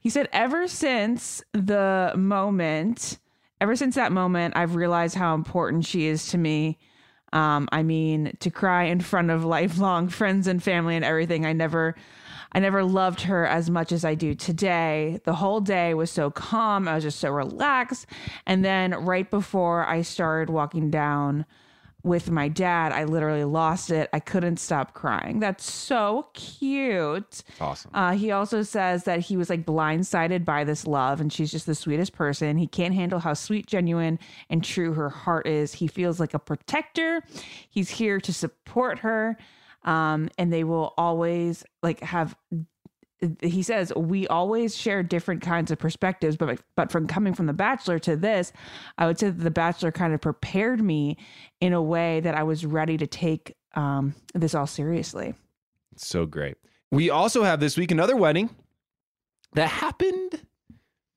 He 0.00 0.10
said, 0.10 0.28
ever 0.32 0.66
since 0.66 1.44
the 1.52 2.12
moment, 2.16 3.18
ever 3.60 3.76
since 3.76 3.94
that 3.94 4.10
moment, 4.10 4.56
I've 4.56 4.74
realized 4.74 5.14
how 5.14 5.36
important 5.36 5.86
she 5.86 6.06
is 6.06 6.26
to 6.32 6.36
me. 6.36 6.76
Um, 7.32 7.68
I 7.70 7.84
mean, 7.84 8.36
to 8.40 8.50
cry 8.50 8.82
in 8.82 8.98
front 8.98 9.30
of 9.30 9.44
lifelong 9.44 10.08
friends 10.18 10.48
and 10.48 10.60
family 10.60 10.96
and 10.96 11.04
everything. 11.04 11.46
I 11.46 11.52
never, 11.52 11.94
I 12.52 12.60
never 12.60 12.84
loved 12.84 13.22
her 13.22 13.46
as 13.46 13.70
much 13.70 13.92
as 13.92 14.04
I 14.04 14.14
do 14.14 14.34
today. 14.34 15.20
The 15.24 15.34
whole 15.34 15.60
day 15.60 15.94
was 15.94 16.10
so 16.10 16.30
calm. 16.30 16.88
I 16.88 16.94
was 16.94 17.04
just 17.04 17.20
so 17.20 17.30
relaxed. 17.30 18.06
And 18.46 18.64
then 18.64 18.92
right 18.92 19.30
before 19.30 19.86
I 19.86 20.02
started 20.02 20.52
walking 20.52 20.90
down 20.90 21.46
with 22.02 22.30
my 22.30 22.48
dad, 22.48 22.92
I 22.92 23.04
literally 23.04 23.44
lost 23.44 23.90
it. 23.90 24.08
I 24.12 24.20
couldn't 24.20 24.56
stop 24.56 24.94
crying. 24.94 25.38
That's 25.38 25.70
so 25.70 26.28
cute. 26.32 27.42
Awesome. 27.60 27.90
Uh, 27.92 28.12
he 28.12 28.30
also 28.30 28.62
says 28.62 29.04
that 29.04 29.20
he 29.20 29.36
was 29.36 29.50
like 29.50 29.66
blindsided 29.66 30.44
by 30.44 30.64
this 30.64 30.86
love, 30.86 31.20
and 31.20 31.30
she's 31.30 31.50
just 31.50 31.66
the 31.66 31.74
sweetest 31.74 32.14
person. 32.14 32.56
He 32.56 32.66
can't 32.66 32.94
handle 32.94 33.18
how 33.18 33.34
sweet, 33.34 33.66
genuine, 33.66 34.18
and 34.48 34.64
true 34.64 34.94
her 34.94 35.10
heart 35.10 35.46
is. 35.46 35.74
He 35.74 35.86
feels 35.86 36.18
like 36.18 36.32
a 36.32 36.38
protector. 36.38 37.22
He's 37.68 37.90
here 37.90 38.18
to 38.20 38.32
support 38.32 39.00
her, 39.00 39.36
um, 39.84 40.28
and 40.38 40.52
they 40.52 40.64
will 40.64 40.94
always 40.96 41.64
like 41.82 42.00
have. 42.00 42.36
He 43.42 43.62
says 43.62 43.92
we 43.94 44.26
always 44.28 44.74
share 44.74 45.02
different 45.02 45.42
kinds 45.42 45.70
of 45.70 45.78
perspectives, 45.78 46.36
but 46.36 46.60
but 46.74 46.90
from 46.90 47.06
coming 47.06 47.34
from 47.34 47.46
The 47.46 47.52
Bachelor 47.52 47.98
to 48.00 48.16
this, 48.16 48.52
I 48.96 49.06
would 49.06 49.18
say 49.18 49.28
that 49.28 49.42
The 49.42 49.50
Bachelor 49.50 49.92
kind 49.92 50.14
of 50.14 50.20
prepared 50.20 50.80
me 50.80 51.18
in 51.60 51.72
a 51.72 51.82
way 51.82 52.20
that 52.20 52.34
I 52.34 52.42
was 52.42 52.64
ready 52.64 52.96
to 52.96 53.06
take 53.06 53.56
um, 53.74 54.14
this 54.34 54.54
all 54.54 54.66
seriously. 54.66 55.34
So 55.96 56.24
great. 56.24 56.56
We 56.90 57.10
also 57.10 57.44
have 57.44 57.60
this 57.60 57.76
week 57.76 57.90
another 57.90 58.16
wedding 58.16 58.50
that 59.52 59.68
happened 59.68 60.40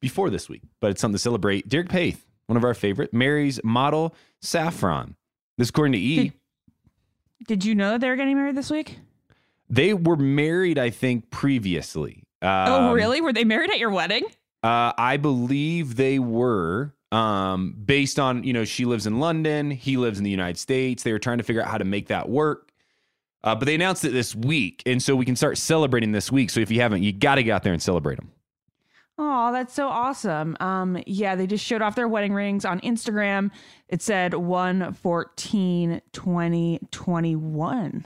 before 0.01 0.29
this 0.29 0.49
week, 0.49 0.61
but 0.81 0.91
it's 0.91 1.01
something 1.01 1.15
to 1.15 1.19
celebrate. 1.19 1.69
Derek 1.69 1.89
Peth, 1.89 2.17
one 2.47 2.57
of 2.57 2.63
our 2.63 2.73
favorite, 2.73 3.13
marries 3.13 3.63
model 3.63 4.13
Saffron. 4.41 5.15
This 5.57 5.69
according 5.69 5.93
to 5.93 5.99
E. 5.99 6.15
Did, 6.15 6.33
did 7.47 7.65
you 7.65 7.75
know 7.75 7.91
that 7.91 8.01
they 8.01 8.09
were 8.09 8.15
getting 8.15 8.35
married 8.35 8.55
this 8.55 8.69
week? 8.69 8.99
They 9.69 9.93
were 9.93 10.15
married, 10.17 10.77
I 10.77 10.89
think, 10.89 11.29
previously. 11.31 12.23
oh, 12.41 12.47
Um, 12.89 12.93
really? 12.93 13.21
Were 13.21 13.33
they 13.33 13.43
married 13.43 13.71
at 13.71 13.79
your 13.79 13.89
wedding? 13.91 14.23
Uh, 14.61 14.93
I 14.97 15.17
believe 15.17 15.95
they 15.95 16.19
were. 16.19 16.93
Um, 17.11 17.75
based 17.85 18.17
on 18.19 18.43
you 18.43 18.53
know, 18.53 18.65
she 18.65 18.85
lives 18.85 19.05
in 19.05 19.19
London, 19.19 19.69
he 19.69 19.97
lives 19.97 20.17
in 20.17 20.23
the 20.23 20.31
United 20.31 20.57
States. 20.57 21.03
They 21.03 21.11
were 21.11 21.19
trying 21.19 21.37
to 21.37 21.43
figure 21.43 21.61
out 21.61 21.67
how 21.67 21.77
to 21.77 21.85
make 21.85 22.07
that 22.07 22.27
work. 22.27 22.71
Uh, 23.43 23.53
but 23.53 23.65
they 23.65 23.75
announced 23.75 24.03
it 24.05 24.13
this 24.13 24.33
week, 24.33 24.81
and 24.85 25.03
so 25.03 25.15
we 25.15 25.25
can 25.25 25.35
start 25.35 25.57
celebrating 25.57 26.11
this 26.11 26.31
week. 26.31 26.49
So 26.49 26.59
if 26.61 26.71
you 26.71 26.79
haven't, 26.81 27.03
you 27.03 27.11
got 27.11 27.35
to 27.35 27.43
get 27.43 27.51
out 27.51 27.63
there 27.63 27.73
and 27.73 27.81
celebrate 27.81 28.15
them. 28.15 28.31
Oh, 29.17 29.51
that's 29.51 29.73
so 29.73 29.87
awesome. 29.87 30.57
Um, 30.59 31.01
yeah, 31.05 31.35
they 31.35 31.45
just 31.45 31.63
showed 31.63 31.81
off 31.83 31.95
their 31.95 32.07
wedding 32.07 32.33
rings 32.33 32.65
on 32.65 32.79
Instagram. 32.81 33.51
It 33.87 34.01
said 34.01 34.33
1 34.33 34.93
14 34.93 36.01
2021. 36.11 38.05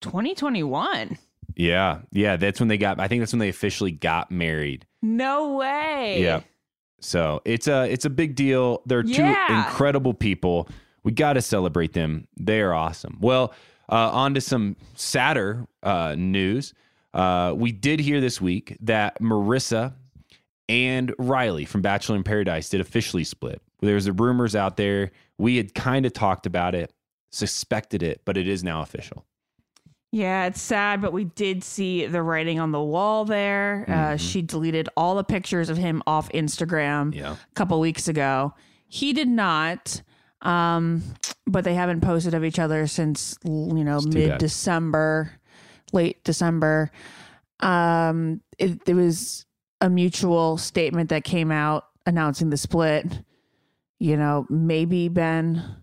2021. 0.00 1.18
Yeah, 1.54 1.98
yeah, 2.10 2.36
that's 2.36 2.58
when 2.60 2.68
they 2.68 2.78
got. 2.78 2.98
I 2.98 3.08
think 3.08 3.20
that's 3.20 3.32
when 3.32 3.38
they 3.40 3.48
officially 3.50 3.92
got 3.92 4.30
married. 4.30 4.86
No 5.02 5.54
way. 5.56 6.22
Yeah. 6.22 6.40
So 7.00 7.40
it's 7.44 7.68
a 7.68 7.84
it's 7.90 8.04
a 8.04 8.10
big 8.10 8.34
deal. 8.36 8.82
They're 8.86 9.02
two 9.02 9.10
Yeah. 9.22 9.66
incredible 9.68 10.14
people. 10.14 10.68
We 11.04 11.12
got 11.12 11.34
to 11.34 11.42
celebrate 11.42 11.92
them. 11.92 12.26
They 12.38 12.60
are 12.60 12.72
awesome. 12.72 13.18
Well, 13.20 13.52
uh, 13.90 14.10
on 14.12 14.34
to 14.34 14.40
some 14.40 14.76
sadder 14.94 15.66
uh, 15.82 16.14
news. 16.16 16.74
Uh, 17.14 17.52
we 17.56 17.72
did 17.72 18.00
hear 18.00 18.20
this 18.20 18.40
week 18.40 18.76
that 18.80 19.20
Maurissa 19.20 19.94
and 20.68 21.14
Riley 21.18 21.64
from 21.64 21.82
Bachelor 21.82 22.16
in 22.16 22.22
Paradise 22.24 22.68
did 22.68 22.80
officially 22.80 23.24
split. 23.24 23.60
There's 23.80 24.04
the 24.06 24.12
rumors 24.12 24.54
out 24.56 24.76
there. 24.76 25.10
We 25.38 25.56
had 25.56 25.74
kind 25.74 26.06
of 26.06 26.12
talked 26.12 26.46
about 26.46 26.74
it, 26.74 26.92
suspected 27.30 28.02
it, 28.02 28.22
but 28.24 28.36
it 28.36 28.46
is 28.48 28.62
now 28.64 28.80
official. 28.82 29.24
Yeah, 30.14 30.44
it's 30.46 30.60
sad, 30.60 31.00
but 31.00 31.12
we 31.14 31.24
did 31.24 31.64
see 31.64 32.06
the 32.06 32.22
writing 32.22 32.60
on 32.60 32.70
the 32.70 32.82
wall 32.82 33.24
there. 33.24 33.86
Uh, 33.88 34.16
she 34.18 34.42
deleted 34.42 34.88
all 34.96 35.14
the 35.14 35.24
pictures 35.24 35.70
of 35.70 35.78
him 35.78 36.02
off 36.06 36.28
Instagram 36.32 37.14
Yeah. 37.14 37.32
a 37.32 37.54
couple 37.54 37.80
weeks 37.80 38.08
ago. 38.08 38.52
He 38.88 39.14
did 39.14 39.28
not, 39.28 40.02
um, 40.42 41.02
but 41.46 41.64
they 41.64 41.72
haven't 41.74 42.02
posted 42.02 42.34
of 42.34 42.44
each 42.44 42.58
other 42.58 42.86
since 42.86 43.38
you 43.42 43.50
know 43.84 43.96
It's 43.96 44.04
too 44.04 44.12
bad. 44.12 44.28
mid 44.32 44.38
December, 44.38 45.32
late 45.92 46.22
December. 46.24 46.90
Um, 47.60 48.40
it, 48.58 48.80
it 48.86 48.94
was 48.94 49.46
a 49.80 49.88
mutual 49.88 50.58
statement 50.58 51.10
that 51.10 51.24
came 51.24 51.50
out 51.52 51.84
announcing 52.06 52.50
the 52.50 52.56
split. 52.56 53.06
You 53.98 54.16
know, 54.16 54.46
maybe 54.50 55.08
Ben 55.08 55.76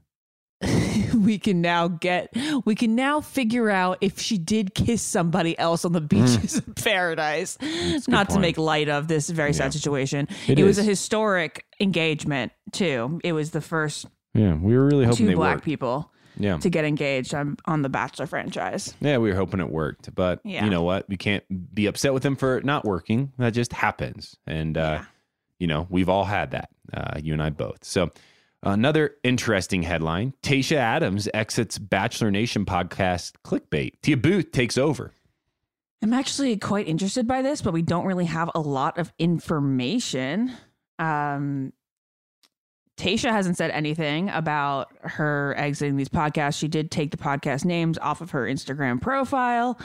we 1.16 1.40
can 1.40 1.62
now 1.62 1.88
get 1.88 2.36
we 2.66 2.76
can 2.76 2.94
now 2.94 3.22
figure 3.22 3.70
out 3.70 3.98
if 4.02 4.20
she 4.20 4.38
did 4.38 4.74
kiss 4.76 5.02
somebody 5.02 5.58
else 5.58 5.86
on 5.86 5.94
the 5.94 6.02
beaches 6.02 6.58
of 6.58 6.76
paradise 6.76 7.58
not 8.10 8.28
to 8.28 8.34
point. 8.34 8.42
make 8.42 8.58
light 8.58 8.90
of 8.90 9.08
this 9.08 9.30
very 9.30 9.54
sad 9.54 9.72
situation 9.72 10.28
It 10.50 10.60
it, 10.60 10.64
was 10.66 10.78
is. 10.78 10.86
a 10.86 10.90
historic 10.90 11.64
engagement 11.80 12.52
too 12.74 13.22
it 13.24 13.32
was 13.32 13.52
the 13.52 13.62
first 13.62 14.06
Yeah, 14.34 14.56
we 14.56 14.76
were 14.76 14.86
really 14.86 15.06
hoping 15.06 15.18
two 15.18 15.28
they 15.28 15.34
black 15.36 15.64
people 15.64 16.12
Yeah. 16.40 16.58
to 16.58 16.70
get 16.70 16.86
engaged 16.86 17.34
on, 17.36 17.58
on 17.66 17.82
the 17.82 17.90
bachelor 17.90 18.26
franchise 18.26 18.94
Yeah, 19.02 19.18
we 19.18 19.30
were 19.30 19.36
hoping 19.36 19.60
it 19.60 19.70
worked, 19.70 20.16
but 20.16 20.40
Yeah. 20.44 20.64
you 20.64 20.70
know 20.72 20.84
what? 20.84 21.08
We 21.10 21.18
can't 21.18 21.44
be 21.76 21.86
upset 21.86 22.14
with 22.14 22.24
them 22.24 22.36
for 22.38 22.58
it 22.58 22.64
not 22.66 22.86
working. 22.86 23.34
That 23.38 23.52
just 23.54 23.74
happens, 23.74 24.38
and 24.48 24.78
uh, 24.78 25.02
you 25.60 25.68
know 25.68 25.86
we've 25.90 26.10
all 26.10 26.24
had 26.26 26.52
that. 26.52 26.70
Uh, 26.94 27.20
you 27.22 27.34
and 27.34 27.44
I 27.44 27.50
both. 27.50 27.84
So 27.84 28.10
another 28.64 29.16
interesting 29.24 29.84
headline: 29.84 30.34
Tayshia 30.42 30.78
Adams 30.78 31.28
exits 31.34 31.78
Bachelor 31.78 32.32
Nation 32.32 32.66
podcast 32.66 33.34
clickbait. 33.46 33.94
Tia 34.02 34.18
Booth 34.18 34.52
takes 34.52 34.78
over. 34.78 35.12
I'm 36.02 36.14
actually 36.14 36.56
quite 36.58 36.88
interested 36.88 37.28
by 37.28 37.42
this, 37.42 37.62
but 37.62 37.74
we 37.74 37.82
don't 37.82 38.06
really 38.06 38.26
have 38.26 38.50
a 38.56 38.62
lot 38.62 38.98
of 38.98 39.12
information. 39.20 40.54
Um, 40.98 41.74
Tayshia 43.00 43.32
hasn't 43.32 43.56
said 43.56 43.72
anything 43.72 44.30
about 44.30 44.92
her 45.02 45.56
exiting 45.58 45.96
these 45.96 46.10
podcasts. 46.10 46.60
She 46.60 46.68
did 46.68 46.92
take 46.92 47.12
the 47.12 47.18
podcast 47.18 47.64
names 47.64 47.98
off 47.98 48.20
of 48.20 48.32
her 48.32 48.46
Instagram 48.46 49.02
profile, 49.02 49.80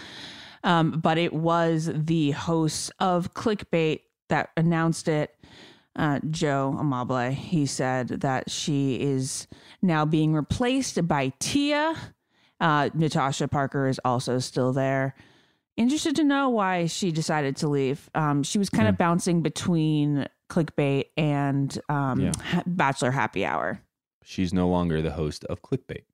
um, 0.64 1.00
but 1.00 1.16
it 1.16 1.32
was 1.32 1.90
the 1.94 2.32
hosts 2.32 2.90
of 2.98 3.32
Clickbait 3.32 4.00
that 4.28 4.50
announced 4.56 5.08
it. 5.08 5.34
Uh, 5.96 6.18
Joe 6.28 6.74
Amabile. 6.76 7.32
He 7.32 7.66
said 7.66 8.08
that 8.08 8.50
she 8.50 9.00
is 9.00 9.46
now 9.80 10.04
being 10.04 10.34
replaced 10.34 11.06
by 11.06 11.32
Tia. 11.38 11.94
Uh, 12.58 12.90
Natasha 12.94 13.46
Parker 13.46 13.86
is 13.86 14.00
also 14.04 14.40
still 14.40 14.72
there. 14.72 15.14
Interested 15.76 16.16
to 16.16 16.24
know 16.24 16.48
why 16.48 16.86
she 16.86 17.12
decided 17.12 17.56
to 17.58 17.68
leave. 17.68 18.10
Um, 18.12 18.42
she 18.42 18.58
was 18.58 18.70
kind 18.70 18.88
of 18.88 18.98
bouncing 18.98 19.40
between 19.40 20.26
clickbait 20.48 21.06
and 21.16 21.78
um, 21.88 22.20
Yeah. 22.20 22.32
ha- 22.42 22.62
Bachelor 22.66 23.10
Happy 23.10 23.44
Hour. 23.44 23.80
She's 24.22 24.52
no 24.54 24.68
longer 24.68 25.02
the 25.02 25.10
host 25.12 25.44
of 25.46 25.60
Clickbait. 25.62 26.04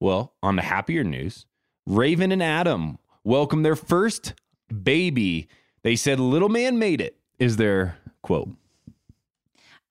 Well, 0.00 0.34
on 0.42 0.56
the 0.56 0.62
happier 0.62 1.04
news, 1.04 1.46
Raven 1.86 2.32
and 2.32 2.42
Adam 2.42 2.98
welcome 3.22 3.62
their 3.62 3.76
first 3.76 4.34
baby. 4.82 5.48
They 5.82 5.94
said, 5.96 6.18
"Little 6.18 6.48
man 6.48 6.78
made 6.78 7.00
it." 7.00 7.16
Is 7.38 7.56
their 7.56 7.96
quote? 8.22 8.50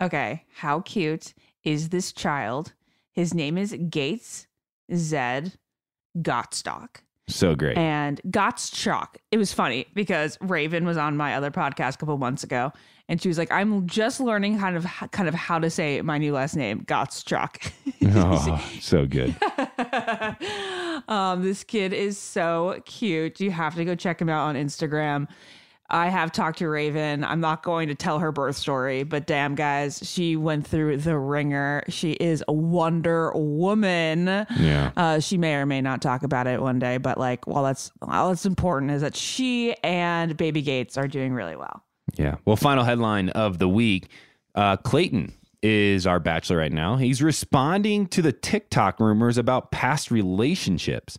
Okay, 0.02 0.44
how 0.56 0.82
cute 0.82 1.34
is 1.64 1.90
this 1.90 2.12
child? 2.12 2.74
His 3.14 3.34
name 3.34 3.58
is 3.58 3.76
Gates 3.90 4.48
Zed 4.94 5.54
Gottschalk. 6.18 6.98
So 7.30 7.56
great. 7.56 7.78
and 7.78 8.20
Gottschalk. 8.28 9.16
It 9.32 9.38
was 9.38 9.54
funny 9.54 9.86
because 9.94 10.38
Raven 10.42 10.86
was 10.86 10.98
on 10.98 11.16
my 11.16 11.36
other 11.36 11.52
podcast 11.52 11.96
a 11.96 11.98
couple 12.00 12.18
months 12.18 12.44
ago, 12.44 12.74
and 13.14 13.22
she 13.22 13.28
was 13.28 13.38
like, 13.38 13.52
"I'm 13.52 13.86
just 13.86 14.20
learning 14.20 14.58
kind 14.58 14.76
of 14.76 14.88
kind 15.12 15.30
of 15.30 15.36
how 15.36 15.60
to 15.60 15.70
say 15.70 16.02
my 16.02 16.18
new 16.18 16.34
last 16.34 16.56
name, 16.56 16.84
Gottschalk." 16.84 17.72
oh, 18.16 18.72
so 18.82 19.06
good. 19.06 19.36
um, 21.08 21.44
this 21.44 21.64
kid 21.64 21.94
is 21.94 22.18
so 22.18 22.82
cute. 22.86 23.40
You 23.40 23.52
have 23.52 23.76
to 23.76 23.86
go 23.86 23.94
check 23.94 24.20
him 24.20 24.30
out 24.30 24.48
on 24.48 24.56
Instagram. 24.56 25.28
I 25.92 26.10
have 26.10 26.32
talked 26.32 26.58
to 26.58 26.68
Raven. 26.68 27.24
I'm 27.24 27.40
not 27.40 27.62
going 27.62 27.90
to 27.90 27.94
tell 27.94 28.18
her 28.18 28.32
birth 28.32 28.56
story, 28.56 29.04
but 29.04 29.28
damn, 29.28 29.54
guys, 29.54 30.00
she 30.02 30.36
went 30.36 30.66
through 30.66 30.98
the 30.98 31.16
ringer. 31.16 31.84
She 31.88 32.14
is 32.14 32.44
a 32.48 32.54
Wonder 32.54 33.32
Woman. 33.36 34.26
Yeah. 34.26 34.92
Uh, 34.98 35.20
she 35.20 35.38
may 35.38 35.54
or 35.54 35.68
may 35.68 35.82
not 35.82 36.02
talk 36.02 36.24
about 36.24 36.48
it 36.48 36.60
one 36.64 36.80
day, 36.80 36.98
but 36.98 37.20
like, 37.20 37.46
well, 37.46 37.62
that's 37.62 37.92
all 38.02 38.30
that's 38.30 38.48
important 38.48 38.92
is 38.92 39.04
that 39.04 39.16
she 39.16 39.76
and 39.84 40.36
Baby 40.36 40.64
Gates 40.64 40.98
are 40.98 41.08
doing 41.08 41.32
really 41.32 41.56
well. 41.56 41.84
Yeah. 42.16 42.36
Well, 42.46 42.56
final 42.56 42.84
headline 42.84 43.30
of 43.30 43.60
the 43.60 43.70
week 43.70 44.10
uh, 44.56 44.78
Clayton 44.78 45.34
is 45.62 46.06
our 46.06 46.20
bachelor 46.20 46.58
right 46.58 46.72
now. 46.72 46.98
He's 46.98 47.22
responding 47.22 48.08
to 48.08 48.22
the 48.22 48.34
TikTok 48.34 49.00
rumors 49.00 49.38
about 49.38 49.72
past 49.72 50.12
relationships 50.12 51.18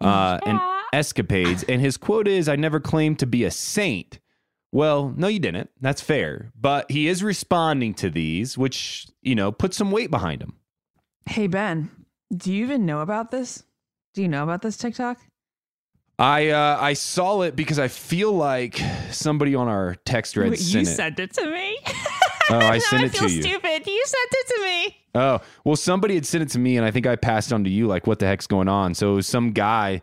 uh, 0.00 0.38
and 0.44 0.60
escapades. 0.92 1.64
And 1.64 1.80
his 1.80 1.96
quote 1.96 2.28
is 2.28 2.48
I 2.48 2.56
never 2.56 2.80
claimed 2.80 3.18
to 3.20 3.26
be 3.26 3.44
a 3.44 3.50
saint. 3.50 4.20
Well, 4.70 5.14
no, 5.16 5.28
you 5.28 5.38
didn't. 5.38 5.70
That's 5.80 6.02
fair. 6.02 6.52
But 6.54 6.90
he 6.90 7.08
is 7.08 7.22
responding 7.22 7.94
to 7.94 8.10
these, 8.10 8.58
which, 8.58 9.06
you 9.22 9.34
know, 9.34 9.50
put 9.50 9.72
some 9.72 9.90
weight 9.90 10.10
behind 10.10 10.42
him. 10.42 10.54
Hey 11.26 11.46
Ben, 11.46 11.90
do 12.34 12.52
you 12.52 12.64
even 12.64 12.84
know 12.86 13.00
about 13.00 13.30
this? 13.30 13.64
Do 14.14 14.22
you 14.22 14.28
know 14.28 14.42
about 14.42 14.62
this 14.62 14.76
TikTok? 14.76 15.18
I 16.18 16.48
uh, 16.48 16.78
I 16.80 16.94
saw 16.94 17.42
it 17.42 17.54
because 17.54 17.78
I 17.78 17.88
feel 17.88 18.32
like 18.32 18.80
somebody 19.10 19.54
on 19.54 19.68
our 19.68 19.94
text 20.04 20.34
thread 20.34 20.50
Wait, 20.50 20.58
sent 20.58 20.86
you 20.86 20.92
it. 20.92 20.94
sent 20.96 21.20
it 21.20 21.32
to 21.34 21.48
me. 21.48 21.78
Oh, 22.50 22.58
I 22.58 22.78
sent 22.90 23.04
it 23.04 23.12
feel 23.12 23.28
to 23.28 23.34
you. 23.34 23.42
Stupid. 23.42 23.86
You 23.86 24.04
sent 24.04 24.28
it 24.32 24.46
to 24.48 24.62
me. 24.64 24.96
Oh, 25.14 25.40
well, 25.64 25.76
somebody 25.76 26.14
had 26.14 26.26
sent 26.26 26.42
it 26.42 26.48
to 26.50 26.58
me, 26.58 26.76
and 26.76 26.84
I 26.84 26.90
think 26.90 27.06
I 27.06 27.14
passed 27.14 27.52
on 27.52 27.62
to 27.64 27.70
you. 27.70 27.86
Like, 27.86 28.06
what 28.06 28.18
the 28.18 28.26
heck's 28.26 28.48
going 28.48 28.68
on? 28.68 28.94
So, 28.94 29.12
it 29.12 29.14
was 29.14 29.26
some 29.28 29.52
guy 29.52 30.02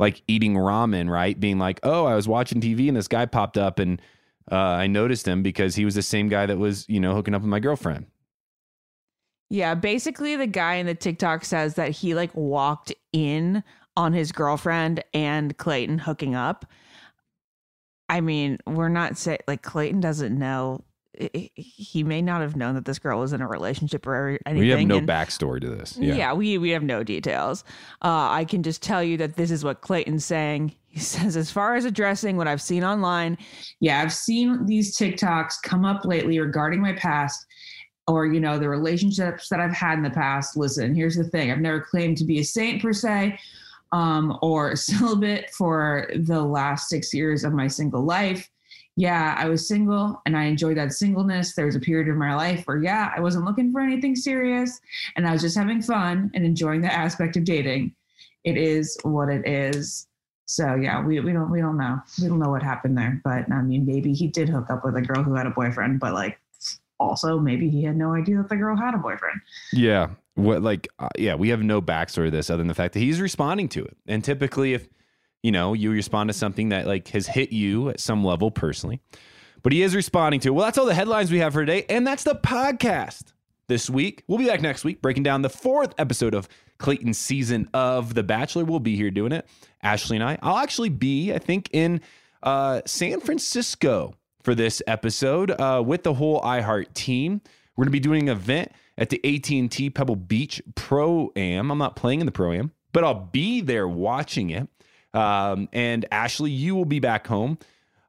like 0.00 0.22
eating 0.26 0.54
ramen, 0.54 1.08
right? 1.08 1.38
Being 1.38 1.58
like, 1.58 1.78
oh, 1.84 2.04
I 2.04 2.16
was 2.16 2.26
watching 2.26 2.60
TV, 2.60 2.88
and 2.88 2.96
this 2.96 3.08
guy 3.08 3.26
popped 3.26 3.56
up, 3.56 3.78
and 3.78 4.02
uh, 4.50 4.56
I 4.56 4.88
noticed 4.88 5.26
him 5.26 5.44
because 5.44 5.76
he 5.76 5.84
was 5.84 5.94
the 5.94 6.02
same 6.02 6.28
guy 6.28 6.46
that 6.46 6.58
was, 6.58 6.84
you 6.88 6.98
know, 6.98 7.14
hooking 7.14 7.32
up 7.32 7.42
with 7.42 7.48
my 7.48 7.60
girlfriend. 7.60 8.06
Yeah, 9.50 9.74
basically 9.74 10.34
the 10.34 10.48
guy 10.48 10.74
in 10.74 10.86
the 10.86 10.94
TikTok 10.96 11.44
says 11.44 11.74
that 11.74 11.90
he 11.90 12.14
like 12.14 12.34
walked 12.34 12.92
in 13.12 13.62
on 13.96 14.12
his 14.12 14.32
girlfriend 14.32 15.02
and 15.12 15.56
Clayton 15.56 15.98
hooking 15.98 16.34
up. 16.34 16.66
I 18.08 18.20
mean, 18.20 18.58
we're 18.66 18.88
not 18.88 19.16
saying 19.16 19.38
like 19.48 19.62
Clayton 19.62 20.00
doesn't 20.00 20.38
know. 20.38 20.84
He 21.36 22.02
may 22.02 22.20
not 22.20 22.40
have 22.40 22.56
known 22.56 22.74
that 22.74 22.86
this 22.86 22.98
girl 22.98 23.20
was 23.20 23.32
in 23.32 23.40
a 23.40 23.46
relationship 23.46 24.04
or 24.04 24.36
anything. 24.46 24.58
we 24.58 24.68
have 24.70 24.80
no 24.80 24.96
and- 24.96 25.08
backstory 25.08 25.60
to 25.60 25.70
this. 25.70 25.96
Yeah. 25.96 26.14
Yeah. 26.14 26.32
we 26.32 26.58
we 26.58 26.70
have 26.70 26.82
no 26.82 27.04
details. 27.04 27.62
Uh, 28.02 28.28
I 28.30 28.44
can 28.44 28.62
just 28.64 28.82
tell 28.82 29.02
you 29.02 29.16
that 29.18 29.36
this 29.36 29.50
is 29.52 29.64
what 29.64 29.80
Clayton's 29.80 30.24
saying. 30.24 30.74
He 30.88 30.98
says, 31.00 31.36
as 31.36 31.50
far 31.50 31.76
as 31.76 31.84
addressing 31.84 32.36
what 32.36 32.48
I've 32.48 32.62
seen 32.62 32.82
online, 32.84 33.38
yeah, 33.80 34.00
I've 34.02 34.12
seen 34.12 34.66
these 34.66 34.96
TikToks 34.98 35.62
come 35.62 35.84
up 35.84 36.04
lately 36.04 36.38
regarding 36.40 36.80
my 36.80 36.94
past 36.94 37.46
or 38.06 38.26
you 38.26 38.40
know 38.40 38.58
the 38.58 38.68
relationships 38.68 39.48
that 39.48 39.60
I've 39.60 39.72
had 39.72 39.98
in 39.98 40.04
the 40.04 40.10
past. 40.10 40.56
Listen, 40.56 40.94
here's 40.94 41.16
the 41.16 41.24
thing: 41.24 41.50
I've 41.50 41.60
never 41.60 41.80
claimed 41.80 42.16
to 42.18 42.24
be 42.24 42.40
a 42.40 42.44
saint 42.44 42.82
per 42.82 42.92
se, 42.92 43.38
um, 43.94 44.36
or 44.42 44.72
a 44.72 44.76
celibate 44.76 45.50
for 45.50 46.10
the 46.14 46.42
last 46.42 46.88
six 46.88 47.14
years 47.14 47.44
of 47.44 47.54
my 47.54 47.68
single 47.68 48.02
life. 48.02 48.50
Yeah, 48.96 49.34
I 49.38 49.48
was 49.48 49.66
single 49.66 50.20
and 50.26 50.36
I 50.36 50.44
enjoyed 50.44 50.76
that 50.76 50.92
singleness. 50.92 51.54
There 51.54 51.66
was 51.66 51.74
a 51.74 51.80
period 51.80 52.08
of 52.08 52.16
my 52.16 52.34
life 52.34 52.64
where, 52.66 52.82
yeah, 52.82 53.12
I 53.16 53.20
wasn't 53.20 53.44
looking 53.44 53.72
for 53.72 53.80
anything 53.80 54.14
serious 54.14 54.80
and 55.16 55.26
I 55.26 55.32
was 55.32 55.40
just 55.40 55.56
having 55.56 55.80
fun 55.80 56.30
and 56.34 56.44
enjoying 56.44 56.80
the 56.80 56.92
aspect 56.92 57.36
of 57.36 57.44
dating. 57.44 57.94
It 58.44 58.56
is 58.56 58.98
what 59.02 59.28
it 59.28 59.48
is. 59.48 60.06
So 60.46 60.74
yeah, 60.74 61.02
we, 61.02 61.18
we 61.20 61.32
don't 61.32 61.50
we 61.50 61.60
don't 61.60 61.78
know. 61.78 61.98
We 62.20 62.28
don't 62.28 62.38
know 62.38 62.50
what 62.50 62.62
happened 62.62 62.98
there. 62.98 63.20
But 63.24 63.50
I 63.50 63.62
mean 63.62 63.86
maybe 63.86 64.12
he 64.12 64.28
did 64.28 64.48
hook 64.48 64.70
up 64.70 64.84
with 64.84 64.96
a 64.96 65.02
girl 65.02 65.22
who 65.22 65.34
had 65.34 65.46
a 65.46 65.50
boyfriend, 65.50 65.98
but 65.98 66.12
like 66.12 66.38
also 67.00 67.38
maybe 67.38 67.68
he 67.68 67.82
had 67.82 67.96
no 67.96 68.14
idea 68.14 68.36
that 68.36 68.48
the 68.48 68.56
girl 68.56 68.76
had 68.76 68.94
a 68.94 68.98
boyfriend. 68.98 69.40
Yeah. 69.72 70.10
What 70.34 70.62
like 70.62 70.88
uh, 70.98 71.08
yeah, 71.16 71.34
we 71.34 71.50
have 71.50 71.62
no 71.62 71.80
backstory 71.80 72.26
to 72.26 72.30
this 72.30 72.50
other 72.50 72.58
than 72.58 72.68
the 72.68 72.74
fact 72.74 72.94
that 72.94 73.00
he's 73.00 73.20
responding 73.20 73.68
to 73.70 73.84
it. 73.84 73.96
And 74.06 74.22
typically 74.24 74.74
if 74.74 74.88
you 75.44 75.52
know, 75.52 75.74
you 75.74 75.90
respond 75.90 76.28
to 76.28 76.34
something 76.34 76.70
that 76.70 76.86
like 76.86 77.08
has 77.08 77.26
hit 77.26 77.52
you 77.52 77.90
at 77.90 78.00
some 78.00 78.24
level 78.24 78.50
personally. 78.50 79.00
But 79.62 79.72
he 79.72 79.82
is 79.82 79.94
responding 79.94 80.40
to 80.40 80.48
it. 80.48 80.52
Well, 80.52 80.64
that's 80.64 80.78
all 80.78 80.86
the 80.86 80.94
headlines 80.94 81.30
we 81.30 81.38
have 81.38 81.52
for 81.52 81.60
today, 81.60 81.84
and 81.88 82.06
that's 82.06 82.24
the 82.24 82.34
podcast 82.34 83.32
this 83.66 83.88
week. 83.90 84.24
We'll 84.26 84.38
be 84.38 84.46
back 84.46 84.62
next 84.62 84.84
week 84.84 85.02
breaking 85.02 85.22
down 85.22 85.42
the 85.42 85.50
fourth 85.50 85.94
episode 85.98 86.34
of 86.34 86.48
Clayton's 86.78 87.18
season 87.18 87.68
of 87.74 88.14
The 88.14 88.22
Bachelor. 88.22 88.64
We'll 88.64 88.80
be 88.80 88.96
here 88.96 89.10
doing 89.10 89.32
it. 89.32 89.46
Ashley 89.82 90.16
and 90.16 90.24
I. 90.24 90.38
I'll 90.42 90.58
actually 90.58 90.88
be, 90.88 91.32
I 91.32 91.38
think, 91.38 91.68
in 91.72 92.00
uh, 92.42 92.80
San 92.86 93.20
Francisco 93.20 94.14
for 94.44 94.54
this 94.54 94.80
episode 94.86 95.50
uh, 95.50 95.82
with 95.84 96.02
the 96.04 96.14
whole 96.14 96.40
iHeart 96.42 96.92
team. 96.94 97.40
We're 97.76 97.84
going 97.84 97.88
to 97.88 97.92
be 97.92 98.00
doing 98.00 98.28
an 98.28 98.36
event 98.36 98.70
at 98.96 99.10
the 99.10 99.20
AT&T 99.24 99.90
Pebble 99.90 100.16
Beach 100.16 100.62
Pro 100.76 101.32
Am. 101.34 101.70
I'm 101.72 101.78
not 101.78 101.96
playing 101.96 102.20
in 102.20 102.26
the 102.26 102.32
Pro 102.32 102.52
Am, 102.52 102.70
but 102.92 103.02
I'll 103.02 103.28
be 103.32 103.60
there 103.62 103.88
watching 103.88 104.50
it. 104.50 104.68
Um, 105.12 105.68
and 105.72 106.04
Ashley, 106.12 106.50
you 106.50 106.76
will 106.76 106.84
be 106.84 107.00
back 107.00 107.26
home. 107.26 107.58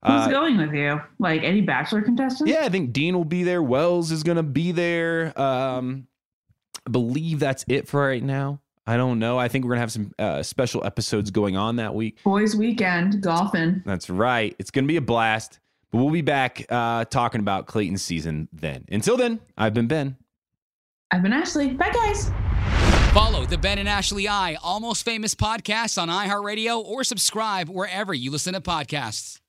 Who's 0.06 0.28
Uh, 0.28 0.28
going 0.30 0.58
with 0.58 0.74
you? 0.74 1.02
Like 1.18 1.42
any 1.44 1.62
bachelor 1.62 2.02
contestants? 2.04 2.52
yeah, 2.52 2.64
I 2.64 2.70
think 2.70 2.94
Dean 2.94 3.16
will 3.16 3.26
be 3.26 3.44
there. 3.44 3.64
Wells 3.64 4.12
is 4.12 4.22
going 4.22 4.38
to 4.38 4.44
be 4.44 4.72
there. 4.72 5.40
Um, 5.40 6.06
I 6.86 6.92
believe 6.92 7.40
that's 7.40 7.66
it 7.68 7.88
for 7.88 8.06
right 8.06 8.22
now. 8.22 8.60
I 8.86 8.98
don't 8.98 9.18
know. 9.18 9.40
I 9.40 9.48
think 9.48 9.66
we're 9.66 9.70
going 9.70 9.78
to 9.78 9.82
have 9.82 9.92
some 9.92 10.12
uh, 10.20 10.44
special 10.44 10.84
episodes 10.84 11.32
going 11.32 11.58
on 11.58 11.78
that 11.78 11.96
week. 11.96 12.22
Boys 12.24 12.56
weekend, 12.56 13.22
golfing. 13.24 13.82
That's 13.84 14.12
right. 14.12 14.56
It's 14.60 14.70
going 14.70 14.86
to 14.86 14.88
be 14.88 14.98
a 14.98 15.02
blast. 15.02 15.60
But 15.96 16.02
we'll 16.02 16.12
be 16.12 16.22
back 16.22 16.66
uh, 16.68 17.06
talking 17.06 17.40
about 17.40 17.68
Clayton's 17.68 18.02
season 18.02 18.50
then. 18.52 18.84
Until 18.92 19.16
then, 19.16 19.40
I've 19.58 19.74
been 19.74 19.88
Ben. 19.88 20.18
I've 21.10 21.24
been 21.24 21.32
Ashley. 21.32 21.70
Bye 21.70 21.90
guys. 21.90 22.30
Follow 23.14 23.46
the 23.46 23.58
Ben 23.58 23.80
and 23.80 23.88
Ashley 23.88 24.28
I 24.28 24.58
Almost 24.62 25.06
Famous 25.06 25.36
podcast 25.36 25.98
on 25.98 26.10
iHeartRadio 26.10 26.84
or 26.84 27.06
subscribe 27.06 27.70
wherever 27.70 28.14
you 28.14 28.30
listen 28.30 28.56
to 28.56 28.60
podcasts. 28.60 29.40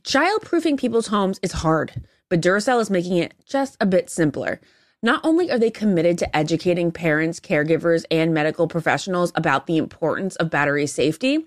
Childproofing 0.00 0.80
people's 0.80 1.06
homes 1.06 1.38
is 1.44 1.52
hard, 1.52 2.04
but 2.28 2.40
Duracell 2.40 2.80
is 2.80 2.90
making 2.90 3.16
it 3.18 3.34
just 3.46 3.76
a 3.80 3.86
bit 3.86 4.10
simpler. 4.10 4.60
Not 5.00 5.20
only 5.22 5.48
are 5.52 5.60
they 5.60 5.70
committed 5.70 6.18
to 6.18 6.36
educating 6.36 6.90
parents, 6.90 7.38
caregivers, 7.38 8.04
and 8.10 8.34
medical 8.34 8.66
professionals 8.66 9.30
about 9.36 9.68
the 9.68 9.76
importance 9.76 10.34
of 10.34 10.50
battery 10.50 10.88
safety, 10.88 11.46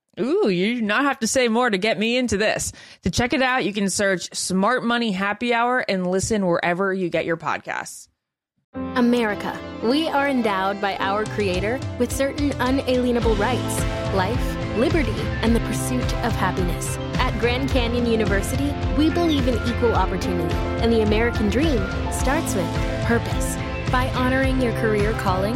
Ooh, 0.19 0.49
you 0.49 0.75
do 0.75 0.81
not 0.81 1.03
have 1.03 1.19
to 1.19 1.27
say 1.27 1.47
more 1.47 1.69
to 1.69 1.77
get 1.77 1.97
me 1.97 2.17
into 2.17 2.37
this. 2.37 2.73
To 3.03 3.09
check 3.09 3.33
it 3.33 3.41
out, 3.41 3.63
you 3.63 3.73
can 3.73 3.89
search 3.89 4.33
Smart 4.35 4.83
Money 4.83 5.11
Happy 5.11 5.53
Hour 5.53 5.79
and 5.87 6.05
listen 6.05 6.45
wherever 6.45 6.93
you 6.93 7.09
get 7.09 7.25
your 7.25 7.37
podcasts. 7.37 8.09
America. 8.95 9.57
We 9.83 10.07
are 10.07 10.27
endowed 10.27 10.79
by 10.79 10.95
our 10.97 11.25
Creator 11.25 11.79
with 11.99 12.11
certain 12.11 12.51
unalienable 12.59 13.35
rights 13.35 13.79
life, 14.13 14.77
liberty, 14.77 15.19
and 15.41 15.55
the 15.55 15.59
pursuit 15.61 16.13
of 16.25 16.33
happiness. 16.33 16.97
At 17.15 17.37
Grand 17.39 17.69
Canyon 17.69 18.05
University, 18.05 18.73
we 18.97 19.09
believe 19.09 19.47
in 19.47 19.55
equal 19.67 19.95
opportunity, 19.95 20.53
and 20.81 20.91
the 20.91 21.01
American 21.01 21.49
dream 21.49 21.79
starts 22.11 22.53
with 22.55 22.67
purpose. 23.05 23.55
By 23.89 24.09
honoring 24.13 24.61
your 24.61 24.73
career 24.73 25.13
calling, 25.13 25.55